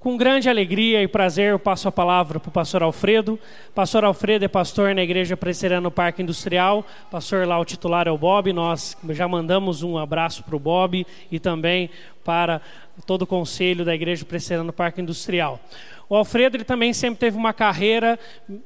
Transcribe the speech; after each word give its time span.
Com 0.00 0.16
grande 0.16 0.48
alegria 0.48 1.02
e 1.02 1.06
prazer, 1.06 1.50
eu 1.50 1.58
passo 1.58 1.86
a 1.86 1.92
palavra 1.92 2.40
para 2.40 2.48
o 2.48 2.52
pastor 2.52 2.82
Alfredo. 2.82 3.38
Pastor 3.74 4.02
Alfredo 4.02 4.46
é 4.46 4.48
pastor 4.48 4.94
na 4.94 5.02
Igreja 5.02 5.36
Presbiteriana 5.36 5.90
Parque 5.90 6.22
Industrial. 6.22 6.86
Pastor 7.10 7.46
lá, 7.46 7.58
o 7.58 7.66
titular 7.66 8.08
é 8.08 8.10
o 8.10 8.16
Bob. 8.16 8.50
Nós 8.50 8.96
já 9.10 9.28
mandamos 9.28 9.82
um 9.82 9.98
abraço 9.98 10.42
para 10.42 10.56
o 10.56 10.58
Bob 10.58 11.06
e 11.30 11.38
também 11.38 11.90
para 12.24 12.62
todo 13.04 13.22
o 13.22 13.26
conselho 13.26 13.84
da 13.84 13.94
Igreja 13.94 14.24
Presbiteriana 14.24 14.72
Parque 14.72 15.02
Industrial. 15.02 15.60
O 16.10 16.16
Alfredo 16.16 16.56
ele 16.56 16.64
também 16.64 16.92
sempre 16.92 17.20
teve 17.20 17.36
uma 17.36 17.52
carreira 17.52 18.18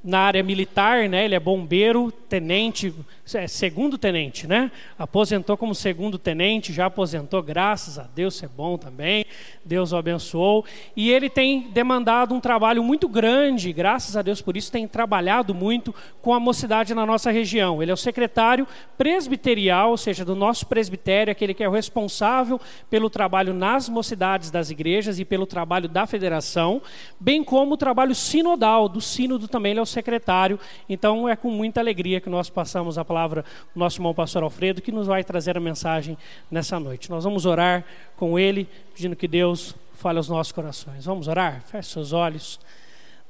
na 0.02 0.20
área 0.20 0.42
militar, 0.42 1.10
né? 1.10 1.26
Ele 1.26 1.34
é 1.34 1.38
bombeiro, 1.38 2.10
tenente, 2.10 2.94
é, 3.34 3.46
segundo 3.46 3.98
tenente, 3.98 4.46
né? 4.46 4.72
Aposentou 4.98 5.54
como 5.54 5.74
segundo 5.74 6.18
tenente, 6.18 6.72
já 6.72 6.86
aposentou, 6.86 7.42
graças 7.42 7.98
a 7.98 8.04
Deus, 8.04 8.42
é 8.42 8.48
bom 8.48 8.78
também. 8.78 9.26
Deus 9.62 9.92
o 9.92 9.96
abençoou. 9.96 10.64
E 10.96 11.10
ele 11.10 11.28
tem 11.28 11.68
demandado 11.70 12.34
um 12.34 12.40
trabalho 12.40 12.82
muito 12.82 13.06
grande, 13.10 13.74
graças 13.74 14.16
a 14.16 14.22
Deus 14.22 14.40
por 14.40 14.56
isso, 14.56 14.72
tem 14.72 14.88
trabalhado 14.88 15.54
muito 15.54 15.94
com 16.22 16.32
a 16.32 16.40
mocidade 16.40 16.94
na 16.94 17.04
nossa 17.04 17.30
região. 17.30 17.82
Ele 17.82 17.90
é 17.90 17.94
o 17.94 17.98
secretário 17.98 18.66
presbiterial, 18.96 19.90
ou 19.90 19.98
seja, 19.98 20.24
do 20.24 20.34
nosso 20.34 20.64
presbitério, 20.64 21.30
aquele 21.30 21.52
que 21.52 21.62
é 21.62 21.68
o 21.68 21.72
responsável 21.72 22.58
pelo 22.88 23.10
trabalho 23.10 23.52
nas 23.52 23.86
mocidades 23.86 24.50
das 24.50 24.70
igrejas 24.70 25.18
e 25.18 25.26
pelo 25.26 25.44
trabalho 25.44 25.90
da 25.90 26.06
federação, 26.06 26.80
bem 27.20 27.33
bem 27.34 27.42
como 27.42 27.74
o 27.74 27.76
trabalho 27.76 28.14
sinodal, 28.14 28.88
do 28.88 29.00
sínodo 29.00 29.48
também 29.48 29.72
ele 29.72 29.80
é 29.80 29.82
o 29.82 29.86
secretário. 29.86 30.58
Então 30.88 31.28
é 31.28 31.34
com 31.34 31.50
muita 31.50 31.80
alegria 31.80 32.20
que 32.20 32.30
nós 32.30 32.48
passamos 32.48 32.96
a 32.96 33.04
palavra 33.04 33.40
ao 33.40 33.72
nosso 33.74 33.98
irmão 33.98 34.14
pastor 34.14 34.44
Alfredo, 34.44 34.80
que 34.80 34.92
nos 34.92 35.08
vai 35.08 35.24
trazer 35.24 35.56
a 35.56 35.60
mensagem 35.60 36.16
nessa 36.48 36.78
noite. 36.78 37.10
Nós 37.10 37.24
vamos 37.24 37.44
orar 37.44 37.84
com 38.16 38.38
ele, 38.38 38.68
pedindo 38.94 39.16
que 39.16 39.26
Deus 39.26 39.74
fale 39.94 40.18
aos 40.18 40.28
nossos 40.28 40.52
corações. 40.52 41.04
Vamos 41.04 41.26
orar? 41.26 41.60
Feche 41.62 41.90
seus 41.90 42.12
olhos. 42.12 42.60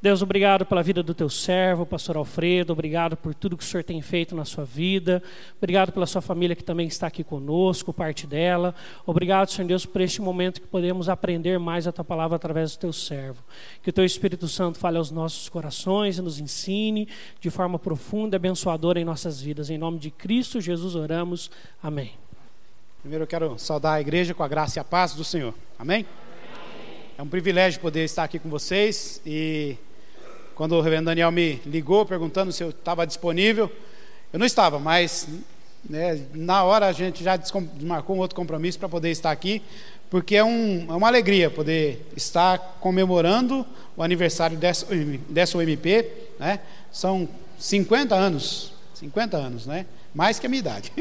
Deus, 0.04 0.20
obrigado 0.20 0.66
pela 0.66 0.82
vida 0.82 1.02
do 1.02 1.14
teu 1.14 1.30
servo, 1.30 1.86
pastor 1.86 2.19
Alfredo, 2.19 2.74
obrigado 2.74 3.16
por 3.16 3.34
tudo 3.34 3.56
que 3.56 3.64
o 3.64 3.66
Senhor 3.66 3.83
tem 3.83 4.02
feito 4.02 4.34
na 4.36 4.44
sua 4.44 4.62
vida, 4.62 5.22
obrigado 5.56 5.92
pela 5.92 6.05
sua 6.05 6.20
família 6.20 6.55
que 6.55 6.62
também 6.62 6.86
está 6.86 7.06
aqui 7.06 7.24
conosco, 7.24 7.91
parte 7.91 8.27
dela. 8.27 8.74
Obrigado, 9.06 9.50
Senhor 9.50 9.66
Deus, 9.66 9.86
por 9.86 10.02
este 10.02 10.20
momento 10.20 10.61
que 10.61 10.66
podemos 10.66 11.08
aprender 11.08 11.58
mais 11.58 11.86
a 11.86 11.92
tua 11.92 12.05
palavra 12.05 12.36
através 12.36 12.77
do 12.77 12.80
teu 12.80 12.92
servo. 12.92 13.42
Que 13.83 13.88
o 13.88 13.92
teu 13.94 14.05
Espírito 14.05 14.46
Santo 14.46 14.78
fale 14.78 14.98
aos 14.98 15.11
nossos 15.11 15.48
corações 15.48 16.18
e 16.18 16.20
nos 16.20 16.39
ensine 16.39 17.08
de 17.41 17.48
forma 17.48 17.78
profunda 17.78 18.34
e 18.34 18.36
abençoadora 18.36 19.00
em 19.00 19.06
nossas 19.06 19.41
vidas. 19.41 19.70
Em 19.70 19.78
nome 19.78 19.98
de 19.98 20.11
Cristo 20.11 20.61
Jesus 20.61 20.94
oramos. 20.94 21.50
Amém. 21.83 22.12
Primeiro 23.00 23.24
eu 23.24 23.28
quero 23.28 23.58
saudar 23.58 23.94
a 23.94 24.00
igreja 24.02 24.34
com 24.34 24.42
a 24.42 24.48
graça 24.48 24.78
e 24.78 24.80
a 24.80 24.84
paz 24.84 25.14
do 25.14 25.24
Senhor. 25.24 25.55
Amém? 25.78 26.05
É 27.16 27.22
um 27.22 27.27
privilégio 27.27 27.80
poder 27.80 28.05
estar 28.05 28.24
aqui 28.24 28.39
com 28.39 28.50
vocês 28.50 29.22
e 29.24 29.78
quando 30.55 30.72
o 30.72 30.80
reverendo 30.80 31.06
Daniel 31.06 31.30
me 31.30 31.60
ligou 31.66 32.06
perguntando 32.06 32.52
se 32.52 32.62
eu 32.62 32.70
estava 32.70 33.06
disponível, 33.06 33.70
eu 34.33 34.38
não 34.38 34.47
estava, 34.47 34.78
mas 34.78 35.28
né, 35.88 36.20
na 36.33 36.64
hora 36.64 36.86
a 36.86 36.92
gente 36.92 37.22
já 37.22 37.36
desmarcou 37.36 38.16
um 38.16 38.19
outro 38.19 38.36
compromisso 38.36 38.78
para 38.78 38.88
poder 38.88 39.11
estar 39.11 39.30
aqui, 39.30 39.62
porque 40.11 40.36
é, 40.36 40.44
um, 40.44 40.86
é, 40.88 40.92
uma 40.94 41.08
alegria 41.08 41.50
poder 41.50 42.06
estar 42.16 42.58
comemorando 42.80 43.66
o 43.96 44.02
aniversário 44.02 44.56
dessa, 44.56 44.86
dessa 45.28 45.58
UMP, 45.58 46.06
né? 46.38 46.61
São 46.92 47.28
50 47.58 48.14
anos, 48.14 48.72
50 48.94 49.36
anos, 49.36 49.66
né? 49.66 49.86
Mais 50.14 50.39
que 50.39 50.46
a 50.46 50.48
minha 50.48 50.61
idade. 50.61 50.92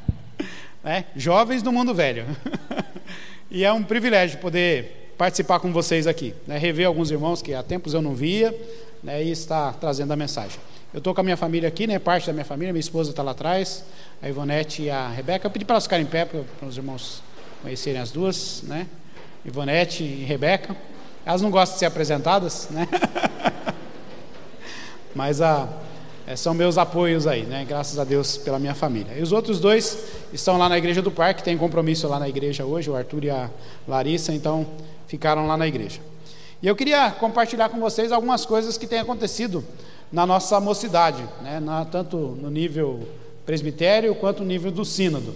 né? 0.82 1.04
Jovens 1.14 1.62
do 1.62 1.70
mundo 1.70 1.94
velho. 1.94 2.24
e 3.50 3.64
é 3.64 3.72
um 3.72 3.82
privilégio 3.82 4.38
poder 4.38 5.07
participar 5.18 5.58
com 5.58 5.72
vocês 5.72 6.06
aqui, 6.06 6.32
né? 6.46 6.56
rever 6.56 6.86
alguns 6.86 7.10
irmãos 7.10 7.42
que 7.42 7.52
há 7.52 7.62
tempos 7.62 7.92
eu 7.92 8.00
não 8.00 8.14
via 8.14 8.56
né? 9.02 9.22
e 9.22 9.32
estar 9.32 9.74
trazendo 9.74 10.12
a 10.12 10.16
mensagem. 10.16 10.58
Eu 10.94 10.98
estou 10.98 11.12
com 11.12 11.20
a 11.20 11.24
minha 11.24 11.36
família 11.36 11.68
aqui, 11.68 11.88
né? 11.88 11.98
parte 11.98 12.28
da 12.28 12.32
minha 12.32 12.44
família, 12.44 12.72
minha 12.72 12.80
esposa 12.80 13.10
está 13.10 13.22
lá 13.22 13.32
atrás, 13.32 13.84
a 14.22 14.28
Ivonete 14.28 14.82
e 14.82 14.90
a 14.90 15.08
Rebeca. 15.08 15.46
Eu 15.46 15.50
pedi 15.50 15.64
para 15.64 15.74
elas 15.74 15.84
ficarem 15.84 16.06
em 16.06 16.08
pé, 16.08 16.24
para 16.24 16.68
os 16.68 16.76
irmãos 16.76 17.20
conhecerem 17.60 18.00
as 18.00 18.12
duas, 18.12 18.62
né? 18.62 18.86
Ivonete 19.44 20.04
e 20.04 20.24
Rebeca. 20.24 20.76
Elas 21.26 21.42
não 21.42 21.50
gostam 21.50 21.74
de 21.74 21.80
ser 21.80 21.86
apresentadas, 21.86 22.68
né? 22.70 22.86
Mas 25.14 25.42
a, 25.42 25.68
é, 26.26 26.36
são 26.36 26.54
meus 26.54 26.78
apoios 26.78 27.26
aí, 27.26 27.42
né? 27.42 27.66
Graças 27.68 27.98
a 27.98 28.04
Deus 28.04 28.36
pela 28.38 28.58
minha 28.58 28.74
família. 28.74 29.14
E 29.18 29.22
os 29.22 29.32
outros 29.32 29.58
dois 29.58 29.98
estão 30.32 30.56
lá 30.56 30.68
na 30.68 30.78
igreja 30.78 31.02
do 31.02 31.10
parque, 31.10 31.42
tem 31.42 31.58
compromisso 31.58 32.06
lá 32.06 32.20
na 32.20 32.28
igreja 32.28 32.64
hoje, 32.64 32.88
o 32.88 32.94
Arthur 32.94 33.24
e 33.24 33.30
a 33.30 33.50
Larissa, 33.86 34.32
então 34.32 34.66
ficaram 35.08 35.46
lá 35.46 35.56
na 35.56 35.66
igreja. 35.66 36.00
E 36.62 36.66
eu 36.68 36.76
queria 36.76 37.10
compartilhar 37.10 37.68
com 37.70 37.80
vocês 37.80 38.12
algumas 38.12 38.46
coisas 38.46 38.78
que 38.78 38.86
têm 38.86 39.00
acontecido 39.00 39.64
na 40.12 40.26
nossa 40.26 40.60
mocidade, 40.60 41.26
né, 41.42 41.58
na, 41.58 41.84
tanto 41.84 42.16
no 42.16 42.50
nível 42.50 43.08
presbitério 43.44 44.14
quanto 44.14 44.40
no 44.40 44.46
nível 44.46 44.70
do 44.70 44.84
sínodo. 44.84 45.34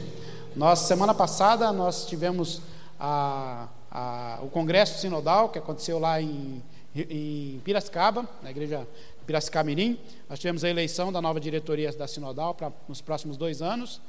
Nós, 0.55 0.81
semana 0.81 1.15
passada, 1.15 1.73
nós 1.73 2.07
tivemos 2.07 2.61
a, 3.01 3.69
a, 3.91 4.39
o 4.43 4.49
congresso 4.49 5.01
sinodal, 5.01 5.49
que 5.49 5.59
aconteceu 5.59 5.99
lá 5.99 6.21
em, 6.21 6.63
em 6.95 7.61
Piracicaba, 7.65 8.29
na 8.43 8.51
igreja 8.51 8.87
Piracicamirim. 9.27 9.99
Nós 10.29 10.39
tivemos 10.39 10.63
a 10.65 10.69
eleição 10.69 11.11
da 11.11 11.23
nova 11.23 11.41
diretoria 11.41 11.91
da 11.93 12.07
sinodal 12.07 12.55
para 12.55 12.71
nos 12.87 13.01
próximos 13.01 13.37
dois 13.37 13.63
anos. 13.63 14.01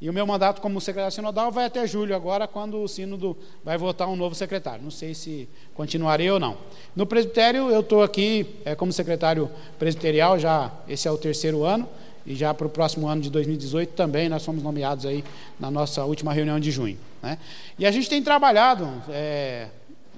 E 0.00 0.08
o 0.08 0.12
meu 0.14 0.26
mandato 0.26 0.62
como 0.62 0.80
secretário 0.80 1.14
sinodal 1.14 1.52
vai 1.52 1.66
até 1.66 1.86
julho 1.86 2.16
agora, 2.16 2.48
quando 2.48 2.82
o 2.82 2.88
sínodo 2.88 3.36
vai 3.62 3.76
votar 3.76 4.08
um 4.08 4.16
novo 4.16 4.34
secretário. 4.34 4.82
Não 4.82 4.90
sei 4.90 5.12
se 5.14 5.46
continuarei 5.74 6.30
ou 6.30 6.40
não. 6.40 6.56
No 6.96 7.04
presbitério, 7.04 7.70
eu 7.70 7.80
estou 7.80 8.02
aqui 8.02 8.46
é, 8.64 8.74
como 8.74 8.92
secretário 8.94 9.50
presbiterial, 9.78 10.38
já 10.38 10.72
esse 10.88 11.06
é 11.06 11.10
o 11.10 11.18
terceiro 11.18 11.64
ano, 11.64 11.86
e 12.24 12.34
já 12.34 12.54
para 12.54 12.66
o 12.66 12.70
próximo 12.70 13.08
ano 13.08 13.20
de 13.20 13.28
2018 13.28 13.92
também 13.92 14.28
nós 14.28 14.44
fomos 14.44 14.62
nomeados 14.62 15.04
aí 15.04 15.22
na 15.58 15.70
nossa 15.70 16.04
última 16.04 16.32
reunião 16.32 16.58
de 16.58 16.70
junho. 16.70 16.98
Né? 17.22 17.38
E 17.78 17.84
a 17.84 17.90
gente 17.90 18.08
tem 18.08 18.22
trabalhado, 18.22 18.88
é, 19.10 19.68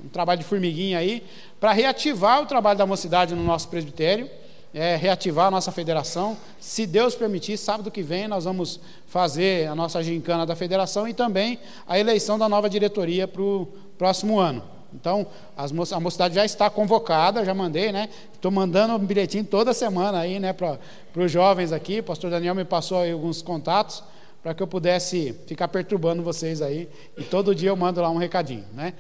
um 0.05 0.09
trabalho 0.09 0.39
de 0.39 0.45
formiguinha 0.45 0.99
aí, 0.99 1.25
para 1.59 1.73
reativar 1.73 2.41
o 2.41 2.47
trabalho 2.47 2.79
da 2.79 2.87
mocidade 2.87 3.35
no 3.35 3.43
nosso 3.43 3.69
presbitério 3.69 4.31
é, 4.75 4.97
reativar 4.97 5.47
a 5.47 5.51
nossa 5.51 5.71
federação. 5.71 6.37
Se 6.59 6.87
Deus 6.87 7.15
permitir, 7.15 7.57
sábado 7.57 7.91
que 7.91 8.03
vem 8.03 8.27
nós 8.29 8.45
vamos 8.45 8.81
fazer 9.07 9.69
a 9.69 9.75
nossa 9.75 10.03
gincana 10.03 10.47
da 10.47 10.57
federação 10.57 11.07
e 11.07 11.15
também 11.15 11.59
a 11.87 11.99
eleição 11.99 12.39
da 12.39 12.49
nova 12.49 12.69
diretoria 12.69 13.29
para 13.29 13.43
o 13.43 13.69
próximo 13.99 14.39
ano. 14.39 14.63
Então, 14.95 15.27
a 15.57 16.01
mocidade 16.01 16.35
já 16.35 16.45
está 16.45 16.69
convocada, 16.69 17.45
já 17.45 17.55
mandei, 17.55 17.91
né? 17.93 18.11
Estou 18.35 18.51
mandando 18.51 18.95
um 18.95 18.99
bilhetinho 18.99 19.45
toda 19.45 19.73
semana 19.73 20.21
aí, 20.21 20.39
né, 20.39 20.53
para 20.53 20.79
os 21.17 21.33
jovens 21.33 21.73
aqui. 21.73 22.01
O 22.01 22.03
pastor 22.03 22.31
Daniel 22.31 22.55
me 22.55 22.65
passou 22.65 22.99
aí 23.01 23.11
alguns 23.11 23.41
contatos 23.41 24.03
para 24.43 24.53
que 24.53 24.63
eu 24.63 24.67
pudesse 24.67 25.35
ficar 25.47 25.69
perturbando 25.69 26.23
vocês 26.23 26.61
aí. 26.61 26.89
E 27.17 27.23
todo 27.23 27.55
dia 27.55 27.71
eu 27.71 27.77
mando 27.77 28.03
lá 28.03 28.11
um 28.11 28.19
recadinho, 28.19 28.65
né? 28.75 28.93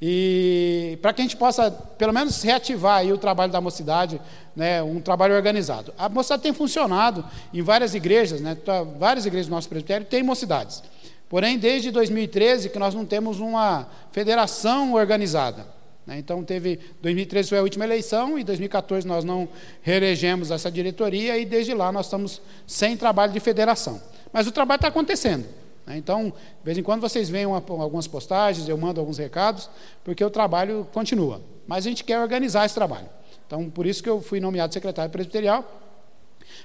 E 0.00 0.98
para 1.00 1.12
que 1.12 1.22
a 1.22 1.24
gente 1.24 1.36
possa, 1.36 1.70
pelo 1.70 2.12
menos, 2.12 2.42
reativar 2.42 2.98
aí 2.98 3.12
o 3.12 3.18
trabalho 3.18 3.50
da 3.50 3.60
mocidade, 3.60 4.20
né, 4.54 4.82
um 4.82 5.00
trabalho 5.00 5.34
organizado. 5.34 5.92
A 5.96 6.08
mocidade 6.08 6.42
tem 6.42 6.52
funcionado 6.52 7.24
em 7.52 7.62
várias 7.62 7.94
igrejas, 7.94 8.40
né, 8.40 8.56
várias 8.98 9.24
igrejas 9.24 9.46
do 9.46 9.52
nosso 9.52 9.68
presbitério 9.68 10.06
têm 10.06 10.22
mocidades. 10.22 10.82
Porém, 11.28 11.58
desde 11.58 11.90
2013 11.90 12.68
que 12.68 12.78
nós 12.78 12.94
não 12.94 13.06
temos 13.06 13.40
uma 13.40 13.88
federação 14.12 14.92
organizada. 14.92 15.66
Né, 16.06 16.18
então, 16.18 16.44
teve 16.44 16.78
2013 17.00 17.48
foi 17.48 17.58
a 17.58 17.62
última 17.62 17.84
eleição 17.84 18.38
e 18.38 18.44
2014 18.44 19.06
nós 19.06 19.24
não 19.24 19.48
reelegemos 19.80 20.50
essa 20.50 20.70
diretoria 20.70 21.38
e 21.38 21.46
desde 21.46 21.72
lá 21.72 21.90
nós 21.90 22.06
estamos 22.06 22.42
sem 22.66 22.96
trabalho 22.98 23.32
de 23.32 23.40
federação. 23.40 24.00
Mas 24.30 24.46
o 24.46 24.52
trabalho 24.52 24.76
está 24.76 24.88
acontecendo. 24.88 25.46
Né? 25.86 25.96
Então, 25.96 26.30
de 26.30 26.64
vez 26.64 26.76
em 26.76 26.82
quando 26.82 27.00
vocês 27.00 27.28
veem 27.28 27.46
uma, 27.46 27.62
algumas 27.68 28.06
postagens, 28.06 28.68
eu 28.68 28.76
mando 28.76 29.00
alguns 29.00 29.18
recados, 29.18 29.70
porque 30.04 30.24
o 30.24 30.30
trabalho 30.30 30.86
continua. 30.92 31.40
Mas 31.66 31.86
a 31.86 31.88
gente 31.88 32.04
quer 32.04 32.18
organizar 32.18 32.66
esse 32.66 32.74
trabalho. 32.74 33.08
Então, 33.46 33.70
por 33.70 33.86
isso 33.86 34.02
que 34.02 34.08
eu 34.08 34.20
fui 34.20 34.40
nomeado 34.40 34.74
secretário 34.74 35.10
presbiterial, 35.10 35.64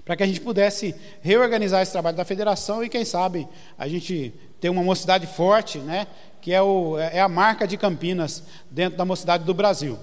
para 0.04 0.16
que 0.16 0.24
a 0.24 0.28
gente 0.28 0.42
pudesse 0.42 0.96
reorganizar 1.22 1.82
esse 1.82 1.92
trabalho 1.92 2.18
da 2.18 2.26
federação 2.26 2.84
e, 2.84 2.90
quem 2.90 3.06
sabe, 3.06 3.48
a 3.78 3.88
gente 3.88 4.34
ter 4.60 4.70
uma 4.70 4.84
mocidade 4.84 5.28
forte, 5.28 5.80
né, 5.80 6.08
que 6.40 6.54
é, 6.54 6.62
o, 6.62 6.98
é 6.98 7.20
a 7.20 7.28
marca 7.28 7.68
de 7.68 7.78
Campinas 7.78 8.44
dentro 8.70 8.98
da 8.98 9.06
mocidade 9.06 9.44
do 9.44 9.54
Brasil. 9.54 9.98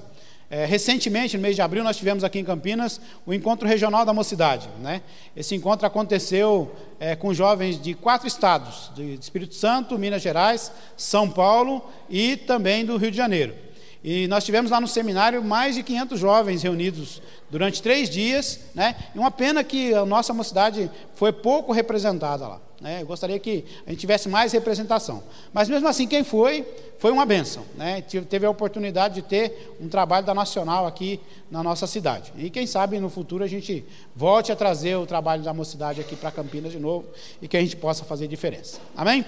É, 0.50 0.64
recentemente, 0.64 1.36
no 1.36 1.42
mês 1.42 1.54
de 1.54 1.60
abril, 1.60 1.84
nós 1.84 1.96
tivemos 1.98 2.24
aqui 2.24 2.38
em 2.38 2.44
Campinas 2.44 2.98
o 3.26 3.34
encontro 3.34 3.68
regional 3.68 4.06
da 4.06 4.14
mocidade. 4.14 4.66
Né? 4.80 5.02
Esse 5.36 5.54
encontro 5.54 5.86
aconteceu 5.86 6.74
é, 6.98 7.14
com 7.14 7.34
jovens 7.34 7.80
de 7.80 7.92
quatro 7.92 8.26
estados: 8.26 8.90
de 8.94 9.14
Espírito 9.14 9.54
Santo, 9.54 9.98
Minas 9.98 10.22
Gerais, 10.22 10.72
São 10.96 11.28
Paulo 11.28 11.84
e 12.08 12.36
também 12.36 12.84
do 12.84 12.96
Rio 12.96 13.10
de 13.10 13.16
Janeiro. 13.16 13.54
E 14.02 14.26
nós 14.28 14.44
tivemos 14.44 14.70
lá 14.70 14.80
no 14.80 14.88
seminário 14.88 15.44
mais 15.44 15.74
de 15.74 15.82
500 15.82 16.18
jovens 16.18 16.62
reunidos 16.62 17.20
durante 17.50 17.82
três 17.82 18.08
dias. 18.08 18.60
Né? 18.74 18.96
E 19.14 19.18
uma 19.18 19.30
pena 19.30 19.62
que 19.62 19.92
a 19.92 20.06
nossa 20.06 20.32
mocidade 20.32 20.90
foi 21.14 21.32
pouco 21.32 21.72
representada 21.72 22.48
lá. 22.48 22.67
Né? 22.80 23.02
Eu 23.02 23.06
gostaria 23.06 23.38
que 23.38 23.64
a 23.86 23.90
gente 23.90 24.00
tivesse 24.00 24.28
mais 24.28 24.52
representação. 24.52 25.22
Mas 25.52 25.68
mesmo 25.68 25.88
assim, 25.88 26.06
quem 26.06 26.22
foi, 26.22 26.66
foi 26.98 27.10
uma 27.10 27.26
benção. 27.26 27.64
Né? 27.74 28.02
Teve 28.02 28.46
a 28.46 28.50
oportunidade 28.50 29.16
de 29.16 29.22
ter 29.22 29.74
um 29.80 29.88
trabalho 29.88 30.24
da 30.24 30.34
Nacional 30.34 30.86
aqui 30.86 31.20
na 31.50 31.62
nossa 31.62 31.86
cidade. 31.86 32.32
E 32.36 32.50
quem 32.50 32.66
sabe 32.66 33.00
no 33.00 33.10
futuro 33.10 33.42
a 33.42 33.48
gente 33.48 33.84
volte 34.14 34.52
a 34.52 34.56
trazer 34.56 34.96
o 34.96 35.06
trabalho 35.06 35.42
da 35.42 35.52
mocidade 35.52 36.00
aqui 36.00 36.14
para 36.14 36.30
Campinas 36.30 36.72
de 36.72 36.78
novo 36.78 37.06
e 37.42 37.48
que 37.48 37.56
a 37.56 37.60
gente 37.60 37.76
possa 37.76 38.04
fazer 38.04 38.28
diferença. 38.28 38.80
Amém? 38.96 39.24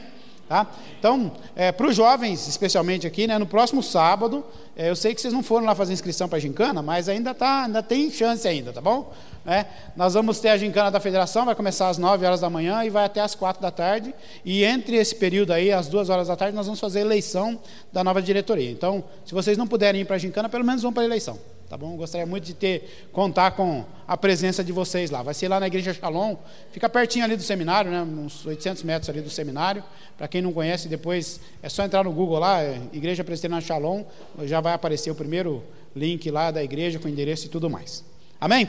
Tá? 0.50 0.67
Então, 0.99 1.31
é, 1.55 1.70
para 1.70 1.87
os 1.87 1.94
jovens, 1.94 2.49
especialmente 2.49 3.06
aqui, 3.06 3.25
né, 3.25 3.38
no 3.38 3.47
próximo 3.47 3.85
sábado, 3.85 4.44
é, 4.75 4.91
eu 4.91 4.97
sei 4.97 5.14
que 5.14 5.20
vocês 5.20 5.32
não 5.32 5.44
foram 5.44 5.64
lá 5.64 5.76
fazer 5.76 5.93
inscrição 5.93 6.29
para 6.29 6.38
a 6.38 6.41
gincana, 6.41 6.82
mas 6.82 7.08
ainda, 7.08 7.32
tá, 7.32 7.67
ainda 7.67 7.81
tem 7.85 8.11
chance 8.11 8.49
ainda, 8.49 8.73
tá 8.73 8.81
bom? 8.81 9.12
É, 9.47 9.64
nós 9.94 10.14
vamos 10.14 10.41
ter 10.41 10.49
a 10.49 10.56
gincana 10.56 10.91
da 10.91 10.99
federação, 10.99 11.44
vai 11.44 11.55
começar 11.55 11.88
às 11.88 11.99
9 11.99 12.26
horas 12.26 12.41
da 12.41 12.50
manhã 12.50 12.82
e 12.82 12.91
vai 12.91 13.05
até 13.05 13.20
às 13.20 13.32
4 13.37 13.62
da 13.62 13.70
tarde. 13.70 14.12
E 14.44 14.64
entre 14.64 14.97
esse 14.97 15.14
período 15.14 15.52
aí, 15.52 15.70
às 15.70 15.87
2 15.87 16.11
horas 16.11 16.26
da 16.26 16.35
tarde, 16.35 16.56
nós 16.56 16.67
vamos 16.67 16.81
fazer 16.81 16.99
a 16.99 17.02
eleição 17.02 17.56
da 17.93 18.02
nova 18.02 18.20
diretoria. 18.20 18.73
Então, 18.73 19.05
se 19.25 19.32
vocês 19.32 19.56
não 19.56 19.69
puderem 19.69 20.00
ir 20.00 20.05
para 20.05 20.17
a 20.17 20.19
gincana, 20.19 20.49
pelo 20.49 20.64
menos 20.64 20.82
vão 20.82 20.93
para 20.93 21.05
a 21.05 21.06
eleição. 21.06 21.38
Tá 21.71 21.77
bom? 21.77 21.97
Gostaria 21.97 22.27
muito 22.27 22.43
de 22.43 22.53
ter 22.53 23.09
contar 23.13 23.53
com 23.53 23.85
a 24.05 24.17
presença 24.17 24.65
de 24.65 24.73
vocês 24.73 25.09
lá. 25.09 25.23
Vai 25.23 25.35
ser 25.35 25.47
lá 25.47 25.61
na 25.61 25.69
igreja 25.69 25.95
Shalom, 25.95 26.35
fica 26.73 26.89
pertinho 26.89 27.25
ali 27.25 27.37
do 27.37 27.45
seminário, 27.45 27.93
né? 27.93 28.03
Uns 28.03 28.45
800 28.45 28.83
metros 28.83 29.09
ali 29.09 29.21
do 29.21 29.31
seminário. 29.31 29.85
Para 30.19 30.27
quem 30.27 30.43
não 30.43 30.53
conhece, 30.53 30.89
depois 30.89 31.39
é 31.63 31.69
só 31.69 31.85
entrar 31.85 32.03
no 32.03 32.11
Google 32.11 32.41
lá, 32.41 32.61
é 32.61 32.81
Igreja 32.93 33.23
Presbiteriana 33.23 33.63
Shalom, 33.63 34.03
já 34.43 34.61
vai 34.61 34.73
aparecer 34.73 35.13
o 35.13 35.15
primeiro 35.15 35.63
link 35.95 36.29
lá 36.29 36.51
da 36.51 36.61
igreja 36.61 36.99
com 36.99 37.07
endereço 37.07 37.47
e 37.47 37.49
tudo 37.49 37.71
mais. 37.71 38.05
Amém? 38.41 38.69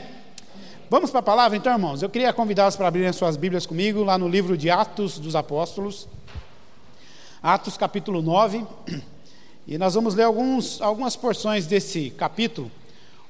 Vamos 0.88 1.10
para 1.10 1.18
a 1.18 1.24
palavra 1.24 1.58
então, 1.58 1.72
irmãos. 1.72 2.02
Eu 2.02 2.08
queria 2.08 2.32
convidá-los 2.32 2.76
para 2.76 2.86
abrirem 2.86 3.12
suas 3.12 3.36
Bíblias 3.36 3.66
comigo 3.66 4.04
lá 4.04 4.16
no 4.16 4.28
livro 4.28 4.56
de 4.56 4.70
Atos 4.70 5.18
dos 5.18 5.34
Apóstolos. 5.34 6.06
Atos 7.42 7.76
capítulo 7.76 8.22
9. 8.22 8.64
E 9.66 9.76
nós 9.76 9.94
vamos 9.94 10.14
ler 10.14 10.24
alguns, 10.24 10.80
algumas 10.80 11.16
porções 11.16 11.66
desse 11.66 12.10
capítulo 12.10 12.70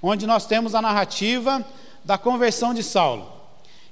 onde 0.02 0.26
nós 0.26 0.46
temos 0.46 0.74
a 0.74 0.82
narrativa 0.82 1.64
da 2.04 2.18
conversão 2.18 2.74
de 2.74 2.82
Saulo. 2.82 3.30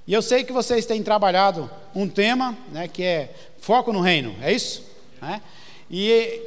E 0.06 0.12
eu 0.12 0.20
sei 0.20 0.42
que 0.42 0.52
vocês 0.52 0.84
têm 0.86 1.02
trabalhado 1.02 1.70
um 1.94 2.08
tema, 2.08 2.56
né, 2.72 2.88
que 2.88 3.02
é 3.02 3.32
foco 3.60 3.92
no 3.92 4.00
reino, 4.00 4.34
é 4.42 4.52
isso? 4.52 4.82
É? 5.22 5.40
E 5.90 6.42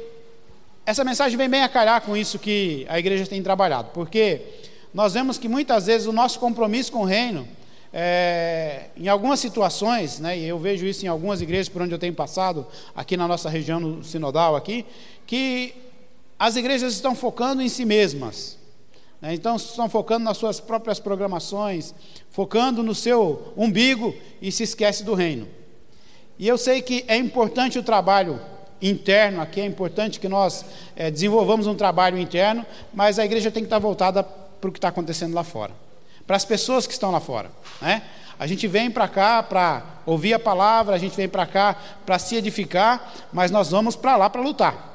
essa 0.84 1.02
mensagem 1.02 1.38
vem 1.38 1.48
bem 1.48 1.62
a 1.62 1.68
calhar 1.68 2.02
com 2.02 2.16
isso 2.16 2.38
que 2.38 2.84
a 2.90 2.98
igreja 2.98 3.26
tem 3.26 3.42
trabalhado, 3.42 3.90
porque 3.94 4.42
nós 4.92 5.14
vemos 5.14 5.38
que 5.38 5.48
muitas 5.48 5.86
vezes 5.86 6.06
o 6.06 6.12
nosso 6.12 6.38
compromisso 6.38 6.92
com 6.92 7.00
o 7.00 7.04
reino, 7.04 7.48
é, 7.92 8.86
em 8.96 9.08
algumas 9.08 9.40
situações, 9.40 10.18
né, 10.18 10.36
e 10.36 10.44
eu 10.44 10.58
vejo 10.58 10.84
isso 10.84 11.04
em 11.06 11.08
algumas 11.08 11.40
igrejas 11.40 11.68
por 11.68 11.80
onde 11.80 11.94
eu 11.94 11.98
tenho 11.98 12.12
passado, 12.12 12.66
aqui 12.94 13.16
na 13.16 13.26
nossa 13.26 13.48
região 13.48 13.80
no 13.80 14.04
sinodal 14.04 14.56
aqui, 14.56 14.84
que 15.26 15.74
as 16.38 16.56
igrejas 16.56 16.92
estão 16.92 17.14
focando 17.14 17.62
em 17.62 17.68
si 17.68 17.84
mesmas. 17.84 18.58
Né? 19.24 19.32
Então, 19.32 19.56
estão 19.56 19.88
focando 19.88 20.26
nas 20.26 20.36
suas 20.36 20.60
próprias 20.60 21.00
programações, 21.00 21.94
focando 22.30 22.82
no 22.82 22.94
seu 22.94 23.54
umbigo 23.56 24.14
e 24.42 24.52
se 24.52 24.62
esquece 24.64 25.02
do 25.02 25.14
reino. 25.14 25.48
E 26.38 26.46
eu 26.46 26.58
sei 26.58 26.82
que 26.82 27.06
é 27.08 27.16
importante 27.16 27.78
o 27.78 27.82
trabalho 27.82 28.38
interno 28.82 29.40
aqui, 29.40 29.62
é 29.62 29.64
importante 29.64 30.20
que 30.20 30.28
nós 30.28 30.66
é, 30.94 31.10
desenvolvamos 31.10 31.66
um 31.66 31.74
trabalho 31.74 32.18
interno, 32.18 32.66
mas 32.92 33.18
a 33.18 33.24
igreja 33.24 33.50
tem 33.50 33.62
que 33.62 33.66
estar 33.66 33.78
voltada 33.78 34.22
para 34.22 34.68
o 34.68 34.72
que 34.72 34.78
está 34.78 34.88
acontecendo 34.88 35.32
lá 35.32 35.42
fora, 35.42 35.72
para 36.26 36.36
as 36.36 36.44
pessoas 36.44 36.86
que 36.86 36.92
estão 36.92 37.10
lá 37.10 37.20
fora. 37.20 37.50
Né? 37.80 38.02
A 38.38 38.46
gente 38.46 38.66
vem 38.66 38.90
para 38.90 39.08
cá 39.08 39.42
para 39.42 39.84
ouvir 40.04 40.34
a 40.34 40.38
palavra, 40.38 40.94
a 40.94 40.98
gente 40.98 41.16
vem 41.16 41.28
para 41.28 41.46
cá 41.46 41.76
para 42.04 42.18
se 42.18 42.36
edificar, 42.36 43.14
mas 43.32 43.50
nós 43.50 43.70
vamos 43.70 43.96
para 43.96 44.16
lá 44.16 44.28
para 44.28 44.42
lutar. 44.42 44.93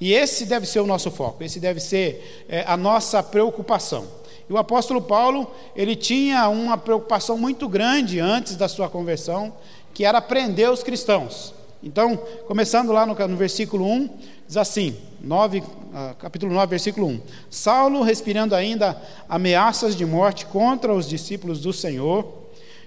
E 0.00 0.12
esse 0.12 0.46
deve 0.46 0.66
ser 0.66 0.80
o 0.80 0.86
nosso 0.86 1.10
foco, 1.10 1.42
esse 1.42 1.58
deve 1.58 1.80
ser 1.80 2.44
é, 2.48 2.64
a 2.66 2.76
nossa 2.76 3.22
preocupação. 3.22 4.06
E 4.48 4.52
o 4.52 4.56
apóstolo 4.56 5.02
Paulo, 5.02 5.50
ele 5.76 5.94
tinha 5.94 6.48
uma 6.48 6.78
preocupação 6.78 7.36
muito 7.36 7.68
grande 7.68 8.18
antes 8.18 8.56
da 8.56 8.68
sua 8.68 8.88
conversão, 8.88 9.52
que 9.92 10.04
era 10.04 10.20
prender 10.20 10.70
os 10.70 10.82
cristãos. 10.82 11.52
Então, 11.82 12.16
começando 12.46 12.90
lá 12.92 13.04
no, 13.04 13.14
no 13.14 13.36
versículo 13.36 13.84
1, 13.84 14.10
diz 14.46 14.56
assim, 14.56 14.96
9, 15.20 15.62
ah, 15.94 16.14
capítulo 16.18 16.52
9, 16.52 16.66
versículo 16.66 17.06
1. 17.06 17.20
Saulo, 17.50 18.02
respirando 18.02 18.54
ainda 18.54 19.00
ameaças 19.28 19.94
de 19.94 20.04
morte 20.06 20.46
contra 20.46 20.92
os 20.92 21.08
discípulos 21.08 21.60
do 21.60 21.72
Senhor, 21.72 22.26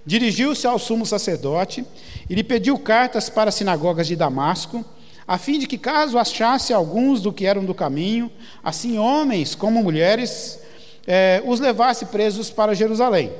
dirigiu-se 0.05 0.65
ao 0.65 0.79
sumo 0.79 1.05
sacerdote 1.05 1.85
e 2.29 2.35
lhe 2.35 2.43
pediu 2.43 2.77
cartas 2.79 3.29
para 3.29 3.49
as 3.49 3.55
sinagogas 3.55 4.07
de 4.07 4.15
Damasco, 4.15 4.83
a 5.27 5.37
fim 5.37 5.59
de 5.59 5.67
que, 5.67 5.77
caso 5.77 6.17
achasse 6.17 6.73
alguns 6.73 7.21
do 7.21 7.31
que 7.31 7.45
eram 7.45 7.63
do 7.63 7.73
caminho, 7.73 8.31
assim 8.63 8.97
homens 8.97 9.55
como 9.55 9.83
mulheres, 9.83 10.59
eh, 11.07 11.41
os 11.45 11.59
levasse 11.59 12.05
presos 12.07 12.49
para 12.49 12.75
Jerusalém. 12.75 13.31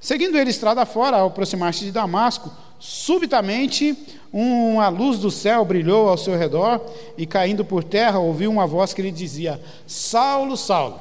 Seguindo 0.00 0.38
ele 0.38 0.50
estrada 0.50 0.86
fora, 0.86 1.18
ao 1.18 1.28
aproximar-se 1.28 1.84
de 1.84 1.92
Damasco, 1.92 2.50
subitamente 2.78 3.96
uma 4.32 4.88
luz 4.88 5.18
do 5.18 5.30
céu 5.30 5.64
brilhou 5.64 6.08
ao 6.08 6.16
seu 6.16 6.36
redor 6.38 6.80
e, 7.18 7.26
caindo 7.26 7.64
por 7.64 7.84
terra, 7.84 8.18
ouviu 8.18 8.50
uma 8.50 8.66
voz 8.66 8.94
que 8.94 9.02
lhe 9.02 9.10
dizia: 9.10 9.60
Saulo, 9.86 10.56
Saulo, 10.56 11.00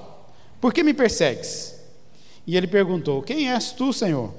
por 0.60 0.74
que 0.74 0.84
me 0.84 0.94
persegues? 0.94 1.80
E 2.46 2.58
ele 2.58 2.68
perguntou: 2.68 3.22
Quem 3.22 3.52
és 3.52 3.72
tu, 3.72 3.94
Senhor? 3.94 4.34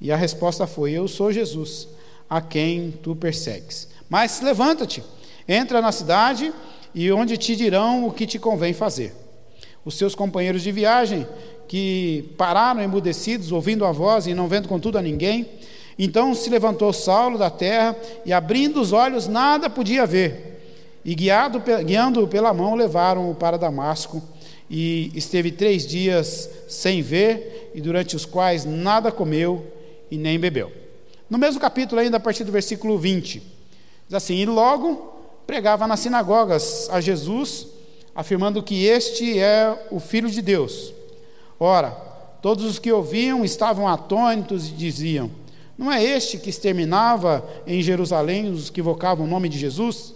E 0.00 0.10
a 0.10 0.16
resposta 0.16 0.66
foi: 0.66 0.92
Eu 0.92 1.06
sou 1.06 1.30
Jesus, 1.32 1.88
a 2.30 2.40
quem 2.40 2.92
tu 3.02 3.14
persegues. 3.14 3.88
Mas 4.08 4.40
levanta-te, 4.40 5.02
entra 5.48 5.80
na 5.80 5.92
cidade 5.92 6.52
e 6.94 7.10
onde 7.12 7.36
te 7.36 7.54
dirão 7.56 8.06
o 8.06 8.12
que 8.12 8.26
te 8.26 8.38
convém 8.38 8.72
fazer. 8.72 9.14
Os 9.84 9.96
seus 9.96 10.14
companheiros 10.14 10.62
de 10.62 10.72
viagem, 10.72 11.26
que 11.68 12.32
pararam 12.36 12.80
emudecidos, 12.80 13.52
ouvindo 13.52 13.84
a 13.84 13.92
voz 13.92 14.26
e 14.26 14.34
não 14.34 14.48
vendo 14.48 14.68
contudo 14.68 14.98
a 14.98 15.02
ninguém, 15.02 15.46
então 15.98 16.34
se 16.34 16.50
levantou 16.50 16.92
Saulo 16.92 17.38
da 17.38 17.50
terra 17.50 17.96
e, 18.24 18.32
abrindo 18.32 18.80
os 18.80 18.92
olhos, 18.92 19.26
nada 19.26 19.70
podia 19.70 20.06
ver. 20.06 21.00
E 21.04 21.14
guiado, 21.14 21.62
guiando-o 21.84 22.28
pela 22.28 22.52
mão, 22.52 22.74
levaram-o 22.74 23.34
para 23.34 23.56
Damasco. 23.56 24.22
E 24.68 25.12
esteve 25.14 25.52
três 25.52 25.86
dias 25.86 26.50
sem 26.68 27.00
ver, 27.00 27.70
e 27.74 27.80
durante 27.80 28.16
os 28.16 28.26
quais 28.26 28.64
nada 28.64 29.12
comeu 29.12 29.64
e 30.10 30.18
nem 30.18 30.38
bebeu. 30.40 30.72
No 31.30 31.38
mesmo 31.38 31.60
capítulo, 31.60 32.00
ainda 32.00 32.16
a 32.16 32.20
partir 32.20 32.42
do 32.42 32.50
versículo 32.50 32.98
20. 32.98 33.42
Diz 34.06 34.14
assim: 34.14 34.36
E 34.36 34.46
logo 34.46 35.14
pregava 35.46 35.86
nas 35.86 36.00
sinagogas 36.00 36.88
a 36.90 37.00
Jesus, 37.00 37.66
afirmando 38.14 38.62
que 38.62 38.84
este 38.84 39.38
é 39.38 39.88
o 39.90 40.00
Filho 40.00 40.30
de 40.30 40.40
Deus. 40.40 40.92
Ora, 41.58 41.90
todos 42.42 42.64
os 42.64 42.78
que 42.78 42.92
ouviam 42.92 43.44
estavam 43.44 43.88
atônitos 43.88 44.68
e 44.68 44.72
diziam: 44.72 45.30
Não 45.76 45.92
é 45.92 46.02
este 46.02 46.38
que 46.38 46.50
exterminava 46.50 47.44
em 47.66 47.82
Jerusalém 47.82 48.50
os 48.50 48.70
que 48.70 48.80
invocavam 48.80 49.26
o 49.26 49.28
nome 49.28 49.48
de 49.48 49.58
Jesus? 49.58 50.14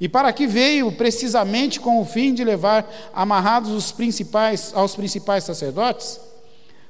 E 0.00 0.08
para 0.08 0.32
que 0.32 0.48
veio 0.48 0.90
precisamente 0.90 1.78
com 1.78 2.00
o 2.00 2.04
fim 2.04 2.34
de 2.34 2.42
levar 2.42 2.90
amarrados 3.14 3.70
os 3.70 3.92
principais 3.92 4.72
aos 4.74 4.96
principais 4.96 5.44
sacerdotes? 5.44 6.18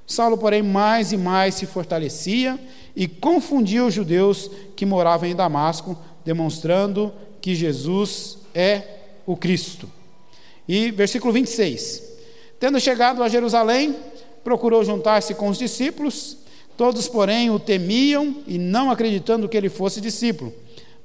Saulo, 0.07 0.38
porém, 0.38 0.62
mais 0.62 1.12
e 1.12 1.16
mais 1.16 1.55
se 1.55 1.66
fortalecia 1.66 2.59
e 2.97 3.07
confundia 3.07 3.85
os 3.85 3.95
judeus 3.95 4.50
que 4.75 4.85
moravam 4.85 5.28
em 5.28 5.35
Damasco, 5.35 5.97
demonstrando 6.25 7.12
que 7.41 7.55
Jesus 7.55 8.38
é 8.55 8.83
o 9.26 9.37
Cristo. 9.37 9.88
E 10.69 10.91
versículo 10.91 11.33
26. 11.33 12.11
Tendo 12.59 12.79
chegado 12.79 13.23
a 13.23 13.29
Jerusalém, 13.29 13.97
procurou 14.45 14.85
juntar-se 14.85 15.35
com 15.35 15.49
os 15.49 15.59
discípulos, 15.59 16.37
todos, 16.76 17.09
porém, 17.09 17.50
o 17.50 17.59
temiam 17.59 18.37
e 18.47 18.59
não 18.59 18.91
acreditando 18.91 19.49
que 19.49 19.57
ele 19.57 19.69
fosse 19.69 20.00
discípulo. 20.00 20.52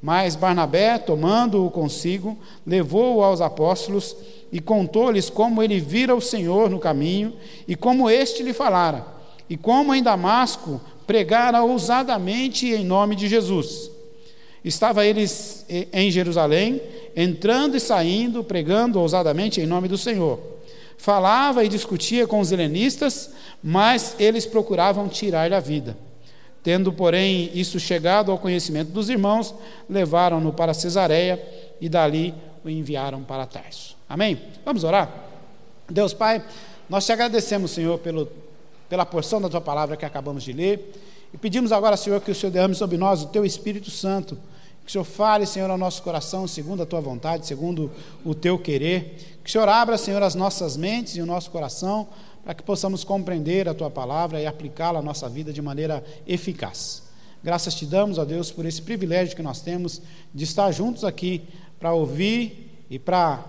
Mas 0.02 0.36
Barnabé, 0.36 0.98
tomando-o 1.00 1.72
consigo, 1.72 2.38
levou-o 2.66 3.24
aos 3.24 3.42
apóstolos 3.42 4.16
e 4.52 4.60
contou-lhes 4.60 5.30
como 5.30 5.62
ele 5.62 5.80
vira 5.80 6.16
o 6.16 6.22
Senhor 6.22 6.70
no 6.70 6.80
caminho 6.80 7.34
e 7.68 7.76
como 7.76 8.10
este 8.10 8.44
lhe 8.44 8.54
falara, 8.54 9.06
e 9.50 9.58
como 9.58 9.94
em 9.94 10.04
Damasco 10.04 10.80
pregara 11.06 11.64
ousadamente 11.64 12.68
em 12.68 12.86
nome 12.86 13.16
de 13.16 13.28
Jesus. 13.28 13.90
Estava 14.68 15.06
eles 15.06 15.66
em 15.94 16.12
Jerusalém, 16.12 16.82
entrando 17.16 17.78
e 17.78 17.80
saindo, 17.80 18.44
pregando 18.44 19.00
ousadamente 19.00 19.62
em 19.62 19.66
nome 19.66 19.88
do 19.88 19.98
Senhor. 19.98 20.40
Falava 20.98 21.64
e 21.64 21.70
discutia 21.70 22.28
com 22.28 22.40
os 22.40 22.52
helenistas, 22.52 23.32
mas 23.64 24.16
eles 24.20 24.46
procuravam 24.46 25.08
tirar-lhe 25.08 25.56
a 25.56 25.60
vida. 25.60 25.98
Tendo, 26.62 26.92
porém, 26.92 27.50
isso 27.54 27.80
chegado 27.80 28.30
ao 28.30 28.38
conhecimento 28.38 28.92
dos 28.92 29.10
irmãos, 29.10 29.54
levaram-no 29.90 30.52
para 30.52 30.74
Cesareia 30.74 31.42
e 31.80 31.88
dali 31.88 32.34
o 32.66 32.70
enviaram 32.70 33.24
para 33.24 33.46
Tarso. 33.46 33.96
Amém? 34.10 34.38
Vamos 34.66 34.84
orar? 34.84 35.10
Deus 35.90 36.14
Pai, 36.14 36.44
nós 36.90 37.06
te 37.06 37.14
agradecemos, 37.14 37.72
Senhor, 37.72 38.00
pelo, 38.00 38.30
pela 38.90 39.06
porção 39.06 39.40
da 39.40 39.48
tua 39.48 39.62
palavra 39.62 39.96
que 39.96 40.04
acabamos 40.04 40.44
de 40.44 40.52
ler. 40.52 40.94
E 41.34 41.38
pedimos 41.38 41.72
agora, 41.72 41.96
Senhor, 41.96 42.20
que 42.20 42.32
o 42.32 42.36
Senhor 42.36 42.52
derrame 42.52 42.76
sobre 42.76 42.98
nós 42.98 43.22
o 43.22 43.28
teu 43.28 43.46
Espírito 43.46 43.90
Santo. 43.90 44.38
Que 44.88 44.92
o 44.92 44.94
Senhor 44.94 45.04
fale, 45.04 45.46
Senhor, 45.46 45.70
ao 45.70 45.78
nosso 45.78 46.02
coração, 46.02 46.48
segundo 46.48 46.82
a 46.82 46.86
tua 46.86 47.02
vontade, 47.02 47.46
segundo 47.46 47.92
o 48.24 48.34
teu 48.34 48.58
querer. 48.58 49.38
Que 49.44 49.50
o 49.50 49.52
Senhor 49.52 49.68
abra, 49.68 49.98
Senhor, 49.98 50.24
as 50.24 50.34
nossas 50.34 50.78
mentes 50.78 51.18
e 51.18 51.22
o 51.22 51.26
nosso 51.26 51.52
coração, 51.52 52.08
para 52.42 52.54
que 52.54 52.64
possamos 52.64 53.04
compreender 53.04 53.68
a 53.68 53.74
tua 53.74 53.92
palavra 53.92 54.40
e 54.40 54.46
aplicá-la 54.46 55.00
à 55.00 55.02
nossa 55.02 55.28
vida 55.28 55.52
de 55.52 55.62
maneira 55.62 56.02
eficaz. 56.26 57.04
Graças 57.44 57.76
te 57.76 57.86
damos, 57.86 58.18
ó 58.18 58.24
Deus, 58.24 58.50
por 58.50 58.66
esse 58.66 58.82
privilégio 58.82 59.36
que 59.36 59.44
nós 59.44 59.60
temos 59.60 60.02
de 60.34 60.46
estar 60.46 60.72
juntos 60.72 61.04
aqui 61.04 61.44
para 61.78 61.92
ouvir 61.92 62.86
e 62.90 62.98
para 62.98 63.44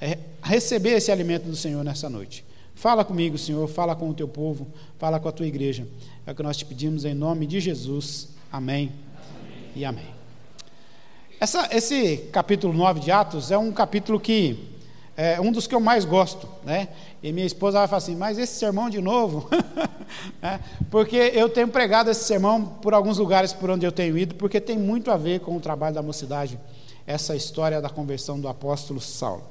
é, 0.00 0.16
receber 0.44 0.90
esse 0.90 1.10
alimento 1.10 1.48
do 1.48 1.56
Senhor 1.56 1.82
nessa 1.82 2.08
noite. 2.08 2.44
Fala 2.72 3.04
comigo, 3.04 3.36
Senhor, 3.36 3.66
fala 3.66 3.96
com 3.96 4.08
o 4.10 4.14
teu 4.14 4.28
povo, 4.28 4.68
fala 4.96 5.18
com 5.18 5.28
a 5.28 5.32
tua 5.32 5.46
igreja. 5.46 5.88
É 6.24 6.30
o 6.30 6.34
que 6.36 6.42
nós 6.44 6.56
te 6.56 6.64
pedimos 6.64 7.04
em 7.04 7.14
nome 7.14 7.48
de 7.48 7.58
Jesus. 7.58 8.28
Amém, 8.52 8.92
amém. 8.92 9.72
e 9.74 9.84
amém. 9.84 10.13
Essa, 11.40 11.68
esse 11.72 12.28
capítulo 12.32 12.72
9 12.72 13.00
de 13.00 13.10
Atos 13.10 13.50
é 13.50 13.58
um 13.58 13.72
capítulo 13.72 14.20
que 14.20 14.72
é 15.16 15.40
um 15.40 15.52
dos 15.52 15.66
que 15.66 15.74
eu 15.74 15.80
mais 15.80 16.04
gosto, 16.04 16.48
né? 16.64 16.88
E 17.22 17.32
minha 17.32 17.46
esposa 17.46 17.78
vai 17.78 17.86
falar 17.86 17.98
assim, 17.98 18.16
mas 18.16 18.38
esse 18.38 18.58
sermão 18.58 18.90
de 18.90 19.00
novo, 19.00 19.48
é, 20.42 20.58
porque 20.90 21.16
eu 21.16 21.48
tenho 21.48 21.68
pregado 21.68 22.10
esse 22.10 22.24
sermão 22.24 22.64
por 22.64 22.94
alguns 22.94 23.18
lugares 23.18 23.52
por 23.52 23.70
onde 23.70 23.86
eu 23.86 23.92
tenho 23.92 24.18
ido, 24.18 24.34
porque 24.34 24.60
tem 24.60 24.76
muito 24.78 25.10
a 25.10 25.16
ver 25.16 25.40
com 25.40 25.56
o 25.56 25.60
trabalho 25.60 25.94
da 25.94 26.02
mocidade, 26.02 26.58
essa 27.06 27.36
história 27.36 27.80
da 27.80 27.88
conversão 27.88 28.40
do 28.40 28.48
apóstolo 28.48 29.00
Saulo, 29.00 29.44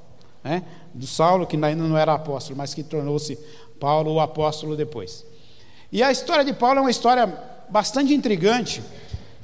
né? 0.44 0.64
Do 0.94 1.08
Saulo 1.08 1.48
que 1.48 1.56
ainda 1.56 1.76
não 1.76 1.98
era 1.98 2.14
apóstolo, 2.14 2.58
mas 2.58 2.74
que 2.74 2.84
tornou-se 2.84 3.38
Paulo 3.80 4.14
o 4.14 4.20
apóstolo 4.20 4.76
depois. 4.76 5.26
E 5.92 6.02
a 6.02 6.12
história 6.12 6.44
de 6.44 6.54
Paulo 6.54 6.80
é 6.80 6.82
uma 6.82 6.92
história 6.92 7.28
bastante 7.70 8.14
intrigante, 8.14 8.84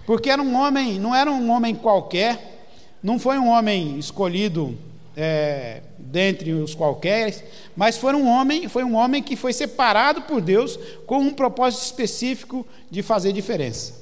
porque 0.10 0.28
era 0.28 0.42
um 0.42 0.56
homem, 0.56 0.98
não 0.98 1.14
era 1.14 1.30
um 1.30 1.52
homem 1.52 1.76
qualquer, 1.76 2.66
não 3.04 3.20
foi 3.20 3.38
um 3.38 3.48
homem 3.48 4.00
escolhido 4.00 4.76
é, 5.16 5.84
dentre 6.00 6.52
os 6.52 6.74
qualquer, 6.74 7.46
mas 7.78 7.96
foi 7.96 8.16
um 8.16 8.28
homem, 8.28 8.68
foi 8.68 8.84
um 8.84 8.96
homem 8.96 9.22
que 9.22 9.36
foi 9.36 9.54
separado 9.54 10.24
por 10.24 10.42
Deus 10.42 10.80
com 11.06 11.20
um 11.20 11.32
propósito 11.32 11.84
específico 11.84 12.66
de 12.90 13.04
fazer 13.04 13.32
diferença. 13.32 14.02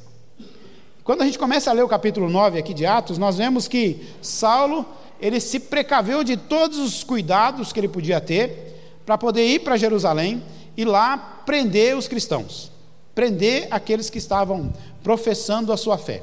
Quando 1.04 1.24
a 1.24 1.26
gente 1.26 1.38
começa 1.38 1.70
a 1.70 1.74
ler 1.74 1.84
o 1.84 1.90
capítulo 1.90 2.30
9 2.30 2.58
aqui 2.58 2.74
de 2.74 2.86
Atos, 2.86 3.18
nós 3.18 3.36
vemos 3.36 3.68
que 3.68 4.08
Saulo, 4.22 4.86
ele 5.20 5.42
se 5.42 5.60
precaveu 5.60 6.24
de 6.24 6.38
todos 6.38 6.78
os 6.78 7.04
cuidados 7.04 7.74
que 7.74 7.82
ele 7.82 7.90
podia 7.90 8.22
ter 8.22 9.02
para 9.06 9.18
poder 9.18 9.46
ir 9.46 9.60
para 9.60 9.76
Jerusalém 9.76 10.42
e 10.78 10.86
lá 10.86 11.18
prender 11.46 11.98
os 11.98 12.08
cristãos, 12.08 12.72
prender 13.18 13.68
aqueles 13.72 14.12
que 14.12 14.20
estavam 14.20 14.72
professando 15.02 15.74
a 15.74 15.78
sua 15.78 15.98
fé. 15.98 16.22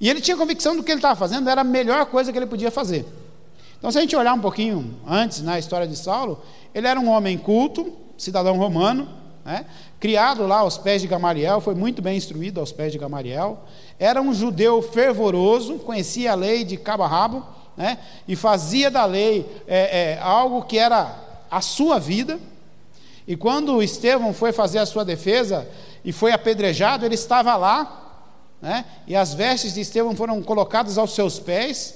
E 0.00 0.08
ele 0.08 0.18
tinha 0.18 0.34
convicção 0.34 0.74
do 0.74 0.82
que 0.82 0.90
ele 0.90 0.96
estava 0.96 1.14
fazendo 1.14 1.50
era 1.50 1.60
a 1.60 1.64
melhor 1.64 2.06
coisa 2.06 2.32
que 2.32 2.38
ele 2.38 2.46
podia 2.46 2.70
fazer. 2.70 3.04
Então, 3.76 3.92
se 3.92 3.98
a 3.98 4.00
gente 4.00 4.16
olhar 4.16 4.32
um 4.32 4.40
pouquinho 4.40 4.96
antes 5.06 5.42
na 5.42 5.58
história 5.58 5.86
de 5.86 5.94
Saulo, 5.94 6.40
ele 6.74 6.86
era 6.86 6.98
um 6.98 7.10
homem 7.10 7.36
culto, 7.36 7.92
cidadão 8.16 8.56
romano, 8.56 9.06
né? 9.44 9.66
criado 10.00 10.46
lá 10.46 10.60
aos 10.60 10.78
pés 10.78 11.02
de 11.02 11.06
Gamaliel, 11.06 11.60
foi 11.60 11.74
muito 11.74 12.00
bem 12.00 12.16
instruído 12.16 12.60
aos 12.60 12.72
pés 12.72 12.90
de 12.90 12.96
Gamaliel, 12.96 13.62
era 13.98 14.22
um 14.22 14.32
judeu 14.32 14.80
fervoroso, 14.80 15.74
conhecia 15.80 16.32
a 16.32 16.34
lei 16.34 16.64
de 16.64 16.78
cabo 16.78 17.02
a 17.02 17.06
rabo, 17.06 17.44
né? 17.76 17.98
e 18.26 18.34
fazia 18.34 18.90
da 18.90 19.04
lei 19.04 19.44
é, 19.68 20.12
é, 20.14 20.18
algo 20.22 20.62
que 20.62 20.78
era 20.78 21.14
a 21.50 21.60
sua 21.60 21.98
vida. 21.98 22.40
E 23.26 23.36
quando 23.36 23.82
Estevão 23.82 24.34
foi 24.34 24.52
fazer 24.52 24.78
a 24.78 24.86
sua 24.86 25.04
defesa 25.04 25.66
e 26.04 26.12
foi 26.12 26.32
apedrejado, 26.32 27.06
ele 27.06 27.14
estava 27.14 27.56
lá, 27.56 28.22
né? 28.60 28.84
e 29.06 29.16
as 29.16 29.32
vestes 29.32 29.74
de 29.74 29.80
Estevão 29.80 30.14
foram 30.14 30.42
colocadas 30.42 30.98
aos 30.98 31.14
seus 31.14 31.38
pés, 31.38 31.94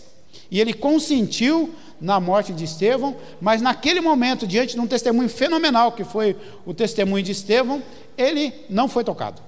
e 0.50 0.60
ele 0.60 0.72
consentiu 0.72 1.74
na 2.00 2.20
morte 2.20 2.52
de 2.52 2.64
Estevão, 2.64 3.16
mas 3.40 3.60
naquele 3.60 4.00
momento, 4.00 4.46
diante 4.46 4.74
de 4.74 4.80
um 4.80 4.86
testemunho 4.86 5.28
fenomenal 5.28 5.92
que 5.92 6.04
foi 6.04 6.36
o 6.64 6.72
testemunho 6.72 7.22
de 7.22 7.32
Estevão, 7.32 7.82
ele 8.16 8.52
não 8.70 8.88
foi 8.88 9.04
tocado. 9.04 9.47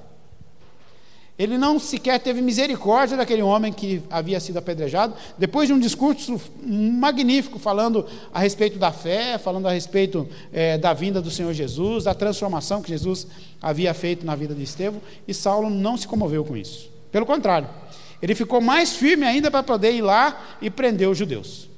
Ele 1.41 1.57
não 1.57 1.79
sequer 1.79 2.21
teve 2.21 2.43
misericórdia 2.43 3.17
daquele 3.17 3.41
homem 3.41 3.73
que 3.73 4.03
havia 4.11 4.39
sido 4.39 4.59
apedrejado, 4.59 5.15
depois 5.39 5.67
de 5.67 5.73
um 5.73 5.79
discurso 5.79 6.39
magnífico 6.63 7.59
falando 7.59 8.05
a 8.31 8.41
respeito 8.41 8.79
da 8.79 8.93
fé, 8.93 9.39
falando 9.39 9.67
a 9.67 9.73
respeito 9.73 10.29
é, 10.53 10.77
da 10.77 10.93
vinda 10.93 11.19
do 11.23 11.31
Senhor 11.31 11.55
Jesus, 11.55 12.05
da 12.05 12.13
transformação 12.13 12.83
que 12.83 12.91
Jesus 12.91 13.27
havia 13.59 13.95
feito 13.95 14.27
na 14.27 14.37
vida 14.37 14.55
de 14.55 14.63
Estevão, 14.63 15.01
e 15.27 15.33
Saulo 15.33 15.71
não 15.71 15.97
se 15.97 16.07
comoveu 16.07 16.45
com 16.45 16.55
isso. 16.55 16.91
Pelo 17.11 17.25
contrário, 17.25 17.71
ele 18.21 18.35
ficou 18.35 18.61
mais 18.61 18.93
firme 18.93 19.25
ainda 19.25 19.51
para 19.51 19.63
poder 19.63 19.93
ir 19.93 20.03
lá 20.03 20.59
e 20.61 20.69
prender 20.69 21.09
os 21.09 21.17
judeus. 21.17 21.71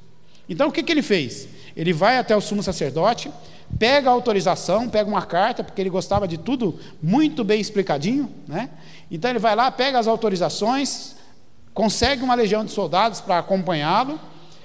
Então 0.49 0.71
o 0.71 0.73
que, 0.73 0.83
que 0.83 0.90
ele 0.90 1.02
fez? 1.02 1.47
Ele 1.76 1.92
vai 1.92 2.19
até 2.19 2.37
o 2.37 2.40
sumo 2.40 2.64
sacerdote, 2.64 3.31
pega 3.78 4.11
a 4.11 4.12
autorização, 4.12 4.88
pega 4.88 5.09
uma 5.09 5.23
carta, 5.23 5.62
porque 5.62 5.81
ele 5.81 5.88
gostava 5.88 6.26
de 6.26 6.37
tudo 6.37 6.81
muito 7.00 7.45
bem 7.45 7.61
explicadinho, 7.61 8.28
né? 8.49 8.69
Então 9.12 9.31
ele 9.31 9.38
vai 9.38 9.54
lá, 9.54 9.71
pega 9.71 9.99
as 9.99 10.09
autorizações, 10.09 11.14
consegue 11.75 12.23
uma 12.23 12.35
legião 12.35 12.64
de 12.64 12.71
soldados 12.71 13.21
para 13.21 13.38
acompanhá-lo 13.38 14.19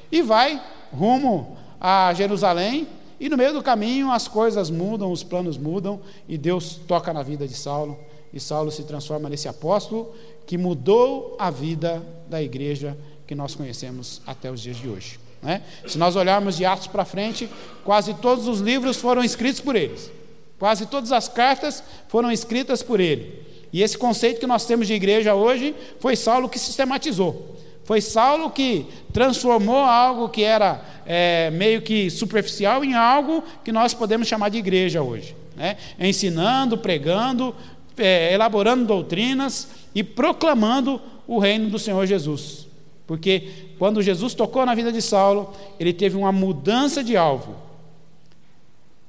e 0.10 0.22
vai 0.22 0.63
rumo 0.92 1.58
a 1.82 2.13
Jerusalém. 2.13 2.88
E 3.20 3.27
no 3.27 3.36
meio 3.36 3.51
do 3.51 3.62
caminho 3.62 4.10
as 4.10 4.25
coisas 4.25 4.70
mudam, 4.70 5.12
os 5.12 5.22
planos 5.22 5.58
mudam 5.58 6.00
e 6.30 6.38
Deus 6.38 6.80
toca 6.88 7.12
na 7.12 7.22
vida 7.22 7.46
de 7.46 7.56
Saulo 7.56 8.00
e 8.34 8.39
Saulo 8.39 8.72
se 8.72 8.84
transforma 8.84 9.27
nesse 9.27 9.50
apóstolo 9.50 10.13
que 10.46 10.58
mudou 10.58 11.36
a 11.38 11.51
vida 11.51 12.01
da 12.30 12.42
igreja 12.42 12.98
que 13.25 13.36
nós 13.36 13.54
conhecemos 13.54 14.22
até 14.25 14.50
os 14.50 14.62
dias 14.62 14.77
de 14.77 14.88
hoje. 14.88 15.20
Né? 15.42 15.62
Se 15.86 15.98
nós 15.98 16.16
olharmos 16.16 16.56
de 16.56 16.63
Atos 16.63 16.88
para 16.88 17.04
frente, 17.04 17.50
quase 17.84 18.13
todos 18.13 18.48
os 18.48 18.62
livros 18.62 18.96
foram 18.96 19.24
escritos 19.24 19.60
por 19.60 19.75
eles, 19.75 20.10
quase 20.58 20.86
todas 20.86 21.12
as 21.12 21.27
cartas 21.27 21.84
foram 22.08 22.32
escritas 22.32 22.82
por 22.82 23.01
ele. 23.01 23.46
E 23.72 23.82
esse 23.82 23.98
conceito 23.98 24.40
que 24.40 24.48
nós 24.48 24.66
temos 24.66 24.88
de 24.88 24.94
igreja 24.94 25.36
hoje 25.36 25.76
foi 26.00 26.16
Saulo 26.16 26.50
que 26.50 26.60
sistematizou. 26.60 27.56
Foi 27.84 28.02
Saulo 28.02 28.50
que 28.50 28.86
transformou 29.14 29.78
algo 29.78 30.30
que 30.30 30.44
era 30.44 30.84
é, 31.06 31.50
meio 31.52 31.82
que 31.82 32.10
superficial 32.10 32.84
em 32.84 32.94
algo 32.94 33.44
que 33.64 33.72
nós 33.72 33.94
podemos 33.94 34.28
chamar 34.28 34.50
de 34.50 34.58
igreja 34.58 35.02
hoje. 35.02 35.36
Né? 35.56 35.78
Ensinando, 36.00 36.78
pregando, 36.78 37.56
é, 37.98 38.34
elaborando 38.34 38.86
doutrinas 38.86 39.70
e 39.96 40.04
proclamando 40.04 41.02
o 41.26 41.40
reino 41.40 41.70
do 41.70 41.80
Senhor 41.80 42.06
Jesus. 42.06 42.68
Porque 43.06 43.72
quando 43.80 44.02
Jesus 44.02 44.34
tocou 44.34 44.66
na 44.66 44.76
vida 44.76 44.92
de 44.92 45.02
Saulo, 45.02 45.54
ele 45.80 45.94
teve 45.94 46.18
uma 46.18 46.32
mudança 46.32 47.02
de 47.02 47.16
alvo 47.16 47.56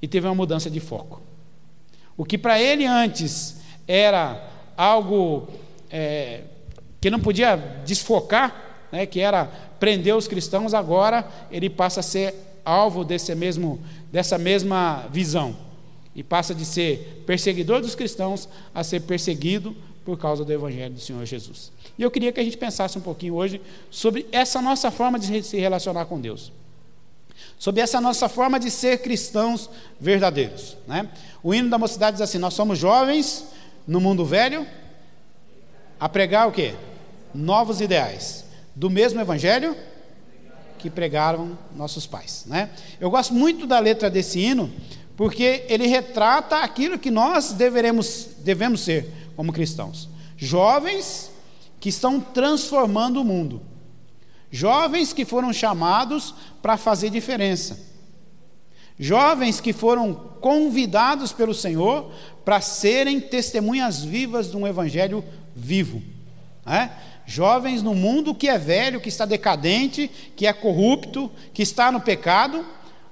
e 0.01 0.07
teve 0.07 0.27
uma 0.27 0.35
mudança 0.35 0.71
de 0.71 0.79
foco. 0.79 1.21
O 2.17 2.25
que 2.25 2.39
para 2.39 2.61
ele 2.61 2.87
antes 2.87 3.58
era 3.89 4.49
algo 4.77 5.49
é, 5.91 6.43
que 7.01 7.11
não 7.11 7.19
podia 7.19 7.57
desfocar, 7.85 8.87
né, 8.93 9.07
que 9.07 9.21
era 9.21 9.47
prender 9.81 10.15
os 10.15 10.29
cristãos, 10.29 10.75
agora 10.75 11.27
ele 11.51 11.71
passa 11.71 12.01
a 12.01 12.03
ser 12.03 12.35
alvo 12.65 13.05
desse 13.05 13.35
mesmo, 13.35 13.81
dessa 14.13 14.37
mesma 14.37 15.07
visão 15.11 15.57
e 16.15 16.23
passa 16.23 16.55
de 16.55 16.65
ser 16.65 17.25
perseguidor 17.27 17.81
dos 17.81 17.95
cristãos 17.95 18.49
a 18.75 18.85
ser 18.85 19.01
perseguido 19.01 19.75
por 20.05 20.19
causa 20.19 20.45
do 20.45 20.53
Evangelho 20.53 20.95
do 20.95 21.01
Senhor 21.01 21.25
Jesus. 21.25 21.71
E 21.99 22.03
eu 22.03 22.11
queria 22.11 22.33
que 22.33 22.41
a 22.41 22.45
gente 22.45 22.57
pensasse 22.57 22.99
um 22.99 23.01
pouquinho 23.01 23.35
hoje 23.35 23.61
sobre 23.91 24.27
essa 24.33 24.61
nossa 24.61 24.91
forma 24.91 25.19
de 25.19 25.43
se 25.43 25.59
relacionar 25.59 26.07
com 26.07 26.21
Deus. 26.21 26.53
Sobre 27.59 27.81
essa 27.81 28.01
nossa 28.01 28.29
forma 28.29 28.59
de 28.59 28.71
ser 28.71 28.99
cristãos 28.99 29.69
verdadeiros. 30.01 30.77
Né? 30.87 31.09
O 31.43 31.55
hino 31.55 31.71
da 31.71 31.79
mocidade 31.79 32.17
diz 32.17 32.23
assim: 32.23 32.39
Nós 32.39 32.55
somos 32.55 32.79
jovens 32.79 33.47
no 33.89 34.01
mundo 34.01 34.25
velho 34.27 34.67
a 35.99 36.09
pregar 36.09 36.47
o 36.47 36.53
quê? 36.53 36.75
Novos 37.35 37.81
ideais. 37.81 38.45
Do 38.77 38.91
mesmo 38.91 39.21
Evangelho 39.21 39.75
que 40.79 40.91
pregaram 40.91 41.59
nossos 41.75 42.07
pais. 42.07 42.45
Né? 42.47 42.71
Eu 43.01 43.11
gosto 43.11 43.35
muito 43.35 43.67
da 43.67 43.81
letra 43.81 44.09
desse 44.09 44.39
hino, 44.39 44.71
porque 45.17 45.65
ele 45.69 45.87
retrata 45.87 46.59
aquilo 46.59 46.99
que 46.99 47.11
nós 47.11 47.53
deveremos, 47.53 48.29
devemos 48.45 48.83
ser 48.83 49.11
como 49.35 49.53
cristãos. 49.53 50.09
Jovens 50.37 51.33
que 51.81 51.89
estão 51.89 52.21
transformando 52.21 53.21
o 53.21 53.25
mundo. 53.25 53.61
Jovens 54.51 55.13
que 55.13 55.25
foram 55.25 55.53
chamados 55.53 56.35
para 56.63 56.77
fazer 56.77 57.11
diferença. 57.11 57.88
Jovens 58.99 59.61
que 59.61 59.73
foram 59.73 60.15
convidados 60.41 61.33
pelo 61.33 61.55
Senhor 61.55 62.11
para 62.45 62.61
serem 62.61 63.21
testemunhas 63.21 64.03
vivas 64.03 64.51
de 64.51 64.57
um 64.57 64.67
evangelho 64.67 65.25
vivo. 65.55 66.03
É? 66.67 66.91
Jovens 67.27 67.83
no 67.83 67.95
mundo 67.95 68.35
que 68.35 68.49
é 68.49 68.59
velho, 68.59 69.01
que 69.01 69.09
está 69.09 69.25
decadente, 69.25 70.11
que 70.35 70.47
é 70.47 70.53
corrupto, 70.53 71.31
que 71.53 71.63
está 71.63 71.93
no 71.93 72.01
pecado, 72.01 72.65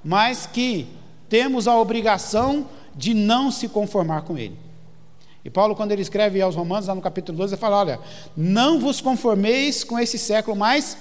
mas 0.02 0.46
que 0.46 0.88
temos 1.28 1.68
a 1.68 1.76
obrigação 1.76 2.68
de 2.94 3.12
não 3.12 3.50
se 3.50 3.68
conformar 3.68 4.22
com 4.22 4.38
ele. 4.38 4.56
E 5.44 5.50
Paulo, 5.50 5.76
quando 5.76 5.92
ele 5.92 6.02
escreve 6.02 6.40
aos 6.40 6.56
Romanos, 6.56 6.88
lá 6.88 6.94
no 6.94 7.00
capítulo 7.00 7.38
12, 7.38 7.54
ele 7.54 7.60
fala: 7.60 7.76
Olha, 7.76 8.00
não 8.36 8.80
vos 8.80 9.00
conformeis 9.00 9.84
com 9.84 9.98
esse 9.98 10.18
século, 10.18 10.56
mas 10.56 10.96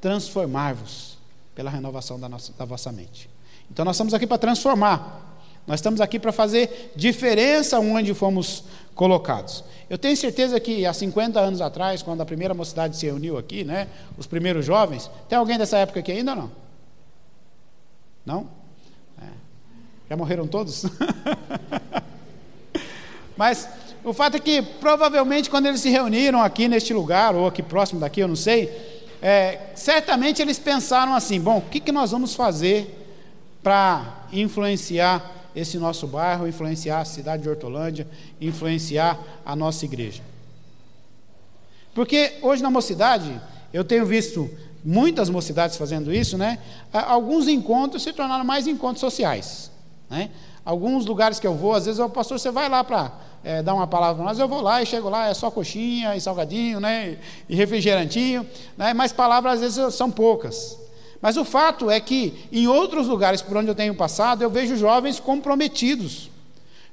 transformar-vos 0.00 1.18
pela 1.54 1.70
renovação 1.70 2.20
da, 2.20 2.28
nossa, 2.28 2.52
da 2.52 2.64
vossa 2.64 2.92
mente. 2.92 3.28
Então, 3.70 3.84
nós 3.84 3.96
estamos 3.96 4.14
aqui 4.14 4.26
para 4.26 4.38
transformar. 4.38 5.18
Nós 5.66 5.80
estamos 5.80 6.00
aqui 6.00 6.18
para 6.18 6.32
fazer 6.32 6.92
diferença 6.96 7.78
onde 7.78 8.14
fomos 8.14 8.64
colocados. 8.94 9.62
Eu 9.88 9.98
tenho 9.98 10.16
certeza 10.16 10.58
que 10.58 10.84
há 10.84 10.92
50 10.92 11.38
anos 11.38 11.60
atrás, 11.60 12.02
quando 12.02 12.20
a 12.22 12.26
primeira 12.26 12.54
mocidade 12.54 12.96
se 12.96 13.06
reuniu 13.06 13.38
aqui, 13.38 13.64
né, 13.64 13.86
os 14.16 14.26
primeiros 14.26 14.64
jovens, 14.64 15.10
tem 15.28 15.38
alguém 15.38 15.58
dessa 15.58 15.78
época 15.78 16.00
aqui 16.00 16.10
ainda 16.10 16.32
ou 16.32 16.36
não? 16.36 16.50
Não? 18.26 18.46
É. 19.22 19.26
Já 20.10 20.16
morreram 20.16 20.46
todos? 20.46 20.84
Mas 23.36 23.68
o 24.02 24.12
fato 24.12 24.36
é 24.36 24.40
que 24.40 24.62
provavelmente 24.62 25.48
quando 25.48 25.66
eles 25.66 25.80
se 25.80 25.90
reuniram 25.90 26.42
aqui 26.42 26.66
neste 26.66 26.92
lugar, 26.92 27.34
ou 27.34 27.46
aqui 27.46 27.62
próximo 27.62 28.00
daqui, 28.00 28.20
eu 28.20 28.28
não 28.28 28.36
sei, 28.36 28.70
é, 29.22 29.70
certamente 29.74 30.42
eles 30.42 30.58
pensaram 30.58 31.14
assim: 31.14 31.40
bom, 31.40 31.58
o 31.58 31.62
que, 31.62 31.78
que 31.78 31.92
nós 31.92 32.10
vamos 32.10 32.34
fazer 32.34 32.97
para 33.68 34.24
influenciar 34.32 35.30
esse 35.54 35.76
nosso 35.76 36.06
bairro, 36.06 36.48
influenciar 36.48 37.00
a 37.00 37.04
cidade 37.04 37.42
de 37.42 37.50
Hortolândia, 37.50 38.08
influenciar 38.40 39.20
a 39.44 39.54
nossa 39.54 39.84
igreja. 39.84 40.22
Porque 41.94 42.38
hoje 42.40 42.62
na 42.62 42.70
mocidade, 42.70 43.38
eu 43.70 43.84
tenho 43.84 44.06
visto 44.06 44.48
muitas 44.82 45.28
mocidades 45.28 45.76
fazendo 45.76 46.10
isso, 46.10 46.38
né? 46.38 46.58
Alguns 46.90 47.46
encontros 47.46 48.02
se 48.02 48.10
tornaram 48.14 48.42
mais 48.42 48.66
encontros 48.66 49.00
sociais, 49.00 49.70
né? 50.08 50.30
Alguns 50.64 51.04
lugares 51.04 51.38
que 51.38 51.46
eu 51.46 51.54
vou, 51.54 51.74
às 51.74 51.84
vezes 51.84 52.00
o 52.00 52.08
pastor, 52.08 52.40
você 52.40 52.50
vai 52.50 52.70
lá 52.70 52.82
para 52.82 53.12
é, 53.44 53.62
dar 53.62 53.74
uma 53.74 53.86
palavra 53.86 54.24
nós, 54.24 54.38
eu 54.38 54.48
vou 54.48 54.62
lá 54.62 54.82
e 54.82 54.86
chego 54.86 55.10
lá, 55.10 55.28
é 55.28 55.34
só 55.34 55.50
coxinha 55.50 56.16
e 56.16 56.22
salgadinho, 56.22 56.80
né? 56.80 57.18
E 57.46 57.54
refrigerantinho, 57.54 58.46
né? 58.78 58.94
Mas 58.94 59.12
palavras 59.12 59.62
às 59.62 59.76
vezes 59.76 59.94
são 59.94 60.10
poucas. 60.10 60.87
Mas 61.20 61.36
o 61.36 61.44
fato 61.44 61.90
é 61.90 61.98
que 62.00 62.48
em 62.52 62.66
outros 62.68 63.08
lugares 63.08 63.42
por 63.42 63.56
onde 63.56 63.68
eu 63.68 63.74
tenho 63.74 63.94
passado, 63.94 64.42
eu 64.42 64.50
vejo 64.50 64.76
jovens 64.76 65.18
comprometidos. 65.18 66.30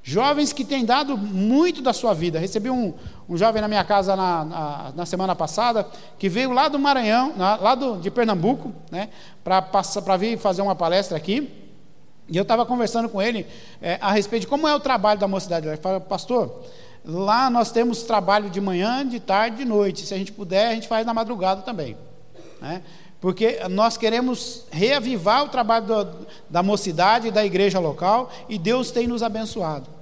Jovens 0.02 0.52
que 0.52 0.64
têm 0.64 0.84
dado 0.84 1.16
muito 1.16 1.82
da 1.82 1.92
sua 1.92 2.14
vida. 2.14 2.38
Recebi 2.38 2.70
um, 2.70 2.94
um 3.28 3.36
jovem 3.36 3.60
na 3.60 3.66
minha 3.66 3.82
casa 3.82 4.14
na, 4.14 4.44
na, 4.44 4.92
na, 4.94 5.06
semana 5.06 5.34
passada, 5.34 5.84
que 6.16 6.28
veio 6.28 6.52
lá 6.52 6.68
do 6.68 6.78
Maranhão, 6.78 7.32
na, 7.36 7.56
lá 7.56 7.74
do, 7.74 7.98
de 7.98 8.08
Pernambuco, 8.08 8.72
né, 8.90 9.08
para 9.42 10.16
vir 10.16 10.38
fazer 10.38 10.62
uma 10.62 10.76
palestra 10.76 11.16
aqui. 11.16 11.50
E 12.28 12.36
eu 12.36 12.42
estava 12.42 12.64
conversando 12.64 13.08
com 13.08 13.20
ele 13.20 13.46
é, 13.80 13.98
a 14.00 14.12
respeito 14.12 14.42
de 14.42 14.46
como 14.46 14.66
é 14.66 14.74
o 14.74 14.80
trabalho 14.80 15.18
da 15.18 15.28
mocidade. 15.28 15.66
Ele 15.66 15.76
falou, 15.76 16.00
pastor, 16.00 16.62
lá 17.04 17.50
nós 17.50 17.70
temos 17.70 18.02
trabalho 18.02 18.50
de 18.50 18.60
manhã, 18.60 19.06
de 19.06 19.18
tarde, 19.18 19.58
de 19.58 19.64
noite. 19.64 20.06
Se 20.06 20.14
a 20.14 20.18
gente 20.18 20.32
puder, 20.32 20.68
a 20.68 20.74
gente 20.74 20.88
faz 20.88 21.04
na 21.04 21.14
madrugada 21.14 21.62
também. 21.62 21.96
Né? 22.60 22.82
Porque 23.20 23.58
nós 23.70 23.96
queremos 23.96 24.64
reavivar 24.70 25.44
o 25.44 25.48
trabalho 25.48 25.86
do, 25.86 26.26
da 26.48 26.62
mocidade 26.62 27.28
e 27.28 27.30
da 27.30 27.44
igreja 27.44 27.78
local 27.78 28.30
e 28.48 28.58
Deus 28.58 28.90
tem 28.90 29.06
nos 29.06 29.22
abençoado. 29.22 29.96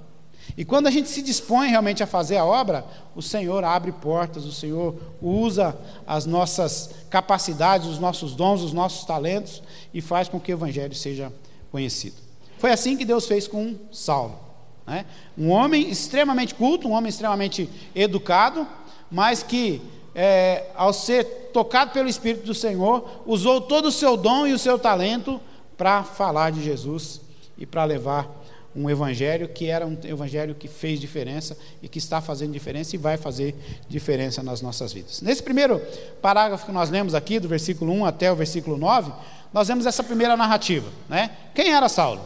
E 0.57 0.63
quando 0.63 0.87
a 0.87 0.91
gente 0.91 1.09
se 1.09 1.21
dispõe 1.21 1.69
realmente 1.69 2.03
a 2.03 2.07
fazer 2.07 2.37
a 2.37 2.45
obra, 2.45 2.85
o 3.15 3.21
Senhor 3.21 3.63
abre 3.63 3.91
portas, 3.91 4.45
o 4.45 4.51
Senhor 4.51 4.95
usa 5.21 5.75
as 6.05 6.25
nossas 6.25 6.91
capacidades, 7.09 7.87
os 7.87 7.99
nossos 7.99 8.35
dons, 8.35 8.61
os 8.61 8.71
nossos 8.71 9.05
talentos 9.05 9.61
e 9.93 10.01
faz 10.01 10.29
com 10.29 10.39
que 10.39 10.51
o 10.51 10.55
Evangelho 10.55 10.93
seja 10.93 11.31
conhecido. 11.71 12.15
Foi 12.57 12.71
assim 12.71 12.95
que 12.95 13.05
Deus 13.05 13.27
fez 13.27 13.47
com 13.47 13.75
Saulo. 13.91 14.39
Né? 14.85 15.05
Um 15.37 15.49
homem 15.49 15.89
extremamente 15.89 16.53
culto, 16.53 16.87
um 16.87 16.91
homem 16.91 17.09
extremamente 17.09 17.69
educado, 17.93 18.67
mas 19.09 19.43
que 19.43 19.81
é, 20.15 20.67
ao 20.75 20.93
ser 20.93 21.25
tocado 21.51 21.91
pelo 21.91 22.07
Espírito 22.07 22.45
do 22.45 22.53
Senhor, 22.53 23.21
usou 23.25 23.59
todo 23.59 23.89
o 23.89 23.91
seu 23.91 24.15
dom 24.15 24.47
e 24.47 24.53
o 24.53 24.59
seu 24.59 24.79
talento 24.79 25.41
para 25.77 26.03
falar 26.03 26.51
de 26.51 26.63
Jesus 26.63 27.19
e 27.57 27.65
para 27.65 27.83
levar 27.83 28.43
um 28.73 28.89
evangelho 28.89 29.47
que 29.47 29.67
era 29.67 29.85
um 29.85 29.97
evangelho 30.03 30.53
que 30.55 30.67
fez 30.67 30.99
diferença 30.99 31.57
e 31.81 31.87
que 31.87 31.97
está 31.97 32.19
fazendo 32.19 32.51
diferença 32.51 32.95
e 32.95 32.99
vai 32.99 33.17
fazer 33.17 33.55
diferença 33.87 34.41
nas 34.41 34.61
nossas 34.61 34.91
vidas. 34.91 35.21
Nesse 35.21 35.43
primeiro 35.43 35.81
parágrafo 36.21 36.65
que 36.65 36.71
nós 36.71 36.89
lemos 36.89 37.13
aqui, 37.13 37.39
do 37.39 37.47
versículo 37.47 37.91
1 37.93 38.05
até 38.05 38.31
o 38.31 38.35
versículo 38.35 38.77
9, 38.77 39.11
nós 39.53 39.67
vemos 39.67 39.85
essa 39.85 40.03
primeira 40.03 40.35
narrativa. 40.35 40.89
Né? 41.07 41.31
Quem 41.53 41.73
era 41.73 41.87
Saulo? 41.87 42.21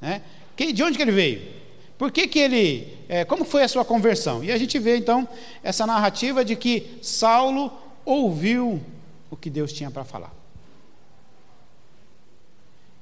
Né? 0.00 0.22
de 0.56 0.82
onde 0.82 0.96
que 0.96 1.02
ele 1.02 1.12
veio? 1.12 1.57
Por 1.98 2.12
que, 2.12 2.28
que 2.28 2.38
ele. 2.38 2.96
É, 3.08 3.24
como 3.24 3.44
foi 3.44 3.64
a 3.64 3.68
sua 3.68 3.84
conversão? 3.84 4.44
E 4.44 4.52
a 4.52 4.56
gente 4.56 4.78
vê 4.78 4.96
então 4.96 5.28
essa 5.62 5.84
narrativa 5.84 6.44
de 6.44 6.54
que 6.54 6.98
Saulo 7.02 7.72
ouviu 8.04 8.80
o 9.28 9.36
que 9.36 9.50
Deus 9.50 9.72
tinha 9.72 9.90
para 9.90 10.04
falar. 10.04 10.32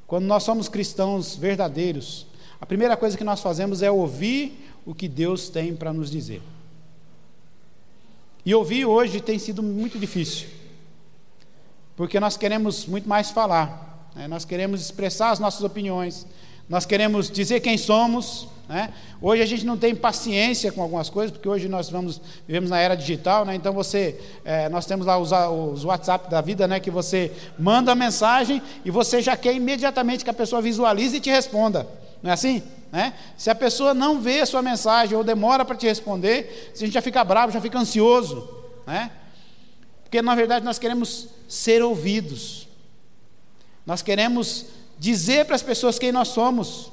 Quando 0.06 0.24
nós 0.24 0.44
somos 0.44 0.68
cristãos 0.68 1.36
verdadeiros, 1.36 2.26
a 2.60 2.64
primeira 2.64 2.96
coisa 2.96 3.18
que 3.18 3.24
nós 3.24 3.40
fazemos 3.40 3.82
é 3.82 3.90
ouvir 3.90 4.66
o 4.86 4.94
que 4.94 5.08
Deus 5.08 5.50
tem 5.50 5.76
para 5.76 5.92
nos 5.92 6.10
dizer. 6.10 6.40
E 8.44 8.54
ouvir 8.54 8.86
hoje 8.86 9.20
tem 9.20 9.38
sido 9.38 9.62
muito 9.62 9.98
difícil, 9.98 10.48
porque 11.96 12.20
nós 12.20 12.36
queremos 12.36 12.86
muito 12.86 13.08
mais 13.08 13.30
falar, 13.30 14.08
né? 14.14 14.28
nós 14.28 14.44
queremos 14.44 14.80
expressar 14.80 15.30
as 15.32 15.40
nossas 15.40 15.64
opiniões, 15.64 16.24
nós 16.68 16.84
queremos 16.84 17.30
dizer 17.30 17.60
quem 17.60 17.78
somos, 17.78 18.48
né? 18.68 18.92
Hoje 19.20 19.42
a 19.42 19.46
gente 19.46 19.64
não 19.64 19.78
tem 19.78 19.94
paciência 19.94 20.70
com 20.72 20.82
algumas 20.82 21.08
coisas, 21.08 21.30
porque 21.30 21.48
hoje 21.48 21.68
nós 21.68 21.88
vamos, 21.88 22.20
vivemos 22.46 22.68
na 22.68 22.78
era 22.78 22.94
digital, 22.94 23.44
né? 23.44 23.54
então 23.54 23.72
você, 23.72 24.20
é, 24.44 24.68
nós 24.68 24.84
temos 24.84 25.06
lá 25.06 25.16
os, 25.18 25.30
os 25.72 25.84
WhatsApp 25.84 26.28
da 26.28 26.40
vida, 26.40 26.66
né? 26.68 26.80
que 26.80 26.90
você 26.90 27.32
manda 27.58 27.92
a 27.92 27.94
mensagem 27.94 28.60
e 28.84 28.90
você 28.90 29.22
já 29.22 29.36
quer 29.36 29.54
imediatamente 29.54 30.24
que 30.24 30.30
a 30.30 30.34
pessoa 30.34 30.60
visualize 30.60 31.16
e 31.16 31.20
te 31.20 31.30
responda. 31.30 31.86
Não 32.22 32.30
é 32.30 32.34
assim? 32.34 32.62
Né? 32.92 33.14
Se 33.36 33.48
a 33.48 33.54
pessoa 33.54 33.94
não 33.94 34.20
vê 34.20 34.40
a 34.40 34.46
sua 34.46 34.62
mensagem 34.62 35.16
ou 35.16 35.24
demora 35.24 35.64
para 35.64 35.76
te 35.76 35.86
responder, 35.86 36.72
a 36.74 36.78
gente 36.78 36.92
já 36.92 37.00
fica 37.00 37.24
bravo, 37.24 37.52
já 37.52 37.60
fica 37.60 37.78
ansioso. 37.78 38.48
Né? 38.86 39.10
Porque 40.02 40.20
na 40.20 40.34
verdade 40.34 40.64
nós 40.64 40.78
queremos 40.78 41.28
ser 41.48 41.82
ouvidos. 41.82 42.68
Nós 43.86 44.02
queremos 44.02 44.66
dizer 44.98 45.44
para 45.44 45.54
as 45.54 45.62
pessoas 45.62 45.98
quem 45.98 46.12
nós 46.12 46.28
somos. 46.28 46.92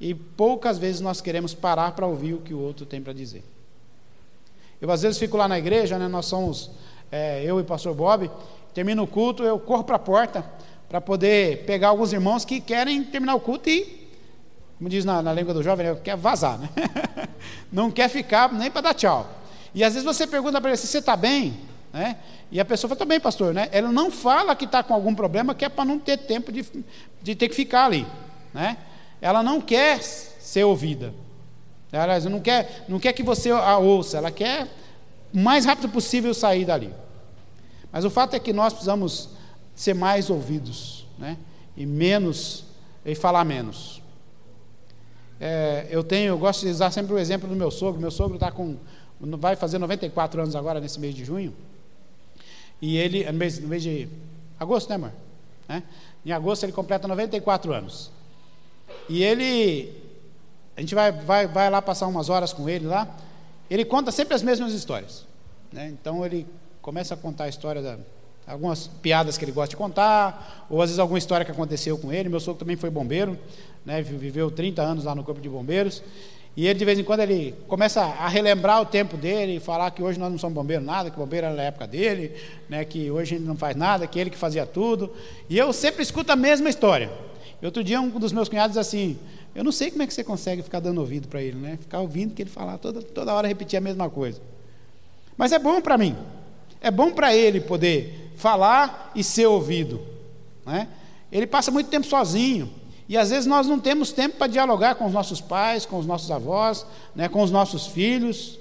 E 0.00 0.14
poucas 0.14 0.78
vezes 0.78 1.00
nós 1.00 1.20
queremos 1.20 1.54
parar 1.54 1.92
para 1.92 2.06
ouvir 2.06 2.34
o 2.34 2.40
que 2.40 2.52
o 2.52 2.58
outro 2.58 2.84
tem 2.84 3.00
para 3.00 3.12
dizer. 3.12 3.44
Eu 4.80 4.90
às 4.90 5.02
vezes 5.02 5.18
fico 5.18 5.36
lá 5.36 5.48
na 5.48 5.58
igreja, 5.58 5.98
né, 5.98 6.08
nós 6.08 6.26
somos, 6.26 6.70
é, 7.10 7.42
eu 7.44 7.58
e 7.58 7.62
o 7.62 7.64
pastor 7.64 7.94
Bob, 7.94 8.30
termino 8.74 9.04
o 9.04 9.06
culto, 9.06 9.42
eu 9.42 9.58
corro 9.58 9.84
para 9.84 9.96
a 9.96 10.00
porta 10.00 10.44
para 10.88 11.00
poder 11.00 11.64
pegar 11.64 11.88
alguns 11.88 12.12
irmãos 12.12 12.44
que 12.44 12.60
querem 12.60 13.02
terminar 13.02 13.34
o 13.34 13.40
culto 13.40 13.70
e, 13.70 14.08
como 14.76 14.90
diz 14.90 15.04
na, 15.04 15.22
na 15.22 15.32
língua 15.32 15.54
do 15.54 15.62
jovem, 15.62 15.86
né, 15.86 15.98
quer 16.02 16.16
vazar, 16.16 16.58
né? 16.58 16.68
não 17.72 17.90
quer 17.90 18.08
ficar 18.08 18.52
nem 18.52 18.70
para 18.70 18.82
dar 18.82 18.94
tchau. 18.94 19.26
E 19.74 19.82
às 19.82 19.94
vezes 19.94 20.04
você 20.04 20.26
pergunta 20.26 20.60
para 20.60 20.70
ele 20.70 20.76
se 20.76 20.86
você 20.86 20.98
está 20.98 21.16
bem, 21.16 21.56
né? 21.94 22.16
E 22.50 22.58
a 22.58 22.64
pessoa 22.64 22.88
fala, 22.88 22.96
está 22.96 23.04
bem, 23.04 23.20
pastor, 23.20 23.54
né? 23.54 23.68
Ela 23.70 23.92
não 23.92 24.10
fala 24.10 24.56
que 24.56 24.64
está 24.64 24.82
com 24.82 24.92
algum 24.92 25.14
problema, 25.14 25.54
que 25.54 25.64
é 25.64 25.68
para 25.68 25.84
não 25.84 25.96
ter 25.96 26.18
tempo 26.18 26.50
de, 26.50 26.66
de 27.22 27.34
ter 27.36 27.48
que 27.48 27.54
ficar 27.54 27.84
ali, 27.84 28.04
né? 28.52 28.76
ela 29.20 29.44
não 29.44 29.60
quer 29.60 30.02
ser 30.02 30.64
ouvida. 30.64 31.14
Ela 31.92 32.18
não 32.28 32.40
quer, 32.40 32.84
não 32.88 32.98
quer 32.98 33.12
que 33.12 33.22
você 33.22 33.52
a 33.52 33.78
ouça, 33.78 34.18
ela 34.18 34.32
quer 34.32 34.66
o 35.32 35.38
mais 35.38 35.64
rápido 35.64 35.88
possível 35.88 36.34
sair 36.34 36.64
dali. 36.64 36.92
Mas 37.92 38.04
o 38.04 38.10
fato 38.10 38.34
é 38.34 38.40
que 38.40 38.52
nós 38.52 38.72
precisamos 38.72 39.28
ser 39.72 39.94
mais 39.94 40.30
ouvidos, 40.30 41.06
né? 41.16 41.38
E 41.76 41.86
menos, 41.86 42.64
e 43.06 43.14
falar 43.14 43.44
menos. 43.44 44.02
É, 45.40 45.86
eu 45.90 46.02
tenho, 46.02 46.30
eu 46.30 46.38
gosto 46.38 46.62
de 46.62 46.72
usar 46.72 46.90
sempre 46.90 47.14
o 47.14 47.18
exemplo 47.18 47.48
do 47.48 47.54
meu 47.54 47.70
sogro. 47.70 48.00
Meu 48.00 48.10
sogro 48.10 48.34
está 48.34 48.50
com, 48.50 48.76
vai 49.20 49.54
fazer 49.54 49.78
94 49.78 50.42
anos 50.42 50.56
agora 50.56 50.80
nesse 50.80 50.98
mês 50.98 51.14
de 51.14 51.24
junho. 51.24 51.54
E 52.84 52.98
ele, 52.98 53.24
no 53.24 53.32
mês, 53.32 53.58
no 53.58 53.66
mês 53.66 53.82
de 53.82 54.06
agosto, 54.60 54.90
né, 54.90 54.96
amor? 54.96 55.12
É? 55.66 55.82
Em 56.26 56.32
agosto 56.32 56.64
ele 56.64 56.72
completa 56.72 57.08
94 57.08 57.72
anos. 57.72 58.10
E 59.08 59.24
ele, 59.24 59.90
a 60.76 60.82
gente 60.82 60.94
vai, 60.94 61.10
vai, 61.10 61.46
vai 61.46 61.70
lá 61.70 61.80
passar 61.80 62.06
umas 62.06 62.28
horas 62.28 62.52
com 62.52 62.68
ele 62.68 62.86
lá. 62.86 63.08
Ele 63.70 63.86
conta 63.86 64.12
sempre 64.12 64.34
as 64.34 64.42
mesmas 64.42 64.74
histórias. 64.74 65.24
Né? 65.72 65.88
Então 65.98 66.26
ele 66.26 66.46
começa 66.82 67.14
a 67.14 67.16
contar 67.16 67.44
a 67.44 67.48
história 67.48 67.80
da, 67.80 67.96
algumas 68.46 68.86
piadas 68.86 69.38
que 69.38 69.46
ele 69.46 69.52
gosta 69.52 69.70
de 69.70 69.76
contar, 69.78 70.66
ou 70.68 70.82
às 70.82 70.90
vezes 70.90 70.98
alguma 70.98 71.16
história 71.16 71.46
que 71.46 71.52
aconteceu 71.52 71.96
com 71.96 72.12
ele. 72.12 72.28
Meu 72.28 72.38
sogro 72.38 72.58
também 72.58 72.76
foi 72.76 72.90
bombeiro, 72.90 73.38
né? 73.82 74.02
viveu 74.02 74.50
30 74.50 74.82
anos 74.82 75.04
lá 75.04 75.14
no 75.14 75.24
Corpo 75.24 75.40
de 75.40 75.48
Bombeiros. 75.48 76.02
E 76.56 76.66
ele, 76.66 76.78
de 76.78 76.84
vez 76.84 76.98
em 76.98 77.04
quando, 77.04 77.20
ele 77.20 77.54
começa 77.66 78.00
a 78.00 78.28
relembrar 78.28 78.80
o 78.80 78.86
tempo 78.86 79.16
dele, 79.16 79.56
e 79.56 79.60
falar 79.60 79.90
que 79.90 80.02
hoje 80.02 80.18
nós 80.18 80.30
não 80.30 80.38
somos 80.38 80.54
bombeiros 80.54 80.86
nada, 80.86 81.10
que 81.10 81.16
bombeiro 81.16 81.46
era 81.46 81.54
na 81.54 81.62
época 81.64 81.86
dele, 81.86 82.32
né? 82.68 82.84
que 82.84 83.10
hoje 83.10 83.36
gente 83.36 83.46
não 83.46 83.56
faz 83.56 83.74
nada, 83.74 84.06
que 84.06 84.18
ele 84.18 84.30
que 84.30 84.36
fazia 84.36 84.64
tudo. 84.64 85.12
E 85.50 85.58
eu 85.58 85.72
sempre 85.72 86.02
escuto 86.02 86.30
a 86.30 86.36
mesma 86.36 86.68
história. 86.68 87.10
Outro 87.62 87.82
dia, 87.82 88.00
um 88.00 88.10
dos 88.10 88.30
meus 88.30 88.48
cunhados 88.48 88.76
assim: 88.76 89.18
Eu 89.54 89.64
não 89.64 89.72
sei 89.72 89.90
como 89.90 90.02
é 90.02 90.06
que 90.06 90.12
você 90.12 90.22
consegue 90.22 90.62
ficar 90.62 90.80
dando 90.80 90.98
ouvido 90.98 91.28
para 91.28 91.42
ele, 91.42 91.56
né? 91.56 91.78
Ficar 91.80 92.00
ouvindo 92.00 92.34
que 92.34 92.42
ele 92.42 92.50
falar 92.50 92.76
toda, 92.76 93.00
toda 93.00 93.32
hora 93.32 93.48
repetir 93.48 93.78
a 93.78 93.80
mesma 93.80 94.10
coisa. 94.10 94.40
Mas 95.36 95.50
é 95.50 95.58
bom 95.58 95.80
para 95.80 95.96
mim. 95.96 96.14
É 96.80 96.90
bom 96.90 97.10
para 97.10 97.34
ele 97.34 97.60
poder 97.60 98.32
falar 98.36 99.10
e 99.14 99.24
ser 99.24 99.46
ouvido. 99.46 100.00
Né? 100.66 100.88
Ele 101.32 101.46
passa 101.46 101.70
muito 101.70 101.88
tempo 101.88 102.06
sozinho. 102.06 102.70
E 103.08 103.16
às 103.16 103.30
vezes 103.30 103.46
nós 103.46 103.66
não 103.66 103.78
temos 103.78 104.12
tempo 104.12 104.36
para 104.36 104.46
dialogar 104.46 104.94
com 104.94 105.06
os 105.06 105.12
nossos 105.12 105.40
pais, 105.40 105.84
com 105.84 105.98
os 105.98 106.06
nossos 106.06 106.30
avós, 106.30 106.86
né, 107.14 107.28
com 107.28 107.42
os 107.42 107.50
nossos 107.50 107.86
filhos, 107.86 108.58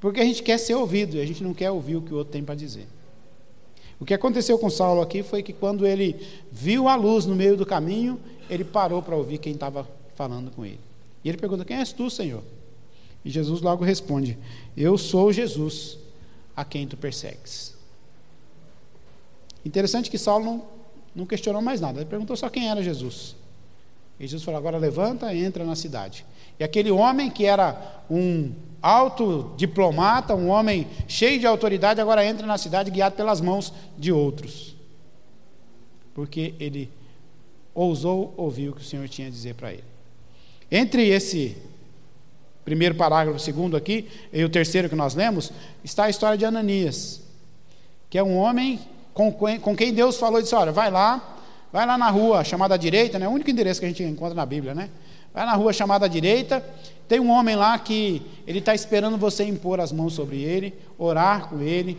porque 0.00 0.20
a 0.20 0.24
gente 0.24 0.42
quer 0.42 0.58
ser 0.58 0.74
ouvido 0.74 1.16
e 1.16 1.20
a 1.20 1.26
gente 1.26 1.42
não 1.42 1.52
quer 1.52 1.70
ouvir 1.70 1.96
o 1.96 2.02
que 2.02 2.12
o 2.12 2.16
outro 2.16 2.32
tem 2.32 2.42
para 2.42 2.54
dizer. 2.54 2.86
O 4.00 4.04
que 4.04 4.14
aconteceu 4.14 4.58
com 4.58 4.68
Saulo 4.68 5.00
aqui 5.00 5.22
foi 5.22 5.42
que 5.42 5.52
quando 5.52 5.86
ele 5.86 6.16
viu 6.50 6.88
a 6.88 6.94
luz 6.94 7.26
no 7.26 7.34
meio 7.34 7.56
do 7.56 7.64
caminho, 7.64 8.20
ele 8.50 8.64
parou 8.64 9.00
para 9.00 9.16
ouvir 9.16 9.38
quem 9.38 9.54
estava 9.54 9.88
falando 10.14 10.50
com 10.50 10.64
ele. 10.64 10.80
E 11.22 11.28
ele 11.28 11.38
pergunta: 11.38 11.64
Quem 11.64 11.78
és 11.78 11.92
tu, 11.92 12.10
Senhor? 12.10 12.42
E 13.24 13.30
Jesus 13.30 13.60
logo 13.60 13.84
responde: 13.84 14.36
Eu 14.76 14.98
sou 14.98 15.32
Jesus, 15.32 15.96
a 16.54 16.64
quem 16.64 16.86
tu 16.86 16.96
persegues. 16.96 17.74
Interessante 19.64 20.10
que 20.10 20.18
Saulo 20.18 20.44
não, 20.44 20.62
não 21.14 21.26
questionou 21.26 21.62
mais 21.62 21.80
nada, 21.80 22.00
ele 22.00 22.10
perguntou 22.10 22.36
só 22.36 22.50
quem 22.50 22.68
era 22.68 22.82
Jesus. 22.82 23.34
E 24.18 24.26
Jesus 24.26 24.42
falou: 24.42 24.58
Agora 24.58 24.78
levanta 24.78 25.32
e 25.32 25.44
entra 25.44 25.64
na 25.64 25.74
cidade. 25.74 26.24
E 26.58 26.64
aquele 26.64 26.90
homem 26.90 27.30
que 27.30 27.44
era 27.44 28.02
um 28.08 28.52
alto 28.80 29.52
diplomata, 29.56 30.34
um 30.34 30.48
homem 30.48 30.86
cheio 31.08 31.40
de 31.40 31.46
autoridade, 31.46 32.00
agora 32.00 32.24
entra 32.24 32.46
na 32.46 32.58
cidade 32.58 32.90
guiado 32.90 33.16
pelas 33.16 33.40
mãos 33.40 33.72
de 33.98 34.12
outros. 34.12 34.76
Porque 36.14 36.54
ele 36.60 36.90
ousou 37.74 38.32
ouvir 38.36 38.68
o 38.68 38.72
que 38.74 38.82
o 38.82 38.84
Senhor 38.84 39.08
tinha 39.08 39.26
a 39.26 39.30
dizer 39.30 39.54
para 39.54 39.72
ele. 39.72 39.84
Entre 40.70 41.08
esse 41.08 41.56
primeiro 42.64 42.94
parágrafo, 42.94 43.38
segundo 43.38 43.76
aqui, 43.76 44.08
e 44.32 44.44
o 44.44 44.48
terceiro 44.48 44.88
que 44.88 44.94
nós 44.94 45.14
lemos, 45.14 45.52
está 45.82 46.04
a 46.04 46.10
história 46.10 46.38
de 46.38 46.44
Ananias, 46.44 47.20
que 48.08 48.16
é 48.16 48.22
um 48.22 48.36
homem 48.36 48.80
com, 49.12 49.32
com 49.32 49.76
quem 49.76 49.92
Deus 49.92 50.16
falou 50.16 50.40
e 50.40 50.42
disse: 50.42 50.54
Olha, 50.54 50.72
vai 50.72 50.90
lá, 50.90 51.33
vai 51.74 51.84
lá 51.84 51.98
na 51.98 52.08
rua 52.08 52.44
chamada 52.44 52.78
direita, 52.78 53.18
né? 53.18 53.26
o 53.26 53.32
único 53.32 53.50
endereço 53.50 53.80
que 53.80 53.86
a 53.86 53.88
gente 53.88 54.04
encontra 54.04 54.32
na 54.32 54.46
Bíblia, 54.46 54.76
né? 54.76 54.90
Vai 55.34 55.44
na 55.44 55.54
rua 55.54 55.72
chamada 55.72 56.08
direita, 56.08 56.64
tem 57.08 57.18
um 57.18 57.28
homem 57.28 57.56
lá 57.56 57.76
que 57.76 58.22
ele 58.46 58.60
está 58.60 58.72
esperando 58.72 59.18
você 59.18 59.42
impor 59.42 59.80
as 59.80 59.90
mãos 59.90 60.12
sobre 60.12 60.40
ele, 60.40 60.72
orar 60.96 61.48
com 61.48 61.60
ele, 61.60 61.98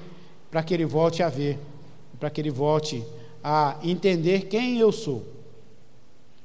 para 0.50 0.64
que 0.64 0.74
ele 0.74 0.86
volte 0.86 1.22
a 1.22 1.28
ver, 1.28 1.60
para 2.18 2.30
que 2.30 2.40
ele 2.40 2.52
volte 2.52 3.04
a 3.44 3.76
entender 3.84 4.44
quem 4.44 4.80
eu 4.80 4.94
sou. 4.94 5.26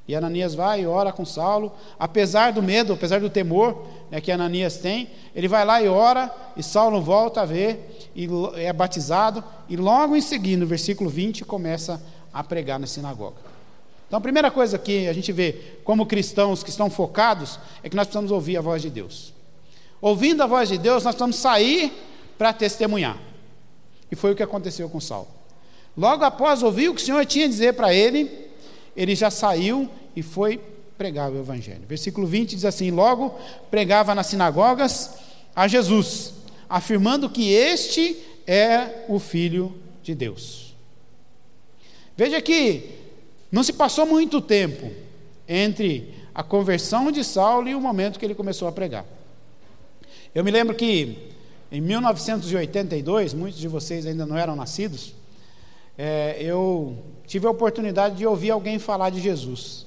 E 0.08 0.16
Ananias 0.16 0.56
vai 0.56 0.80
e 0.80 0.86
ora 0.88 1.12
com 1.12 1.24
Saulo, 1.24 1.72
apesar 2.00 2.52
do 2.52 2.60
medo, 2.60 2.94
apesar 2.94 3.20
do 3.20 3.30
temor 3.30 3.86
né, 4.10 4.20
que 4.20 4.32
Ananias 4.32 4.78
tem, 4.78 5.08
ele 5.36 5.46
vai 5.46 5.64
lá 5.64 5.80
e 5.80 5.86
ora, 5.86 6.34
e 6.56 6.64
Saulo 6.64 7.00
volta 7.00 7.42
a 7.42 7.46
ver, 7.46 8.10
e 8.12 8.28
é 8.56 8.72
batizado, 8.72 9.44
e 9.68 9.76
logo 9.76 10.16
em 10.16 10.20
seguida, 10.20 10.58
no 10.58 10.66
versículo 10.66 11.08
20, 11.08 11.44
começa 11.44 11.94
a 11.94 12.00
pregar 12.44 12.78
na 12.78 12.86
sinagoga. 12.86 13.36
Então, 14.06 14.18
a 14.18 14.20
primeira 14.20 14.50
coisa 14.50 14.76
que 14.76 15.06
a 15.06 15.12
gente 15.12 15.30
vê 15.30 15.76
como 15.84 16.04
cristãos 16.04 16.64
que 16.64 16.70
estão 16.70 16.90
focados 16.90 17.60
é 17.82 17.88
que 17.88 17.94
nós 17.94 18.06
precisamos 18.06 18.32
ouvir 18.32 18.56
a 18.56 18.60
voz 18.60 18.82
de 18.82 18.90
Deus. 18.90 19.32
Ouvindo 20.00 20.42
a 20.42 20.46
voz 20.46 20.68
de 20.68 20.78
Deus, 20.78 21.04
nós 21.04 21.14
precisamos 21.14 21.36
sair 21.36 21.92
para 22.36 22.52
testemunhar. 22.52 23.16
E 24.10 24.16
foi 24.16 24.32
o 24.32 24.34
que 24.34 24.42
aconteceu 24.42 24.88
com 24.88 24.98
Saulo. 25.00 25.28
Logo 25.96 26.24
após 26.24 26.62
ouvir 26.62 26.88
o 26.88 26.94
que 26.94 27.02
o 27.02 27.04
Senhor 27.04 27.24
tinha 27.26 27.44
a 27.44 27.48
dizer 27.48 27.74
para 27.74 27.94
ele, 27.94 28.48
ele 28.96 29.14
já 29.14 29.30
saiu 29.30 29.88
e 30.16 30.22
foi 30.22 30.60
pregar 30.98 31.30
o 31.30 31.38
Evangelho. 31.38 31.82
Versículo 31.88 32.26
20 32.26 32.56
diz 32.56 32.64
assim: 32.64 32.90
Logo 32.90 33.34
pregava 33.70 34.14
nas 34.14 34.26
sinagogas 34.26 35.10
a 35.54 35.68
Jesus, 35.68 36.32
afirmando 36.68 37.30
que 37.30 37.52
este 37.52 38.16
é 38.46 39.04
o 39.08 39.18
Filho 39.18 39.74
de 40.02 40.14
Deus. 40.14 40.69
Veja 42.20 42.38
que 42.38 42.82
não 43.50 43.62
se 43.62 43.72
passou 43.72 44.04
muito 44.04 44.42
tempo 44.42 44.92
entre 45.48 46.14
a 46.34 46.42
conversão 46.42 47.10
de 47.10 47.24
Saulo 47.24 47.66
e 47.66 47.74
o 47.74 47.80
momento 47.80 48.18
que 48.18 48.26
ele 48.26 48.34
começou 48.34 48.68
a 48.68 48.72
pregar. 48.72 49.06
Eu 50.34 50.44
me 50.44 50.50
lembro 50.50 50.74
que 50.74 51.32
em 51.72 51.80
1982, 51.80 53.32
muitos 53.32 53.58
de 53.58 53.66
vocês 53.66 54.04
ainda 54.04 54.26
não 54.26 54.36
eram 54.36 54.54
nascidos, 54.54 55.14
é, 55.96 56.36
eu 56.38 56.94
tive 57.26 57.46
a 57.46 57.50
oportunidade 57.50 58.16
de 58.16 58.26
ouvir 58.26 58.50
alguém 58.50 58.78
falar 58.78 59.08
de 59.08 59.18
Jesus. 59.18 59.86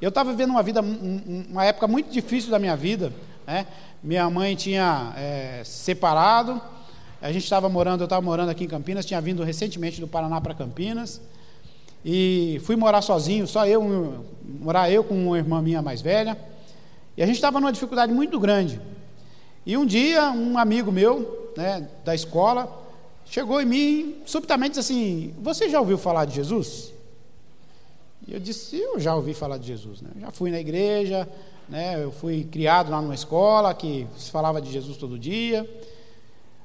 Eu 0.00 0.10
estava 0.10 0.30
vivendo 0.30 0.50
uma 0.50 0.62
vida, 0.62 0.80
uma 0.80 1.64
época 1.64 1.88
muito 1.88 2.08
difícil 2.12 2.52
da 2.52 2.58
minha 2.60 2.76
vida. 2.76 3.12
Né? 3.48 3.66
Minha 4.00 4.30
mãe 4.30 4.54
tinha 4.54 5.12
é, 5.16 5.62
separado, 5.64 6.62
a 7.20 7.30
gente 7.32 7.44
estava 7.44 7.68
morando, 7.68 8.00
eu 8.00 8.04
estava 8.04 8.22
morando 8.22 8.48
aqui 8.48 8.64
em 8.64 8.68
Campinas, 8.68 9.04
tinha 9.04 9.20
vindo 9.20 9.42
recentemente 9.42 10.00
do 10.00 10.08
Paraná 10.08 10.40
para 10.40 10.54
Campinas, 10.54 11.20
e 12.04 12.60
fui 12.64 12.76
morar 12.76 13.02
sozinho, 13.02 13.46
só 13.46 13.66
eu, 13.66 14.24
morar 14.42 14.90
eu 14.90 15.04
com 15.04 15.14
uma 15.14 15.36
irmã 15.36 15.60
minha 15.60 15.82
mais 15.82 16.00
velha, 16.00 16.38
e 17.16 17.22
a 17.22 17.26
gente 17.26 17.36
estava 17.36 17.60
numa 17.60 17.72
dificuldade 17.72 18.12
muito 18.12 18.40
grande. 18.40 18.80
E 19.66 19.76
um 19.76 19.84
dia, 19.84 20.30
um 20.30 20.56
amigo 20.56 20.90
meu, 20.90 21.52
né, 21.56 21.86
da 22.04 22.14
escola, 22.14 22.80
chegou 23.26 23.60
em 23.60 23.66
mim, 23.66 24.16
subitamente 24.24 24.78
disse 24.78 24.92
assim: 24.92 25.34
Você 25.42 25.68
já 25.68 25.78
ouviu 25.78 25.98
falar 25.98 26.24
de 26.24 26.34
Jesus? 26.34 26.92
E 28.26 28.32
eu 28.32 28.40
disse: 28.40 28.76
Eu 28.76 28.98
já 28.98 29.14
ouvi 29.14 29.34
falar 29.34 29.58
de 29.58 29.66
Jesus. 29.66 30.00
Né? 30.00 30.10
Eu 30.14 30.20
já 30.22 30.30
fui 30.30 30.50
na 30.50 30.58
igreja, 30.58 31.28
né? 31.68 32.02
eu 32.02 32.10
fui 32.10 32.44
criado 32.44 32.90
lá 32.90 33.02
numa 33.02 33.14
escola 33.14 33.74
que 33.74 34.06
se 34.16 34.30
falava 34.30 34.60
de 34.60 34.72
Jesus 34.72 34.96
todo 34.96 35.18
dia. 35.18 35.68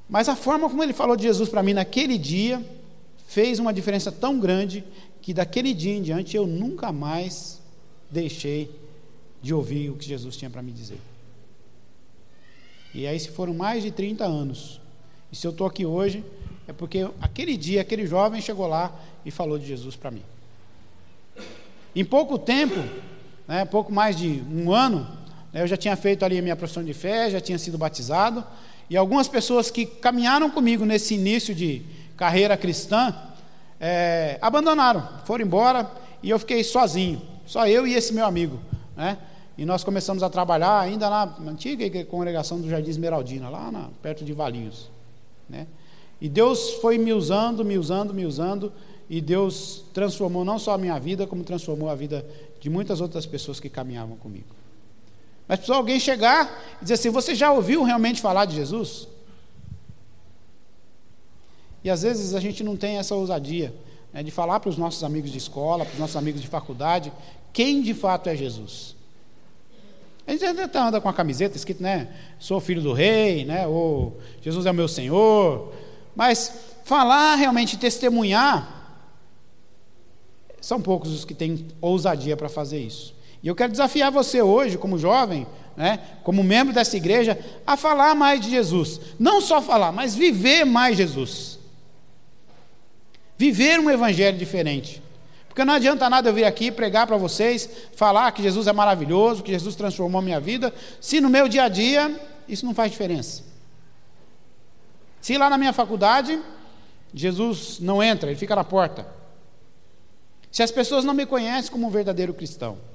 Mas 0.09 0.29
a 0.29 0.35
forma 0.35 0.69
como 0.69 0.83
ele 0.83 0.93
falou 0.93 1.15
de 1.15 1.23
Jesus 1.23 1.49
para 1.49 1.63
mim 1.63 1.73
naquele 1.73 2.17
dia 2.17 2.63
fez 3.27 3.59
uma 3.59 3.73
diferença 3.73 4.11
tão 4.11 4.39
grande 4.39 4.83
que 5.21 5.33
daquele 5.33 5.73
dia 5.73 5.95
em 5.95 6.01
diante 6.01 6.37
eu 6.37 6.45
nunca 6.45 6.91
mais 6.91 7.59
deixei 8.09 8.69
de 9.41 9.53
ouvir 9.53 9.89
o 9.89 9.95
que 9.95 10.05
Jesus 10.05 10.37
tinha 10.37 10.49
para 10.49 10.61
me 10.61 10.71
dizer. 10.71 10.99
E 12.93 13.05
aí 13.05 13.19
se 13.19 13.29
foram 13.29 13.53
mais 13.53 13.83
de 13.83 13.91
30 13.91 14.23
anos. 14.23 14.79
E 15.31 15.35
se 15.35 15.45
eu 15.45 15.51
estou 15.51 15.67
aqui 15.67 15.85
hoje, 15.85 16.23
é 16.67 16.73
porque 16.73 17.07
aquele 17.19 17.57
dia, 17.57 17.81
aquele 17.81 18.07
jovem 18.07 18.39
chegou 18.41 18.67
lá 18.67 18.93
e 19.25 19.31
falou 19.31 19.59
de 19.59 19.65
Jesus 19.65 19.95
para 19.95 20.11
mim. 20.11 20.23
Em 21.95 22.05
pouco 22.05 22.37
tempo, 22.37 22.79
né, 23.47 23.65
pouco 23.65 23.91
mais 23.91 24.15
de 24.15 24.43
um 24.51 24.71
ano, 24.73 25.07
né, 25.51 25.61
eu 25.61 25.67
já 25.67 25.77
tinha 25.77 25.95
feito 25.95 26.23
ali 26.23 26.37
a 26.37 26.41
minha 26.41 26.55
profissão 26.55 26.83
de 26.83 26.93
fé, 26.93 27.29
já 27.29 27.41
tinha 27.41 27.57
sido 27.57 27.77
batizado, 27.77 28.43
e 28.89 28.95
algumas 28.95 29.27
pessoas 29.27 29.71
que 29.71 29.85
caminharam 29.85 30.49
comigo 30.49 30.85
nesse 30.85 31.15
início 31.15 31.55
de 31.55 31.81
carreira 32.15 32.55
cristã 32.55 33.13
é, 33.79 34.37
abandonaram, 34.41 35.07
foram 35.25 35.45
embora 35.45 35.89
e 36.21 36.29
eu 36.29 36.39
fiquei 36.39 36.63
sozinho, 36.63 37.21
só 37.45 37.67
eu 37.67 37.85
e 37.85 37.93
esse 37.93 38.13
meu 38.13 38.25
amigo, 38.25 38.59
né? 38.95 39.17
E 39.57 39.65
nós 39.65 39.83
começamos 39.83 40.21
a 40.21 40.29
trabalhar 40.29 40.79
ainda 40.79 41.09
na 41.09 41.33
antiga 41.47 42.03
congregação 42.05 42.59
do 42.59 42.69
Jardim 42.69 42.89
Esmeraldina, 42.89 43.47
lá 43.49 43.71
na, 43.71 43.89
perto 44.01 44.25
de 44.25 44.33
Valinhos, 44.33 44.89
né? 45.49 45.67
E 46.19 46.27
Deus 46.27 46.73
foi 46.75 46.97
me 46.97 47.13
usando, 47.13 47.63
me 47.63 47.77
usando, 47.77 48.13
me 48.13 48.25
usando, 48.25 48.71
e 49.09 49.21
Deus 49.21 49.83
transformou 49.93 50.43
não 50.43 50.57
só 50.57 50.73
a 50.73 50.77
minha 50.77 50.97
vida, 50.99 51.27
como 51.27 51.43
transformou 51.43 51.89
a 51.89 51.95
vida 51.95 52.25
de 52.59 52.69
muitas 52.69 53.01
outras 53.01 53.25
pessoas 53.25 53.59
que 53.59 53.69
caminhavam 53.69 54.17
comigo. 54.17 54.47
Mas 55.47 55.59
precisou 55.59 55.77
alguém 55.77 55.99
chegar 55.99 56.63
e 56.81 56.83
dizer 56.83 56.95
assim: 56.95 57.09
Você 57.09 57.35
já 57.35 57.51
ouviu 57.51 57.83
realmente 57.83 58.21
falar 58.21 58.45
de 58.45 58.55
Jesus? 58.55 59.07
E 61.83 61.89
às 61.89 62.01
vezes 62.01 62.33
a 62.33 62.39
gente 62.39 62.63
não 62.63 62.75
tem 62.75 62.97
essa 62.97 63.13
ousadia 63.13 63.73
né, 64.11 64.23
de 64.23 64.31
falar 64.31 64.59
para 64.59 64.69
os 64.69 64.77
nossos 64.77 65.03
amigos 65.03 65.31
de 65.31 65.37
escola, 65.37 65.85
para 65.85 65.93
os 65.93 65.99
nossos 65.99 66.15
amigos 66.15 66.41
de 66.41 66.47
faculdade, 66.47 67.13
quem 67.53 67.81
de 67.81 67.93
fato 67.93 68.27
é 68.27 68.35
Jesus. 68.35 68.95
A 70.27 70.31
gente 70.31 70.43
até 70.43 70.79
anda 70.79 70.99
com 70.99 71.07
a 71.07 71.13
camiseta 71.13 71.55
escrito, 71.55 71.83
né? 71.83 72.07
Sou 72.39 72.59
filho 72.59 72.81
do 72.81 72.91
rei, 72.91 73.45
né? 73.45 73.67
Ou 73.67 74.19
Jesus 74.41 74.65
é 74.65 74.71
o 74.71 74.73
meu 74.73 74.87
Senhor. 74.87 75.71
Mas 76.15 76.51
falar 76.83 77.35
realmente, 77.35 77.77
testemunhar, 77.77 78.75
são 80.59 80.81
poucos 80.81 81.11
os 81.11 81.23
que 81.23 81.35
têm 81.35 81.67
ousadia 81.79 82.35
para 82.35 82.49
fazer 82.49 82.79
isso. 82.79 83.14
E 83.45 83.47
eu 83.47 83.53
quero 83.53 83.71
desafiar 83.71 84.11
você 84.11 84.41
hoje, 84.41 84.75
como 84.75 84.97
jovem, 84.97 85.45
né, 85.77 85.99
como 86.23 86.43
membro 86.43 86.73
dessa 86.73 86.97
igreja, 86.97 87.37
a 87.65 87.77
falar 87.77 88.15
mais 88.15 88.41
de 88.41 88.49
Jesus. 88.49 88.99
Não 89.19 89.39
só 89.39 89.61
falar, 89.61 89.91
mas 89.91 90.15
viver 90.15 90.65
mais 90.65 90.97
Jesus. 90.97 91.59
Viver 93.37 93.79
um 93.79 93.87
evangelho 93.87 94.35
diferente. 94.35 94.99
Porque 95.47 95.63
não 95.63 95.75
adianta 95.75 96.09
nada 96.09 96.27
eu 96.27 96.33
vir 96.33 96.43
aqui 96.43 96.71
pregar 96.71 97.05
para 97.05 97.17
vocês, 97.17 97.69
falar 97.95 98.31
que 98.31 98.41
Jesus 98.41 98.65
é 98.65 98.73
maravilhoso, 98.73 99.43
que 99.43 99.51
Jesus 99.51 99.75
transformou 99.75 100.17
a 100.17 100.23
minha 100.23 100.39
vida, 100.39 100.73
se 100.99 101.21
no 101.21 101.29
meu 101.29 101.47
dia 101.47 101.65
a 101.65 101.69
dia 101.69 102.19
isso 102.49 102.65
não 102.65 102.73
faz 102.73 102.91
diferença. 102.91 103.43
Se 105.21 105.37
lá 105.37 105.51
na 105.51 105.57
minha 105.59 105.71
faculdade, 105.71 106.41
Jesus 107.13 107.77
não 107.79 108.01
entra, 108.01 108.31
ele 108.31 108.39
fica 108.39 108.55
na 108.55 108.63
porta. 108.63 109.05
Se 110.51 110.63
as 110.63 110.71
pessoas 110.71 111.05
não 111.05 111.13
me 111.13 111.27
conhecem 111.27 111.71
como 111.71 111.85
um 111.85 111.91
verdadeiro 111.91 112.33
cristão. 112.33 112.94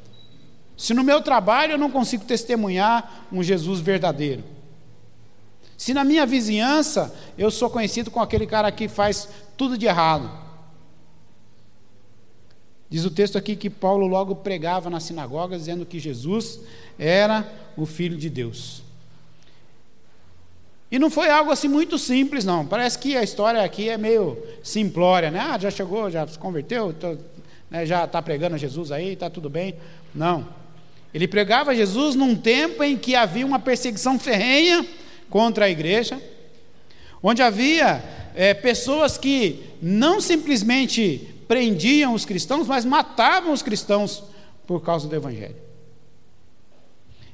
Se 0.80 0.94
no 0.94 1.04
meu 1.04 1.20
trabalho 1.20 1.72
eu 1.72 1.78
não 1.78 1.90
consigo 1.90 2.24
testemunhar 2.24 3.26
um 3.30 3.42
Jesus 3.42 3.80
verdadeiro. 3.80 4.42
Se 5.76 5.92
na 5.92 6.02
minha 6.04 6.24
vizinhança 6.24 7.14
eu 7.36 7.50
sou 7.50 7.68
conhecido 7.68 8.10
como 8.10 8.24
aquele 8.24 8.46
cara 8.46 8.72
que 8.72 8.88
faz 8.88 9.28
tudo 9.58 9.76
de 9.76 9.84
errado. 9.84 10.30
Diz 12.88 13.04
o 13.04 13.10
texto 13.10 13.36
aqui 13.36 13.56
que 13.56 13.68
Paulo 13.68 14.06
logo 14.06 14.36
pregava 14.36 14.88
na 14.88 15.00
sinagoga 15.00 15.58
dizendo 15.58 15.84
que 15.84 15.98
Jesus 16.00 16.60
era 16.98 17.46
o 17.76 17.84
Filho 17.84 18.16
de 18.16 18.30
Deus. 18.30 18.82
E 20.90 20.98
não 20.98 21.10
foi 21.10 21.28
algo 21.28 21.50
assim 21.50 21.68
muito 21.68 21.98
simples, 21.98 22.42
não. 22.42 22.66
Parece 22.66 22.98
que 22.98 23.18
a 23.18 23.22
história 23.22 23.62
aqui 23.62 23.90
é 23.90 23.98
meio 23.98 24.42
simplória, 24.62 25.30
né? 25.30 25.40
Ah, 25.40 25.58
já 25.58 25.70
chegou, 25.70 26.10
já 26.10 26.26
se 26.26 26.38
converteu, 26.38 26.94
tô, 26.94 27.18
né, 27.70 27.84
já 27.84 28.06
está 28.06 28.22
pregando 28.22 28.56
Jesus 28.56 28.90
aí, 28.90 29.12
está 29.12 29.28
tudo 29.28 29.50
bem. 29.50 29.74
Não. 30.14 30.59
Ele 31.12 31.26
pregava 31.26 31.74
Jesus 31.74 32.14
num 32.14 32.36
tempo 32.36 32.82
em 32.82 32.96
que 32.96 33.14
havia 33.16 33.44
uma 33.44 33.58
perseguição 33.58 34.18
ferrenha 34.18 34.86
contra 35.28 35.64
a 35.64 35.70
igreja, 35.70 36.20
onde 37.22 37.42
havia 37.42 38.02
é, 38.34 38.54
pessoas 38.54 39.18
que 39.18 39.64
não 39.82 40.20
simplesmente 40.20 41.28
prendiam 41.48 42.14
os 42.14 42.24
cristãos, 42.24 42.66
mas 42.66 42.84
matavam 42.84 43.52
os 43.52 43.62
cristãos 43.62 44.22
por 44.66 44.80
causa 44.82 45.08
do 45.08 45.16
Evangelho. 45.16 45.56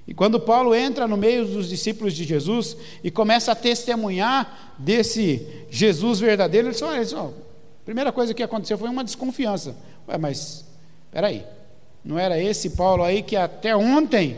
E 0.06 0.14
quando 0.14 0.38
Paulo 0.38 0.74
entra 0.74 1.08
no 1.08 1.16
meio 1.16 1.44
dos 1.44 1.68
discípulos 1.68 2.14
de 2.14 2.24
Jesus 2.24 2.76
e 3.02 3.10
começa 3.10 3.52
a 3.52 3.56
testemunhar 3.56 4.74
desse 4.78 5.64
Jesus 5.68 6.20
verdadeiro, 6.20 6.68
ele 6.68 6.74
diz: 6.74 6.82
olha, 6.82 7.02
a 7.02 7.84
primeira 7.84 8.12
coisa 8.12 8.32
que 8.32 8.42
aconteceu 8.42 8.78
foi 8.78 8.88
uma 8.88 9.02
desconfiança. 9.02 9.76
Ué, 10.08 10.16
mas, 10.16 10.64
peraí, 11.10 11.44
não 12.06 12.16
era 12.16 12.40
esse 12.40 12.70
Paulo 12.70 13.02
aí 13.02 13.20
que 13.20 13.34
até 13.34 13.76
ontem 13.76 14.36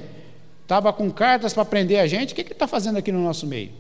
estava 0.63 0.91
com 0.91 1.11
cartas 1.11 1.53
para 1.53 1.67
prender 1.67 2.01
a 2.01 2.07
gente? 2.07 2.33
O 2.33 2.35
que, 2.35 2.41
ele 2.41 2.53
está 2.53 2.67
fazendo 2.67 2.97
aqui 2.97 3.13
no 3.13 3.23
nosso 3.23 3.47
meio? 3.47 3.71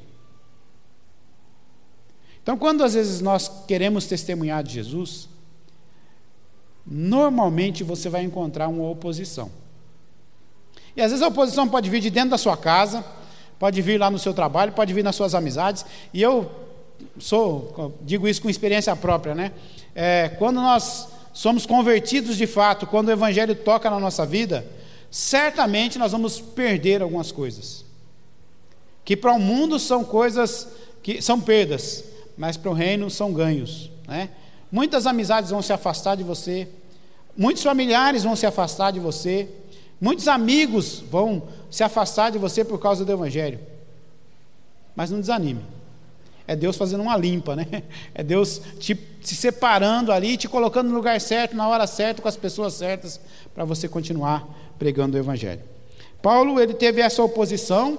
Então, 2.43 2.59
quando 2.59 2.85
às 2.85 2.93
vezes 2.93 3.23
nós 3.23 3.51
queremos 3.67 4.05
testemunhar 4.05 4.63
de 4.63 4.75
Jesus, 4.75 5.27
normalmente 6.87 7.83
você 7.83 8.11
vai 8.11 8.23
encontrar 8.23 8.69
uma 8.69 8.87
oposição. 8.91 9.51
E 10.95 11.01
às 11.01 11.11
vezes 11.11 11.23
a 11.23 11.29
oposição 11.29 11.67
pode 11.67 11.89
vir 11.89 12.01
de 12.03 12.11
dentro 12.11 12.31
da 12.31 12.39
sua 12.39 12.59
casa, 12.59 13.03
pode 13.59 13.81
vir 13.81 13.99
lá 13.99 14.11
no 14.11 14.19
seu 14.19 14.35
trabalho, 14.35 14.73
pode 14.73 14.93
vir 14.93 15.03
nas 15.03 15.17
suas 15.17 15.35
amizades. 15.35 15.87
E 16.13 16.21
eu 16.21 16.51
sou, 17.19 17.97
digo 18.03 18.29
isso 18.29 18.43
com 18.43 18.51
experiência 18.51 18.95
própria, 18.95 19.35
né? 19.35 19.53
É, 19.95 20.29
quando 20.39 20.57
nós 20.57 21.09
somos 21.39 21.65
convertidos 21.65 22.37
de 22.37 22.49
fato, 22.49 22.85
quando 22.85 23.07
o 23.07 23.13
Evangelho 23.13 23.55
toca 23.55 23.89
na 23.89 24.01
nossa 24.01 24.27
vida, 24.27 24.67
certamente 25.09 25.97
nós 25.97 26.11
vamos 26.11 26.41
perder 26.41 27.01
algumas 27.01 27.31
coisas. 27.31 27.85
Que 29.05 29.17
para 29.17 29.33
o 29.33 29.39
mundo 29.39 29.79
são 29.79 30.03
coisas 30.03 30.67
que 31.01 31.23
são 31.23 31.41
perdas, 31.41 32.03
mas 32.37 32.57
para 32.57 32.73
o 32.73 32.75
reino 32.75 33.09
são 33.09 33.33
ganhos. 33.33 33.89
Né? 34.09 34.31
Muitas 34.69 35.07
amizades 35.07 35.51
vão 35.51 35.63
se 35.63 35.73
afastar 35.73 36.17
de 36.17 36.25
você, 36.25 36.67
muitos 37.37 37.63
familiares 37.63 38.25
vão 38.25 38.35
se 38.35 38.45
afastar 38.45 38.91
de 38.91 38.99
você, 38.99 39.49
muitos 40.01 40.27
amigos 40.27 41.05
vão 41.09 41.45
se 41.71 41.85
afastar 41.85 42.33
de 42.33 42.39
você 42.39 42.65
por 42.65 42.81
causa 42.81 43.05
do 43.05 43.13
Evangelho. 43.13 43.61
Mas 44.97 45.13
não 45.13 45.21
desanime. 45.21 45.63
É 46.49 46.57
Deus 46.57 46.77
fazendo 46.77 47.03
uma 47.03 47.17
limpa, 47.17 47.55
né? 47.55 47.67
É 48.13 48.25
Deus 48.25 48.61
te, 48.81 48.95
te 48.95 49.37
separando 49.37 50.11
ali, 50.11 50.37
te 50.37 50.49
colocando 50.49 50.89
no 50.89 50.97
lugar 50.97 51.21
certo, 51.21 51.55
na 51.55 51.69
hora 51.69 51.87
certa, 51.87 52.21
com 52.21 52.29
as 52.29 52.37
pessoas 52.37 52.75
certas, 52.75 53.21
para 53.55 53.65
você 53.65 53.87
continuar 53.87 54.49
pregando 54.79 55.17
o 55.17 55.21
Evangelho. 55.21 55.63
Paulo, 56.21 56.61
ele 56.61 56.75
teve 56.75 57.01
essa 57.01 57.23
oposição, 57.23 57.97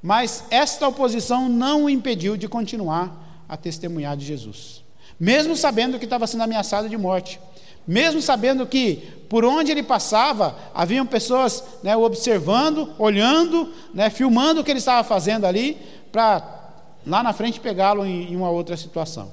mas 0.00 0.44
esta 0.50 0.88
oposição 0.88 1.48
não 1.50 1.84
o 1.84 1.90
impediu 1.90 2.36
de 2.36 2.48
continuar 2.48 3.44
a 3.46 3.56
testemunhar 3.56 4.16
de 4.16 4.24
Jesus 4.24 4.84
mesmo 5.18 5.56
sabendo 5.56 5.98
que 5.98 6.04
estava 6.04 6.26
sendo 6.26 6.42
ameaçado 6.42 6.88
de 6.88 6.96
morte, 6.96 7.40
mesmo 7.86 8.20
sabendo 8.20 8.66
que 8.66 8.96
por 9.28 9.44
onde 9.44 9.70
ele 9.70 9.82
passava 9.82 10.56
haviam 10.74 11.06
pessoas 11.06 11.62
né, 11.82 11.96
observando, 11.96 12.92
olhando, 12.98 13.72
né, 13.92 14.10
filmando 14.10 14.60
o 14.60 14.64
que 14.64 14.70
ele 14.70 14.78
estava 14.78 15.06
fazendo 15.06 15.44
ali, 15.44 15.76
para 16.10 16.63
lá 17.06 17.22
na 17.22 17.32
frente 17.32 17.60
pegá-lo 17.60 18.04
em, 18.04 18.34
uma 18.34 18.50
outra 18.50 18.76
situação. 18.76 19.32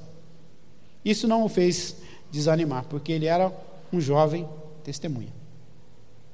Isso 1.04 1.26
não 1.26 1.44
o 1.44 1.48
fez 1.48 1.96
desanimar, 2.30 2.84
porque 2.88 3.12
ele 3.12 3.26
era 3.26 3.52
um 3.92 4.00
jovem 4.00 4.48
testemunha. 4.84 5.32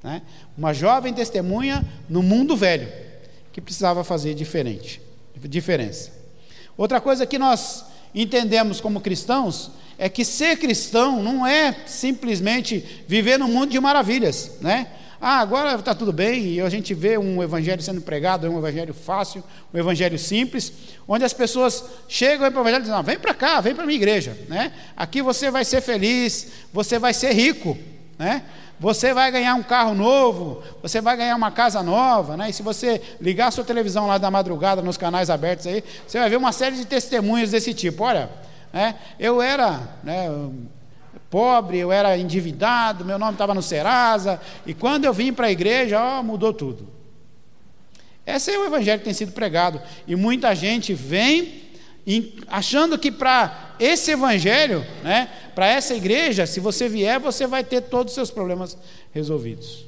Né? 0.03 0.21
Uma 0.57 0.73
jovem 0.73 1.13
testemunha 1.13 1.85
no 2.07 2.21
mundo 2.21 2.55
velho, 2.55 2.91
que 3.51 3.59
precisava 3.59 4.03
fazer 4.03 4.33
diferente, 4.33 5.01
diferença. 5.35 6.11
Outra 6.77 7.01
coisa 7.01 7.25
que 7.25 7.37
nós 7.37 7.85
entendemos 8.13 8.79
como 8.79 9.01
cristãos 9.01 9.71
é 9.97 10.07
que 10.07 10.23
ser 10.23 10.57
cristão 10.57 11.21
não 11.21 11.45
é 11.45 11.75
simplesmente 11.85 13.03
viver 13.07 13.37
num 13.37 13.49
mundo 13.49 13.71
de 13.71 13.79
maravilhas, 13.79 14.51
né? 14.61 14.87
Ah, 15.21 15.39
agora 15.39 15.75
está 15.75 15.93
tudo 15.93 16.13
bem, 16.13 16.45
e 16.45 16.61
a 16.61 16.69
gente 16.69 16.93
vê 16.93 17.17
um 17.17 17.43
evangelho 17.43 17.81
sendo 17.81 17.99
pregado, 17.99 18.47
é 18.47 18.49
um 18.49 18.57
evangelho 18.57 18.93
fácil, 18.93 19.43
um 19.73 19.77
evangelho 19.77 20.17
simples, 20.17 20.71
onde 21.05 21.25
as 21.25 21.33
pessoas 21.33 21.83
chegam 22.07 22.49
para 22.49 22.57
o 22.57 22.63
evangelho 22.63 22.81
e 22.81 22.83
dizem, 22.83 22.95
não, 22.95 23.03
vem 23.03 23.19
para 23.19 23.33
cá, 23.33 23.59
vem 23.59 23.75
para 23.75 23.83
a 23.83 23.87
minha 23.87 23.97
igreja, 23.97 24.37
né? 24.47 24.71
Aqui 24.95 25.21
você 25.21 25.51
vai 25.51 25.65
ser 25.65 25.81
feliz, 25.81 26.47
você 26.71 26.97
vai 26.97 27.13
ser 27.13 27.33
rico, 27.33 27.77
né? 28.17 28.43
Você 28.79 29.13
vai 29.13 29.29
ganhar 29.29 29.55
um 29.55 29.63
carro 29.63 29.93
novo, 29.93 30.63
você 30.81 31.01
vai 31.01 31.17
ganhar 31.17 31.35
uma 31.35 31.51
casa 31.51 31.83
nova, 31.83 32.37
né? 32.37 32.49
E 32.49 32.53
se 32.53 32.63
você 32.63 33.01
ligar 33.19 33.47
a 33.47 33.51
sua 33.51 33.65
televisão 33.65 34.07
lá 34.07 34.17
da 34.17 34.31
madrugada 34.31 34.81
nos 34.81 34.95
canais 34.95 35.29
abertos 35.29 35.67
aí, 35.67 35.83
você 36.07 36.17
vai 36.17 36.29
ver 36.29 36.37
uma 36.37 36.53
série 36.53 36.77
de 36.77 36.85
testemunhos 36.85 37.51
desse 37.51 37.73
tipo. 37.73 38.05
Olha, 38.05 38.29
né? 38.71 38.95
eu 39.19 39.41
era 39.41 39.81
né, 40.01 40.29
pobre, 41.29 41.77
eu 41.77 41.91
era 41.91 42.17
endividado, 42.17 43.05
meu 43.05 43.19
nome 43.19 43.33
estava 43.33 43.53
no 43.53 43.61
Serasa, 43.61 44.41
e 44.65 44.73
quando 44.73 45.05
eu 45.05 45.13
vim 45.13 45.31
para 45.31 45.47
a 45.47 45.51
igreja, 45.51 46.01
ó, 46.01 46.23
mudou 46.23 46.53
tudo. 46.53 46.87
Esse 48.25 48.51
é 48.51 48.59
o 48.59 48.65
evangelho 48.65 48.99
que 48.99 49.05
tem 49.05 49.13
sido 49.13 49.31
pregado. 49.31 49.81
E 50.07 50.15
muita 50.15 50.53
gente 50.53 50.93
vem 50.93 51.69
achando 52.47 52.97
que 52.97 53.11
para 53.11 53.75
esse 53.79 54.11
evangelho, 54.11 54.85
né, 55.03 55.29
para 55.55 55.67
essa 55.67 55.95
igreja, 55.95 56.45
se 56.45 56.59
você 56.59 56.87
vier, 56.87 57.19
você 57.19 57.47
vai 57.47 57.63
ter 57.63 57.81
todos 57.81 58.11
os 58.11 58.15
seus 58.15 58.31
problemas 58.31 58.77
resolvidos. 59.11 59.85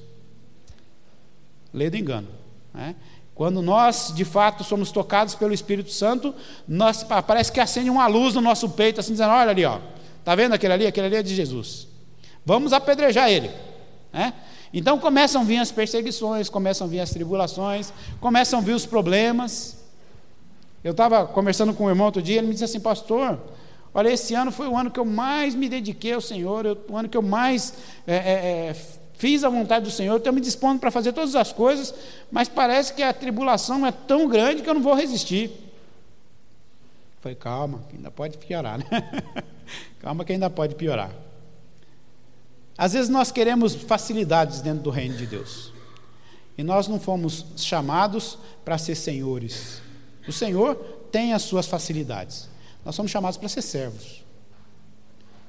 Lê 1.73 1.89
do 1.89 1.97
engano. 1.97 2.27
Né? 2.73 2.95
Quando 3.33 3.61
nós, 3.61 4.11
de 4.15 4.25
fato, 4.25 4.63
somos 4.63 4.91
tocados 4.91 5.35
pelo 5.35 5.53
Espírito 5.53 5.91
Santo, 5.91 6.33
nós, 6.67 7.03
parece 7.03 7.51
que 7.51 7.59
acende 7.59 7.89
uma 7.89 8.07
luz 8.07 8.35
no 8.35 8.41
nosso 8.41 8.69
peito, 8.69 8.99
assim, 8.99 9.13
dizendo: 9.13 9.31
olha 9.31 9.51
ali, 9.51 9.65
ó, 9.65 9.79
tá 10.23 10.35
vendo 10.35 10.53
aquele 10.53 10.73
ali? 10.73 10.87
Aquele 10.87 11.07
ali 11.07 11.15
é 11.17 11.23
de 11.23 11.35
Jesus. 11.35 11.87
Vamos 12.45 12.73
apedrejar 12.73 13.29
ele. 13.29 13.51
Né? 14.11 14.33
Então 14.73 14.97
começam 14.97 15.41
a 15.41 15.43
vir 15.43 15.57
as 15.57 15.71
perseguições, 15.71 16.49
começam 16.49 16.87
a 16.87 16.89
vir 16.89 16.99
as 16.99 17.09
tribulações, 17.09 17.91
começam 18.19 18.59
a 18.59 18.61
vir 18.61 18.73
os 18.73 18.85
problemas. 18.85 19.77
Eu 20.83 20.91
estava 20.91 21.25
conversando 21.27 21.73
com 21.73 21.85
o 21.85 21.89
irmão 21.89 22.05
outro 22.05 22.21
dia, 22.21 22.37
ele 22.37 22.47
me 22.47 22.53
disse 22.53 22.63
assim, 22.63 22.79
pastor, 22.79 23.39
olha, 23.93 24.09
esse 24.09 24.33
ano 24.33 24.51
foi 24.51 24.67
o 24.67 24.75
ano 24.75 24.89
que 24.89 24.99
eu 24.99 25.05
mais 25.05 25.53
me 25.53 25.69
dediquei 25.69 26.13
ao 26.13 26.21
Senhor, 26.21 26.65
eu, 26.65 26.77
o 26.89 26.97
ano 26.97 27.07
que 27.07 27.17
eu 27.17 27.21
mais 27.21 27.73
é, 28.07 28.15
é, 28.15 28.15
é, 28.15 28.75
fiz 29.13 29.43
a 29.43 29.49
vontade 29.49 29.85
do 29.85 29.91
Senhor, 29.91 30.17
estou 30.17 30.33
me 30.33 30.41
dispondo 30.41 30.79
para 30.79 30.89
fazer 30.89 31.11
todas 31.13 31.35
as 31.35 31.53
coisas, 31.53 31.93
mas 32.31 32.47
parece 32.47 32.93
que 32.93 33.03
a 33.03 33.13
tribulação 33.13 33.85
é 33.85 33.91
tão 33.91 34.27
grande 34.27 34.63
que 34.63 34.69
eu 34.69 34.73
não 34.73 34.81
vou 34.81 34.95
resistir. 34.95 35.70
Foi 37.21 37.35
calma, 37.35 37.83
que 37.87 37.95
ainda 37.95 38.09
pode 38.09 38.37
piorar, 38.37 38.79
né? 38.79 38.85
calma 40.01 40.25
que 40.25 40.33
ainda 40.33 40.49
pode 40.49 40.75
piorar. 40.75 41.11
Às 42.77 42.93
vezes 42.93 43.09
nós 43.09 43.31
queremos 43.31 43.75
facilidades 43.75 44.61
dentro 44.61 44.81
do 44.83 44.89
reino 44.89 45.15
de 45.15 45.27
Deus. 45.27 45.71
E 46.57 46.63
nós 46.63 46.87
não 46.87 46.99
fomos 46.99 47.45
chamados 47.57 48.39
para 48.65 48.77
ser 48.77 48.95
senhores. 48.95 49.81
O 50.27 50.31
Senhor 50.31 50.75
tem 51.11 51.33
as 51.33 51.43
suas 51.43 51.67
facilidades. 51.67 52.49
Nós 52.83 52.95
somos 52.95 53.11
chamados 53.11 53.37
para 53.37 53.49
ser 53.49 53.61
servos. 53.61 54.23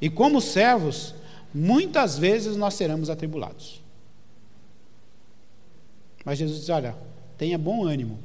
E 0.01 0.11
como 0.11 0.41
servos, 0.41 1.15
muitas 1.55 2.19
vezes 2.19 2.57
nós 2.57 2.75
seremos 2.75 3.09
atribulados. 3.09 3.81
Mas 6.25 6.39
Jesus 6.39 6.61
diz: 6.61 6.69
Olha, 6.69 6.97
tenha 7.39 7.57
bom 7.57 7.85
ânimo, 7.85 8.19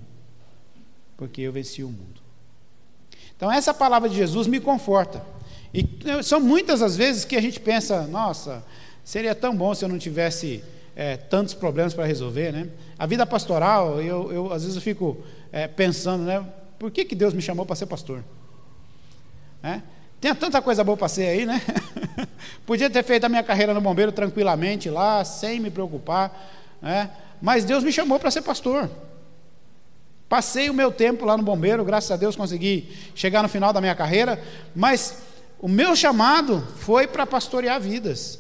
porque 1.15 1.41
eu 1.41 1.51
venci 1.53 1.83
o 1.83 1.89
mundo. 1.89 2.16
Então, 3.37 3.51
essa 3.51 3.73
palavra 3.73 4.09
de 4.09 4.15
Jesus 4.15 4.47
me 4.47 4.59
conforta. 4.59 5.21
E 5.73 5.87
são 6.23 6.39
muitas 6.39 6.81
as 6.81 6.97
vezes 6.97 7.23
que 7.23 7.35
a 7.35 7.41
gente 7.41 7.59
pensa: 7.59 8.07
Nossa, 8.07 8.63
seria 9.03 9.35
tão 9.35 9.55
bom 9.55 9.73
se 9.75 9.85
eu 9.85 9.89
não 9.89 9.99
tivesse 9.99 10.63
é, 10.95 11.15
tantos 11.15 11.53
problemas 11.53 11.93
para 11.93 12.05
resolver, 12.05 12.51
né? 12.51 12.67
A 12.97 13.05
vida 13.05 13.25
pastoral, 13.25 14.01
eu, 14.01 14.31
eu 14.33 14.51
às 14.51 14.63
vezes 14.63 14.75
eu 14.75 14.81
fico 14.81 15.23
é, 15.51 15.67
pensando, 15.67 16.23
né? 16.23 16.43
Por 16.79 16.89
que, 16.89 17.05
que 17.05 17.15
Deus 17.15 17.33
me 17.33 17.41
chamou 17.41 17.65
para 17.65 17.75
ser 17.75 17.85
pastor? 17.85 18.23
É? 19.61 19.81
Tem 20.19 20.33
tanta 20.33 20.61
coisa 20.61 20.83
boa 20.83 20.97
para 20.97 21.07
ser 21.07 21.27
aí, 21.27 21.45
né? 21.45 21.61
Podia 22.65 22.89
ter 22.89 23.03
feito 23.03 23.25
a 23.25 23.29
minha 23.29 23.43
carreira 23.43 23.73
no 23.73 23.81
bombeiro 23.81 24.11
tranquilamente 24.11 24.89
lá, 24.89 25.23
sem 25.23 25.59
me 25.59 25.69
preocupar. 25.69 26.77
né? 26.81 27.11
mas 27.39 27.63
Deus 27.63 27.83
me 27.83 27.91
chamou 27.91 28.19
para 28.19 28.31
ser 28.31 28.41
pastor. 28.41 28.89
Passei 30.29 30.69
o 30.69 30.73
meu 30.73 30.91
tempo 30.91 31.25
lá 31.25 31.37
no 31.37 31.43
bombeiro, 31.43 31.85
graças 31.85 32.11
a 32.11 32.17
Deus 32.17 32.35
consegui 32.35 32.89
chegar 33.15 33.41
no 33.41 33.49
final 33.49 33.71
da 33.71 33.79
minha 33.79 33.95
carreira, 33.95 34.41
mas 34.75 35.19
o 35.59 35.67
meu 35.67 35.95
chamado 35.95 36.61
foi 36.77 37.07
para 37.07 37.25
pastorear 37.25 37.79
vidas. 37.79 38.39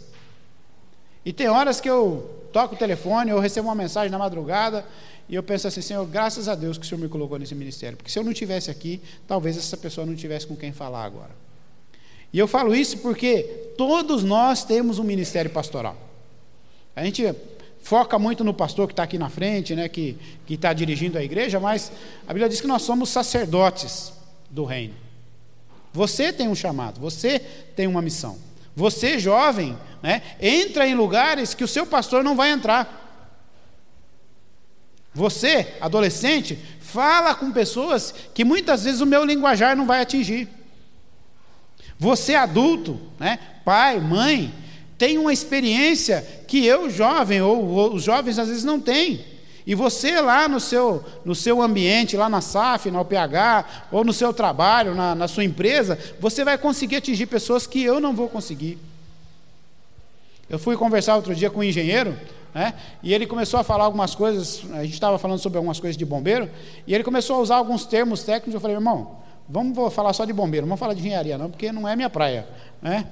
E 1.25 1.31
tem 1.31 1.47
horas 1.47 1.79
que 1.79 1.89
eu 1.89 2.47
toco 2.51 2.75
o 2.75 2.77
telefone, 2.77 3.31
eu 3.31 3.39
recebo 3.39 3.67
uma 3.69 3.75
mensagem 3.75 4.11
na 4.11 4.17
madrugada, 4.17 4.85
e 5.29 5.35
eu 5.35 5.43
penso 5.43 5.67
assim, 5.67 5.81
Senhor, 5.81 6.05
graças 6.05 6.47
a 6.47 6.55
Deus 6.55 6.77
que 6.77 6.85
o 6.85 6.87
Senhor 6.87 6.99
me 6.99 7.09
colocou 7.09 7.37
nesse 7.37 7.55
ministério, 7.55 7.97
porque 7.97 8.11
se 8.11 8.19
eu 8.19 8.23
não 8.23 8.33
tivesse 8.33 8.69
aqui, 8.69 9.01
talvez 9.27 9.57
essa 9.57 9.77
pessoa 9.77 10.05
não 10.05 10.15
tivesse 10.15 10.47
com 10.47 10.55
quem 10.55 10.71
falar 10.71 11.03
agora. 11.03 11.31
E 12.33 12.39
eu 12.39 12.47
falo 12.47 12.75
isso 12.75 12.97
porque 12.97 13.43
todos 13.77 14.23
nós 14.23 14.63
temos 14.63 14.99
um 14.99 15.03
ministério 15.03 15.49
pastoral. 15.49 15.95
A 16.95 17.03
gente 17.03 17.33
foca 17.87 18.19
muito 18.19 18.43
no 18.43 18.53
pastor 18.53 18.85
que 18.85 18.91
está 18.91 19.03
aqui 19.03 19.17
na 19.17 19.29
frente, 19.29 19.73
né, 19.73 19.87
que 19.87 20.17
está 20.49 20.73
dirigindo 20.73 21.17
a 21.17 21.23
igreja, 21.23 21.57
mas 21.57 21.89
a 22.27 22.33
Bíblia 22.33 22.49
diz 22.49 22.59
que 22.59 22.67
nós 22.67 22.81
somos 22.81 23.07
sacerdotes 23.07 24.11
do 24.49 24.65
reino. 24.65 24.93
Você 25.93 26.33
tem 26.33 26.49
um 26.49 26.53
chamado, 26.53 26.99
você 26.99 27.39
tem 27.39 27.87
uma 27.87 28.01
missão. 28.01 28.37
Você, 28.75 29.17
jovem, 29.17 29.77
né, 30.03 30.21
entra 30.41 30.85
em 30.85 30.95
lugares 30.95 31.53
que 31.53 31.63
o 31.63 31.67
seu 31.67 31.85
pastor 31.85 32.25
não 32.25 32.35
vai 32.35 32.51
entrar. 32.51 33.23
Você, 35.13 35.75
adolescente, 35.79 36.59
fala 36.81 37.33
com 37.35 37.53
pessoas 37.53 38.13
que 38.33 38.43
muitas 38.43 38.83
vezes 38.83 38.99
o 38.99 39.05
meu 39.05 39.23
linguajar 39.23 39.77
não 39.77 39.85
vai 39.85 40.01
atingir. 40.01 40.49
Você, 41.97 42.35
adulto, 42.35 42.99
né, 43.17 43.39
pai, 43.63 44.01
mãe, 44.01 44.53
tem 44.97 45.17
uma 45.17 45.31
experiência 45.31 46.36
que 46.47 46.65
eu, 46.65 46.89
jovem, 46.89 47.41
ou, 47.41 47.67
ou 47.67 47.93
os 47.93 48.03
jovens 48.03 48.39
às 48.39 48.47
vezes 48.47 48.63
não 48.63 48.79
têm. 48.79 49.23
E 49.67 49.75
você 49.75 50.21
lá 50.21 50.47
no 50.47 50.61
seu, 50.61 51.03
no 51.25 51.35
seu 51.35 51.61
ambiente, 51.61 52.15
lá 52.15 52.29
na 52.29 52.39
SAF, 52.39 52.89
na 52.89 53.01
OPH, 53.01 53.65
ou 53.91 54.05
no 54.05 54.13
seu 54.13 54.31
trabalho, 54.31 54.95
na, 54.95 55.13
na 55.13 55.27
sua 55.27 55.43
empresa, 55.43 55.99
você 56.21 56.45
vai 56.45 56.57
conseguir 56.57 56.95
atingir 56.95 57.25
pessoas 57.25 57.67
que 57.67 57.83
eu 57.83 57.99
não 57.99 58.15
vou 58.15 58.29
conseguir. 58.29 58.77
Eu 60.49 60.57
fui 60.57 60.77
conversar 60.77 61.17
outro 61.17 61.35
dia 61.35 61.49
com 61.49 61.59
um 61.59 61.63
engenheiro, 61.63 62.17
né, 62.55 62.73
e 63.03 63.13
ele 63.13 63.27
começou 63.27 63.59
a 63.59 63.63
falar 63.63 63.83
algumas 63.83 64.15
coisas, 64.15 64.61
a 64.71 64.85
gente 64.85 64.93
estava 64.93 65.19
falando 65.19 65.39
sobre 65.39 65.57
algumas 65.57 65.81
coisas 65.81 65.97
de 65.97 66.05
bombeiro, 66.05 66.49
e 66.87 66.95
ele 66.95 67.03
começou 67.03 67.35
a 67.35 67.39
usar 67.39 67.57
alguns 67.57 67.85
termos 67.85 68.23
técnicos, 68.23 68.53
eu 68.53 68.61
falei, 68.61 68.77
irmão, 68.77 69.17
vamos 69.49 69.93
falar 69.93 70.13
só 70.13 70.23
de 70.23 70.31
bombeiro, 70.31 70.65
não 70.65 70.69
vamos 70.69 70.79
falar 70.79 70.93
de 70.93 71.01
engenharia 71.01 71.37
não, 71.37 71.49
porque 71.49 71.73
não 71.73 71.85
é 71.85 71.93
minha 71.93 72.09
praia. 72.09 72.47
Né? 72.81 73.05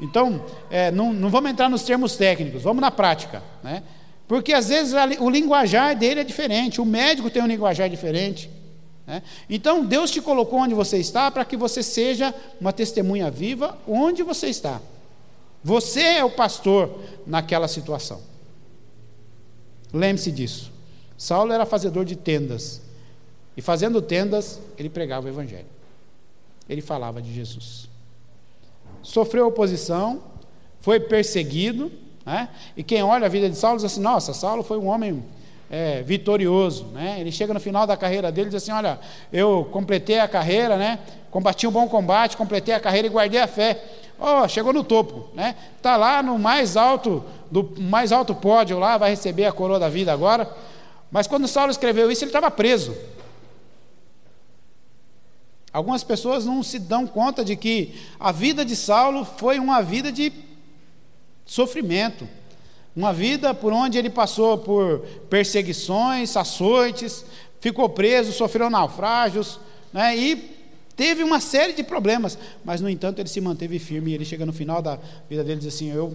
Então, 0.00 0.44
é, 0.70 0.90
não, 0.90 1.12
não 1.12 1.30
vamos 1.30 1.50
entrar 1.50 1.68
nos 1.68 1.82
termos 1.82 2.16
técnicos, 2.16 2.62
vamos 2.62 2.80
na 2.80 2.90
prática. 2.90 3.42
Né? 3.62 3.82
Porque 4.26 4.52
às 4.52 4.68
vezes 4.68 4.94
o 5.20 5.28
linguajar 5.28 5.96
dele 5.96 6.20
é 6.20 6.24
diferente, 6.24 6.80
o 6.80 6.84
médico 6.84 7.30
tem 7.30 7.42
um 7.42 7.46
linguajar 7.46 7.88
diferente. 7.88 8.50
Né? 9.06 9.22
Então 9.48 9.84
Deus 9.84 10.10
te 10.10 10.20
colocou 10.20 10.60
onde 10.60 10.74
você 10.74 10.98
está 10.98 11.30
para 11.30 11.44
que 11.44 11.56
você 11.56 11.82
seja 11.82 12.34
uma 12.60 12.72
testemunha 12.72 13.30
viva 13.30 13.78
onde 13.86 14.22
você 14.22 14.48
está. 14.48 14.80
Você 15.62 16.00
é 16.00 16.24
o 16.24 16.30
pastor 16.30 16.98
naquela 17.26 17.68
situação. 17.68 18.20
Lembre-se 19.92 20.32
disso. 20.32 20.72
Saulo 21.16 21.52
era 21.52 21.66
fazedor 21.66 22.04
de 22.04 22.16
tendas. 22.16 22.80
E 23.56 23.62
fazendo 23.62 24.00
tendas, 24.00 24.58
ele 24.78 24.88
pregava 24.88 25.26
o 25.26 25.28
Evangelho. 25.28 25.66
Ele 26.68 26.80
falava 26.80 27.20
de 27.20 27.32
Jesus. 27.32 27.88
Sofreu 29.02 29.46
oposição, 29.46 30.22
foi 30.80 31.00
perseguido, 31.00 31.90
né? 32.24 32.48
E 32.76 32.82
quem 32.82 33.02
olha 33.02 33.26
a 33.26 33.28
vida 33.28 33.48
de 33.48 33.56
Saulo 33.56 33.76
diz 33.76 33.84
assim: 33.84 34.00
nossa, 34.00 34.32
Saulo 34.32 34.62
foi 34.62 34.78
um 34.78 34.86
homem 34.86 35.22
é, 35.70 36.02
vitorioso. 36.02 36.84
Né? 36.92 37.16
Ele 37.18 37.32
chega 37.32 37.54
no 37.54 37.60
final 37.60 37.86
da 37.86 37.96
carreira 37.96 38.30
dele 38.30 38.48
e 38.48 38.50
diz 38.50 38.62
assim: 38.62 38.72
olha, 38.72 39.00
eu 39.32 39.68
completei 39.72 40.20
a 40.20 40.28
carreira, 40.28 40.76
né? 40.76 40.98
combati 41.32 41.66
um 41.66 41.70
bom 41.70 41.88
combate, 41.88 42.36
completei 42.36 42.74
a 42.74 42.80
carreira 42.80 43.06
e 43.08 43.10
guardei 43.10 43.40
a 43.40 43.46
fé. 43.46 43.82
Oh, 44.20 44.46
chegou 44.46 44.72
no 44.72 44.84
topo, 44.84 45.30
né? 45.34 45.56
Está 45.78 45.96
lá 45.96 46.22
no 46.22 46.38
mais 46.38 46.76
alto, 46.76 47.24
do 47.50 47.72
mais 47.80 48.12
alto 48.12 48.34
pódio 48.34 48.78
lá, 48.78 48.98
vai 48.98 49.10
receber 49.10 49.46
a 49.46 49.52
coroa 49.52 49.80
da 49.80 49.88
vida 49.88 50.12
agora. 50.12 50.48
Mas 51.10 51.26
quando 51.26 51.48
Saulo 51.48 51.70
escreveu 51.70 52.10
isso, 52.10 52.22
ele 52.22 52.28
estava 52.28 52.50
preso. 52.50 52.94
Algumas 55.72 56.04
pessoas 56.04 56.44
não 56.44 56.62
se 56.62 56.78
dão 56.78 57.06
conta 57.06 57.44
de 57.44 57.56
que 57.56 57.94
a 58.20 58.30
vida 58.30 58.64
de 58.64 58.76
Saulo 58.76 59.24
foi 59.24 59.58
uma 59.58 59.80
vida 59.80 60.12
de 60.12 60.32
sofrimento. 61.46 62.28
Uma 62.94 63.12
vida 63.12 63.54
por 63.54 63.72
onde 63.72 63.96
ele 63.96 64.10
passou 64.10 64.58
por 64.58 65.00
perseguições, 65.30 66.36
açoites, 66.36 67.24
ficou 67.58 67.88
preso, 67.88 68.32
sofreu 68.32 68.68
naufrágios, 68.68 69.58
né, 69.92 70.14
e 70.14 70.36
teve 70.94 71.22
uma 71.22 71.40
série 71.40 71.72
de 71.72 71.82
problemas, 71.82 72.36
mas 72.62 72.82
no 72.82 72.90
entanto 72.90 73.18
ele 73.18 73.28
se 73.28 73.40
manteve 73.40 73.78
firme 73.78 74.10
e 74.10 74.14
ele 74.14 74.24
chega 74.26 74.44
no 74.44 74.52
final 74.52 74.82
da 74.82 74.98
vida 75.28 75.42
dele 75.42 75.60
e 75.60 75.64
diz 75.64 75.74
assim: 75.74 75.90
Eu, 75.90 76.14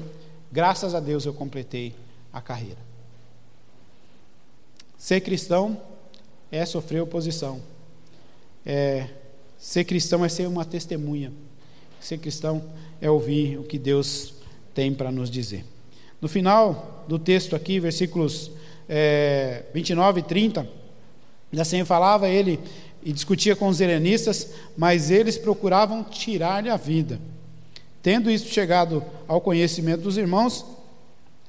graças 0.51 0.93
a 0.93 0.99
Deus, 0.99 1.25
eu 1.25 1.33
completei 1.33 1.95
a 2.31 2.39
carreira. 2.39 2.77
Ser 4.97 5.21
cristão 5.21 5.81
é 6.51 6.63
sofrer 6.63 7.01
oposição. 7.01 7.59
É, 8.63 9.07
ser 9.57 9.83
cristão 9.83 10.23
é 10.23 10.29
ser 10.29 10.47
uma 10.47 10.65
testemunha. 10.65 11.31
Ser 11.99 12.17
cristão 12.17 12.63
é 13.01 13.09
ouvir 13.09 13.57
o 13.57 13.63
que 13.63 13.77
Deus 13.77 14.33
tem 14.73 14.93
para 14.93 15.11
nos 15.11 15.29
dizer. 15.29 15.65
No 16.21 16.27
final 16.27 17.05
do 17.07 17.17
texto 17.19 17.55
aqui, 17.55 17.79
versículos 17.79 18.51
é, 18.87 19.63
29 19.73 20.19
e 20.19 20.23
30, 20.23 20.67
assim 21.59 21.83
falava 21.85 22.27
ele 22.27 22.59
e 23.03 23.11
discutia 23.13 23.55
com 23.55 23.67
os 23.67 23.79
helenistas, 23.79 24.51
mas 24.75 25.09
eles 25.09 25.37
procuravam 25.37 26.03
tirar-lhe 26.03 26.69
a 26.69 26.77
vida. 26.77 27.19
Tendo 28.01 28.31
isso 28.31 28.51
chegado 28.51 29.03
ao 29.27 29.41
conhecimento 29.41 30.01
dos 30.01 30.17
irmãos, 30.17 30.65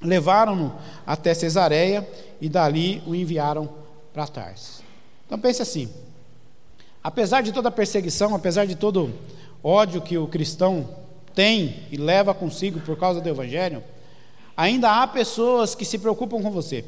levaram-no 0.01 0.75
até 1.07 1.35
Cesareia 1.35 2.07
e 2.41 2.49
dali 2.49 3.03
o 3.07 3.15
enviaram 3.15 3.69
para 4.13 4.27
Tarsis. 4.27 4.83
Então 5.27 5.39
pense 5.39 5.63
assim: 5.63 5.89
apesar 7.03 7.43
de 7.43 7.53
toda 7.53 7.69
a 7.69 7.73
perseguição, 7.73 8.35
apesar 8.35 8.67
de 8.67 8.75
todo 8.75 9.13
ódio 9.63 10.01
que 10.01 10.17
o 10.19 10.27
cristão 10.27 10.89
tem 11.35 11.87
e 11.91 11.97
leva 11.97 12.35
consigo 12.35 12.81
por 12.81 12.97
causa 12.97 13.21
do 13.21 13.29
Evangelho, 13.29 13.83
ainda 14.57 15.03
há 15.03 15.07
pessoas 15.07 15.75
que 15.75 15.85
se 15.85 15.99
preocupam 15.99 16.43
com 16.43 16.51
você, 16.51 16.85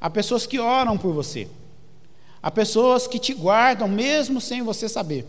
há 0.00 0.08
pessoas 0.08 0.46
que 0.46 0.58
oram 0.58 0.96
por 0.96 1.12
você, 1.12 1.48
há 2.42 2.50
pessoas 2.50 3.06
que 3.06 3.18
te 3.18 3.34
guardam 3.34 3.86
mesmo 3.86 4.40
sem 4.40 4.62
você 4.62 4.88
saber. 4.88 5.26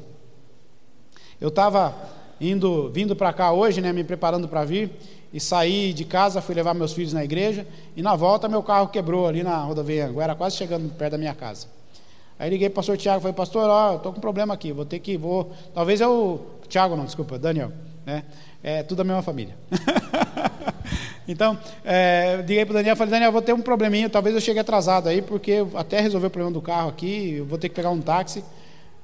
Eu 1.40 1.50
estava 1.50 1.94
indo, 2.40 2.90
vindo 2.90 3.16
para 3.16 3.34
cá 3.34 3.52
hoje, 3.52 3.82
né, 3.82 3.92
me 3.92 4.04
preparando 4.04 4.48
para 4.48 4.64
vir, 4.64 4.92
e 5.34 5.40
saí 5.40 5.94
de 5.94 6.04
casa, 6.06 6.42
fui 6.42 6.54
levar 6.54 6.74
meus 6.74 6.94
filhos 6.94 7.14
na 7.14 7.24
igreja, 7.24 7.66
e 7.96 8.02
na 8.02 8.16
volta 8.16 8.50
meu 8.50 8.62
carro 8.62 8.88
quebrou 8.90 9.28
ali 9.28 9.44
na 9.44 9.58
rodovia 9.64 10.08
Anguera, 10.08 10.36
quase 10.36 10.58
chegando 10.58 10.90
perto 10.94 11.12
da 11.12 11.18
minha 11.18 11.34
casa. 11.34 11.68
Aí 12.42 12.50
liguei 12.50 12.70
para 12.70 12.74
o 12.74 12.76
pastor 12.78 12.98
Tiago, 12.98 13.22
falei, 13.22 13.36
pastor, 13.36 13.70
ó, 13.70 13.98
estou 13.98 14.12
com 14.12 14.18
um 14.18 14.22
problema 14.22 14.52
aqui, 14.52 14.72
vou 14.72 14.84
ter 14.84 14.98
que, 14.98 15.16
vou, 15.16 15.52
talvez 15.76 16.02
eu, 16.02 16.44
Tiago 16.68 16.96
não, 16.96 17.06
desculpa, 17.06 17.38
Daniel, 17.38 17.72
né? 18.04 18.24
É 18.64 18.82
tudo 18.82 19.02
a 19.02 19.04
mesma 19.04 19.22
família. 19.22 19.56
então, 21.28 21.56
é, 21.86 22.38
liguei 22.38 22.66
para 22.66 22.72
o 22.72 22.74
Daniel, 22.74 22.96
falei, 22.96 23.12
Daniel, 23.12 23.32
vou 23.32 23.44
ter 23.44 23.54
um 23.54 23.62
probleminha, 23.62 24.10
talvez 24.10 24.34
eu 24.34 24.42
chegue 24.42 24.58
atrasado 24.58 25.08
aí, 25.08 25.22
porque 25.22 25.64
até 25.76 26.02
resolver 26.02 26.26
o 26.26 26.30
problema 26.32 26.52
do 26.52 26.64
carro 26.64 26.90
aqui, 26.90 27.36
eu 27.38 27.46
vou 27.46 27.60
ter 27.60 27.70
que 27.70 27.76
pegar 27.76 27.92
um 27.92 28.02
táxi. 28.02 28.44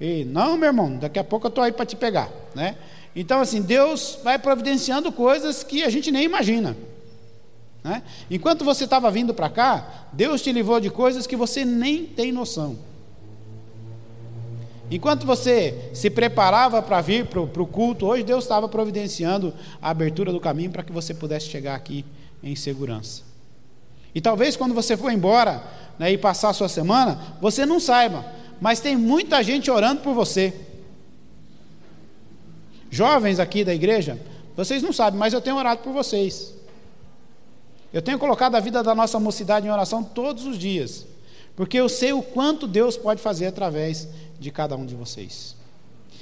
E, 0.01 0.25
não, 0.25 0.57
meu 0.57 0.69
irmão, 0.69 0.97
daqui 0.97 1.19
a 1.19 1.23
pouco 1.23 1.45
eu 1.45 1.49
estou 1.49 1.63
aí 1.63 1.71
para 1.71 1.85
te 1.85 1.95
pegar, 1.95 2.31
né? 2.55 2.75
Então, 3.15 3.39
assim, 3.39 3.61
Deus 3.61 4.17
vai 4.23 4.39
providenciando 4.39 5.11
coisas 5.11 5.61
que 5.61 5.83
a 5.83 5.91
gente 5.91 6.09
nem 6.09 6.23
imagina. 6.23 6.75
Né? 7.83 8.01
Enquanto 8.31 8.65
você 8.65 8.85
estava 8.85 9.11
vindo 9.11 9.31
para 9.31 9.47
cá, 9.47 10.07
Deus 10.11 10.41
te 10.41 10.51
livrou 10.51 10.79
de 10.79 10.89
coisas 10.89 11.27
que 11.27 11.35
você 11.35 11.63
nem 11.63 12.03
tem 12.03 12.31
noção. 12.31 12.86
Enquanto 14.89 15.25
você 15.25 15.91
se 15.93 16.09
preparava 16.09 16.81
para 16.81 17.01
vir 17.01 17.25
para 17.25 17.41
o 17.41 17.67
culto, 17.67 18.05
hoje 18.05 18.23
Deus 18.23 18.45
estava 18.45 18.69
providenciando 18.69 19.53
a 19.81 19.89
abertura 19.89 20.31
do 20.31 20.39
caminho 20.39 20.71
para 20.71 20.83
que 20.83 20.93
você 20.93 21.13
pudesse 21.13 21.47
chegar 21.47 21.75
aqui 21.75 22.05
em 22.41 22.55
segurança. 22.55 23.23
E 24.15 24.21
talvez 24.21 24.55
quando 24.55 24.73
você 24.73 24.95
for 24.95 25.11
embora 25.11 25.61
né, 25.99 26.11
e 26.11 26.17
passar 26.17 26.49
a 26.49 26.53
sua 26.53 26.69
semana, 26.69 27.35
você 27.41 27.65
não 27.65 27.79
saiba, 27.79 28.25
mas 28.61 28.79
tem 28.79 28.95
muita 28.95 29.43
gente 29.43 29.69
orando 29.69 30.01
por 30.01 30.13
você. 30.13 30.53
Jovens 32.89 33.39
aqui 33.39 33.65
da 33.65 33.75
igreja, 33.75 34.17
vocês 34.55 34.81
não 34.81 34.93
sabem, 34.93 35.19
mas 35.19 35.33
eu 35.33 35.41
tenho 35.41 35.57
orado 35.57 35.81
por 35.81 35.91
vocês. 35.91 36.55
Eu 37.91 38.01
tenho 38.01 38.17
colocado 38.17 38.55
a 38.55 38.59
vida 38.59 38.81
da 38.81 38.95
nossa 38.95 39.19
mocidade 39.19 39.67
em 39.67 39.69
oração 39.69 40.01
todos 40.03 40.45
os 40.45 40.57
dias, 40.57 41.05
porque 41.57 41.75
eu 41.75 41.89
sei 41.89 42.13
o 42.13 42.21
quanto 42.21 42.67
Deus 42.67 42.95
pode 42.95 43.19
fazer 43.19 43.47
através 43.47 44.07
de 44.39 44.51
cada 44.51 44.75
um 44.75 44.85
de 44.85 44.93
vocês. 44.93 45.55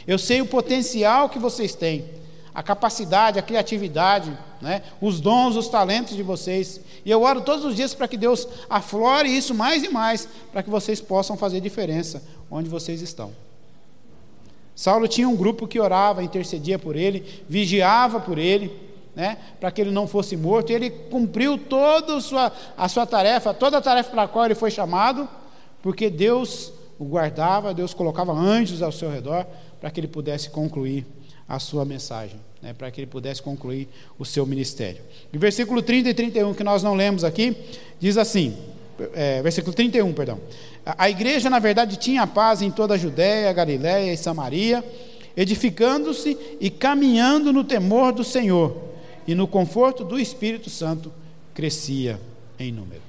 Eu 0.07 0.17
sei 0.17 0.39
o 0.39 0.45
potencial 0.45 1.27
que 1.27 1.37
vocês 1.37 1.75
têm, 1.75 2.05
a 2.53 2.63
capacidade, 2.63 3.37
a 3.37 3.41
criatividade, 3.41 4.35
né? 4.61 4.81
os 5.01 5.19
dons, 5.19 5.57
os 5.57 5.67
talentos 5.67 6.15
de 6.15 6.23
vocês. 6.23 6.79
E 7.03 7.11
eu 7.11 7.21
oro 7.21 7.41
todos 7.41 7.65
os 7.65 7.75
dias 7.75 7.93
para 7.93 8.07
que 8.07 8.15
Deus 8.15 8.47
aflore 8.69 9.27
isso 9.27 9.53
mais 9.53 9.83
e 9.83 9.89
mais, 9.89 10.25
para 10.53 10.63
que 10.63 10.69
vocês 10.69 11.01
possam 11.01 11.35
fazer 11.35 11.59
diferença 11.59 12.23
onde 12.49 12.69
vocês 12.69 13.01
estão. 13.01 13.33
Saulo 14.73 15.05
tinha 15.05 15.27
um 15.27 15.35
grupo 15.35 15.67
que 15.67 15.81
orava, 15.81 16.23
intercedia 16.23 16.79
por 16.79 16.95
ele, 16.95 17.43
vigiava 17.49 18.21
por 18.21 18.37
ele, 18.37 18.84
né, 19.15 19.37
para 19.59 19.71
que 19.71 19.81
ele 19.81 19.91
não 19.91 20.07
fosse 20.07 20.35
morto. 20.35 20.71
E 20.71 20.75
ele 20.75 20.89
cumpriu 20.89 21.57
toda 21.57 22.17
a 22.17 22.21
sua, 22.21 22.51
a 22.77 22.89
sua 22.89 23.05
tarefa, 23.05 23.53
toda 23.53 23.77
a 23.77 23.81
tarefa 23.81 24.11
para 24.11 24.23
a 24.23 24.27
qual 24.27 24.45
ele 24.45 24.55
foi 24.55 24.69
chamado, 24.69 25.27
porque 25.81 26.09
Deus 26.09 26.71
o 26.97 27.05
guardava, 27.05 27.73
Deus 27.73 27.93
colocava 27.93 28.31
anjos 28.31 28.81
ao 28.81 28.91
seu 28.91 29.09
redor 29.09 29.45
para 29.79 29.91
que 29.91 29.99
ele 29.99 30.07
pudesse 30.07 30.49
concluir 30.49 31.05
a 31.47 31.59
sua 31.59 31.85
mensagem, 31.85 32.39
né, 32.61 32.73
para 32.73 32.89
que 32.89 33.01
ele 33.01 33.07
pudesse 33.07 33.41
concluir 33.41 33.87
o 34.17 34.25
seu 34.25 34.45
ministério. 34.45 35.01
E 35.31 35.37
versículo 35.37 35.81
30 35.81 36.09
e 36.09 36.13
31, 36.13 36.53
que 36.53 36.63
nós 36.63 36.81
não 36.81 36.95
lemos 36.95 37.23
aqui, 37.23 37.55
diz 37.99 38.17
assim: 38.17 38.57
é, 39.13 39.41
versículo 39.41 39.73
31, 39.73 40.11
perdão. 40.13 40.39
A 40.85 41.09
igreja, 41.09 41.49
na 41.49 41.59
verdade, 41.59 41.97
tinha 41.97 42.25
paz 42.25 42.61
em 42.61 42.71
toda 42.71 42.93
a 42.93 42.97
Judéia, 42.97 43.51
Galiléia 43.51 44.13
e 44.13 44.17
Samaria, 44.17 44.83
edificando-se 45.35 46.37
e 46.59 46.69
caminhando 46.69 47.51
no 47.51 47.63
temor 47.63 48.13
do 48.13 48.23
Senhor, 48.23 48.75
e 49.27 49.33
no 49.35 49.47
conforto 49.47 50.03
do 50.03 50.19
Espírito 50.19 50.69
Santo 50.69 51.11
crescia 51.53 52.19
em 52.59 52.71
número. 52.71 53.01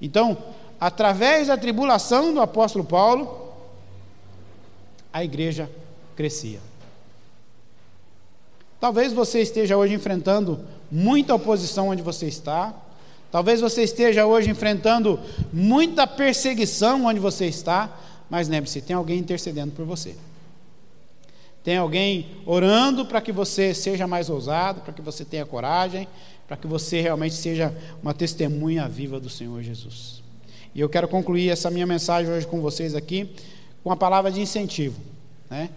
Então, 0.00 0.36
através 0.80 1.48
da 1.48 1.56
tribulação 1.56 2.32
do 2.32 2.40
apóstolo 2.40 2.84
Paulo, 2.84 3.52
a 5.12 5.24
igreja 5.24 5.70
crescia. 6.16 6.60
Talvez 8.78 9.12
você 9.12 9.40
esteja 9.40 9.76
hoje 9.76 9.94
enfrentando 9.94 10.60
muita 10.90 11.34
oposição 11.34 11.88
onde 11.88 12.02
você 12.02 12.26
está, 12.26 12.74
Talvez 13.30 13.60
você 13.60 13.82
esteja 13.82 14.26
hoje 14.26 14.50
enfrentando 14.50 15.20
muita 15.52 16.06
perseguição 16.06 17.04
onde 17.04 17.20
você 17.20 17.46
está, 17.46 17.96
mas 18.28 18.48
lembre-se: 18.48 18.80
tem 18.80 18.96
alguém 18.96 19.18
intercedendo 19.18 19.72
por 19.72 19.84
você. 19.84 20.16
Tem 21.62 21.76
alguém 21.76 22.26
orando 22.46 23.04
para 23.04 23.20
que 23.20 23.32
você 23.32 23.74
seja 23.74 24.06
mais 24.06 24.30
ousado, 24.30 24.80
para 24.80 24.92
que 24.92 25.02
você 25.02 25.24
tenha 25.24 25.44
coragem, 25.44 26.08
para 26.48 26.56
que 26.56 26.66
você 26.66 27.00
realmente 27.00 27.34
seja 27.34 27.74
uma 28.02 28.14
testemunha 28.14 28.88
viva 28.88 29.20
do 29.20 29.28
Senhor 29.28 29.62
Jesus. 29.62 30.22
E 30.74 30.80
eu 30.80 30.88
quero 30.88 31.06
concluir 31.06 31.50
essa 31.50 31.70
minha 31.70 31.86
mensagem 31.86 32.32
hoje 32.32 32.46
com 32.46 32.60
vocês 32.60 32.94
aqui 32.94 33.30
com 33.82 33.90
uma 33.90 33.96
palavra 33.96 34.30
de 34.30 34.40
incentivo. 34.40 35.00
Né? 35.48 35.70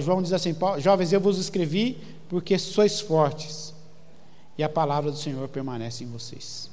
João 0.00 0.22
diz 0.22 0.32
assim: 0.32 0.54
Jovens, 0.78 1.12
eu 1.12 1.20
vos 1.20 1.38
escrevi 1.38 1.98
porque 2.28 2.58
sois 2.58 3.00
fortes, 3.00 3.74
e 4.56 4.62
a 4.62 4.68
palavra 4.68 5.10
do 5.10 5.16
Senhor 5.16 5.48
permanece 5.48 6.04
em 6.04 6.06
vocês. 6.06 6.70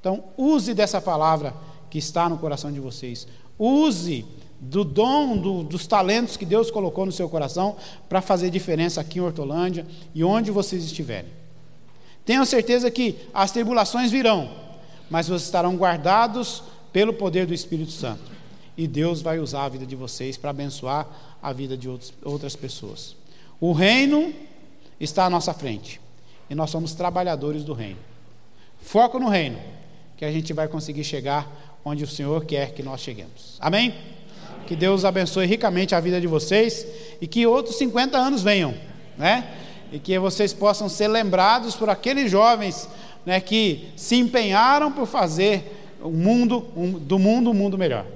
Então, 0.00 0.24
use 0.36 0.74
dessa 0.74 1.00
palavra 1.00 1.54
que 1.90 1.98
está 1.98 2.28
no 2.28 2.38
coração 2.38 2.72
de 2.72 2.80
vocês. 2.80 3.26
Use 3.58 4.24
do 4.64 4.84
dom, 4.84 5.36
do, 5.36 5.64
dos 5.64 5.88
talentos 5.88 6.36
que 6.36 6.46
Deus 6.46 6.70
colocou 6.70 7.04
no 7.04 7.10
seu 7.10 7.28
coração 7.28 7.76
para 8.08 8.22
fazer 8.22 8.48
diferença 8.48 9.00
aqui 9.00 9.18
em 9.18 9.22
Hortolândia 9.22 9.84
e 10.14 10.22
onde 10.22 10.52
vocês 10.52 10.84
estiverem. 10.84 11.28
Tenham 12.24 12.44
certeza 12.44 12.88
que 12.88 13.16
as 13.34 13.50
tribulações 13.50 14.12
virão, 14.12 14.48
mas 15.10 15.26
vocês 15.26 15.42
estarão 15.42 15.74
guardados 15.74 16.62
pelo 16.92 17.12
poder 17.12 17.44
do 17.44 17.52
Espírito 17.52 17.90
Santo. 17.90 18.30
E 18.76 18.86
Deus 18.86 19.20
vai 19.20 19.40
usar 19.40 19.64
a 19.64 19.68
vida 19.68 19.84
de 19.84 19.96
vocês 19.96 20.36
para 20.36 20.50
abençoar 20.50 21.08
a 21.42 21.52
vida 21.52 21.76
de 21.76 21.88
outros, 21.88 22.14
outras 22.22 22.54
pessoas. 22.54 23.16
O 23.60 23.72
reino 23.72 24.32
está 25.00 25.24
à 25.24 25.30
nossa 25.30 25.52
frente 25.52 26.00
e 26.48 26.54
nós 26.54 26.70
somos 26.70 26.94
trabalhadores 26.94 27.64
do 27.64 27.72
reino. 27.72 27.98
Foco 28.80 29.18
no 29.18 29.28
reino 29.28 29.58
que 30.16 30.24
a 30.24 30.30
gente 30.30 30.52
vai 30.52 30.68
conseguir 30.68 31.02
chegar 31.02 31.80
onde 31.84 32.04
o 32.04 32.08
Senhor 32.08 32.44
quer 32.44 32.72
que 32.72 32.82
nós 32.82 33.00
cheguemos. 33.00 33.56
Amém? 33.58 34.21
Que 34.66 34.76
Deus 34.76 35.04
abençoe 35.04 35.46
ricamente 35.46 35.94
a 35.94 36.00
vida 36.00 36.20
de 36.20 36.26
vocês 36.26 36.86
e 37.20 37.26
que 37.26 37.46
outros 37.46 37.76
50 37.76 38.16
anos 38.16 38.42
venham, 38.42 38.74
né? 39.18 39.48
E 39.92 39.98
que 39.98 40.18
vocês 40.18 40.52
possam 40.52 40.88
ser 40.88 41.08
lembrados 41.08 41.74
por 41.74 41.90
aqueles 41.90 42.30
jovens, 42.30 42.88
né, 43.26 43.40
que 43.40 43.88
se 43.96 44.16
empenharam 44.16 44.90
por 44.90 45.06
fazer 45.06 45.96
o 46.02 46.10
mundo 46.10 46.66
um, 46.76 46.92
do 46.92 47.18
mundo 47.18 47.50
um 47.50 47.54
mundo 47.54 47.78
melhor, 47.78 48.06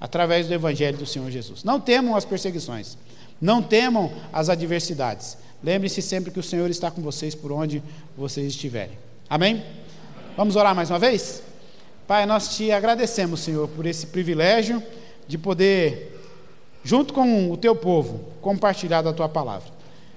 através 0.00 0.48
do 0.48 0.54
evangelho 0.54 0.96
do 0.96 1.06
Senhor 1.06 1.30
Jesus. 1.30 1.62
Não 1.62 1.78
temam 1.78 2.16
as 2.16 2.24
perseguições, 2.24 2.96
não 3.40 3.62
temam 3.62 4.10
as 4.32 4.48
adversidades. 4.48 5.36
Lembre-se 5.62 6.02
sempre 6.02 6.30
que 6.30 6.40
o 6.40 6.42
Senhor 6.42 6.68
está 6.70 6.90
com 6.90 7.02
vocês 7.02 7.34
por 7.34 7.52
onde 7.52 7.82
vocês 8.16 8.46
estiverem. 8.48 8.98
Amém? 9.28 9.62
Vamos 10.36 10.56
orar 10.56 10.74
mais 10.74 10.90
uma 10.90 10.98
vez? 10.98 11.42
Pai, 12.06 12.26
nós 12.26 12.56
te 12.56 12.72
agradecemos, 12.72 13.40
Senhor, 13.40 13.68
por 13.68 13.86
esse 13.86 14.06
privilégio 14.06 14.82
de 15.26 15.38
poder, 15.38 16.20
junto 16.84 17.14
com 17.14 17.50
o 17.50 17.56
teu 17.56 17.74
povo, 17.74 18.20
compartilhar 18.40 19.02
da 19.02 19.12
tua 19.12 19.28
palavra. 19.28 19.68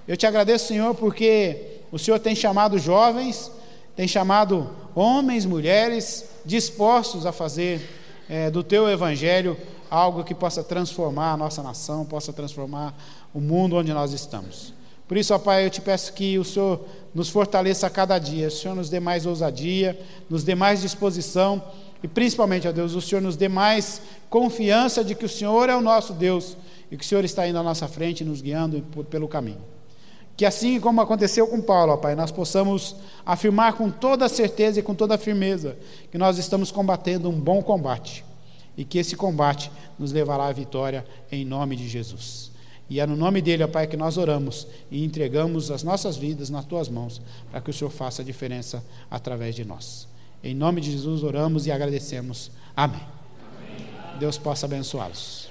Eu 0.08 0.16
te 0.16 0.26
agradeço, 0.26 0.68
Senhor, 0.68 0.93
porque 0.95 1.80
o 1.91 1.97
Senhor 1.97 2.20
tem 2.20 2.36
chamado 2.36 2.78
jovens, 2.78 3.51
tem 3.95 4.08
chamado 4.08 4.70
homens, 4.93 5.45
mulheres, 5.45 6.26
dispostos 6.45 7.26
a 7.26 7.32
fazer 7.32 7.82
é, 8.30 8.51
do 8.51 8.64
teu 8.64 8.89
evangelho 8.89 9.58
algo 9.89 10.24
que 10.24 10.36
possa 10.36 10.64
transformar 10.64 11.34
a 11.34 11.38
nossa 11.38 11.64
nação, 11.64 12.06
possa 12.06 12.34
transformar 12.34 12.93
o 13.34 13.39
mundo 13.39 13.76
onde 13.76 13.93
nós 13.93 14.12
estamos. 14.14 14.74
Por 15.08 15.18
isso, 15.18 15.34
ó 15.34 15.39
Pai, 15.39 15.66
eu 15.66 15.70
te 15.70 15.82
peço 15.82 16.14
que 16.14 16.38
o 16.39 16.43
Senhor 16.43 16.84
nos 17.14 17.30
fortaleça 17.30 17.88
a 17.88 17.89
cada 17.89 18.18
dia, 18.18 18.47
o 18.47 18.51
Senhor 18.51 18.76
nos 18.76 18.89
dê 18.89 18.99
mais 18.99 19.26
ousadia, 19.26 19.99
nos 20.30 20.43
dê 20.43 20.56
mais 20.56 20.82
disposição 20.82 21.62
e 22.06 22.08
principalmente, 22.08 22.68
ó 22.68 22.72
Deus, 22.72 22.93
o 22.93 23.01
Senhor 23.01 23.20
nos 23.20 23.36
dê 23.36 23.49
mais 23.49 23.99
confiança 24.30 25.03
de 25.03 25.16
que 25.16 25.26
o 25.26 25.30
Senhor 25.30 25.70
é 25.70 25.76
o 25.76 25.82
nosso 25.82 26.14
Deus 26.14 26.56
e 26.91 26.95
que 26.95 27.03
o 27.03 27.08
Senhor 27.08 27.26
está 27.26 27.47
indo 27.47 27.58
à 27.58 27.64
nossa 27.64 27.88
frente, 27.88 28.24
nos 28.24 28.41
guiando 28.41 28.80
pelo 29.10 29.28
caminho. 29.28 29.58
Que 30.38 30.45
assim 30.45 30.80
como 30.80 31.01
aconteceu 31.01 31.47
com 31.47 31.60
Paulo, 31.60 31.93
ó 31.93 31.97
Pai, 31.97 32.14
nós 32.14 32.30
possamos 32.30 32.95
afirmar 33.26 33.74
com 33.74 33.89
toda 33.89 34.30
certeza 34.30 34.80
e 34.80 34.84
com 34.84 34.93
toda 34.93 35.18
firmeza 35.18 35.80
que 36.12 36.18
nós 36.20 36.38
estamos 36.38 36.72
combatendo 36.72 37.28
um 37.28 37.39
bom 37.39 37.60
combate 37.64 38.24
e 38.78 38.86
que 38.86 38.99
esse 38.99 39.16
combate 39.16 39.72
nos 39.97 40.12
levará 40.12 40.45
à 40.45 40.51
vitória 40.51 41.03
em 41.32 41.43
nome 41.43 41.76
de 41.76 41.89
Jesus. 41.89 42.51
E 42.88 42.99
é 42.99 43.08
no 43.08 43.16
nome 43.16 43.41
dele, 43.41 43.64
ó 43.64 43.68
Pai, 43.68 43.88
que 43.88 43.97
nós 43.97 44.16
oramos 44.16 44.68
e 44.91 45.03
entregamos 45.03 45.72
as 45.72 45.82
nossas 45.82 46.18
vidas 46.18 46.51
nas 46.51 46.66
tuas 46.66 46.88
mãos, 46.88 47.20
para 47.49 47.62
que 47.62 47.72
o 47.72 47.74
Senhor 47.74 47.89
faça 47.89 48.22
a 48.22 48.26
diferença 48.26 48.86
através 49.10 49.56
de 49.56 49.66
nós. 49.66 50.08
Em 50.45 50.53
nome 50.53 50.79
de 50.79 50.91
Jesus 50.91 51.23
oramos 51.23 51.65
e 51.65 51.71
agradecemos. 51.71 52.51
Amém. 52.77 53.01
Amém. 53.01 54.19
Deus 54.19 54.37
possa 54.37 54.67
abençoá-los. 54.67 55.44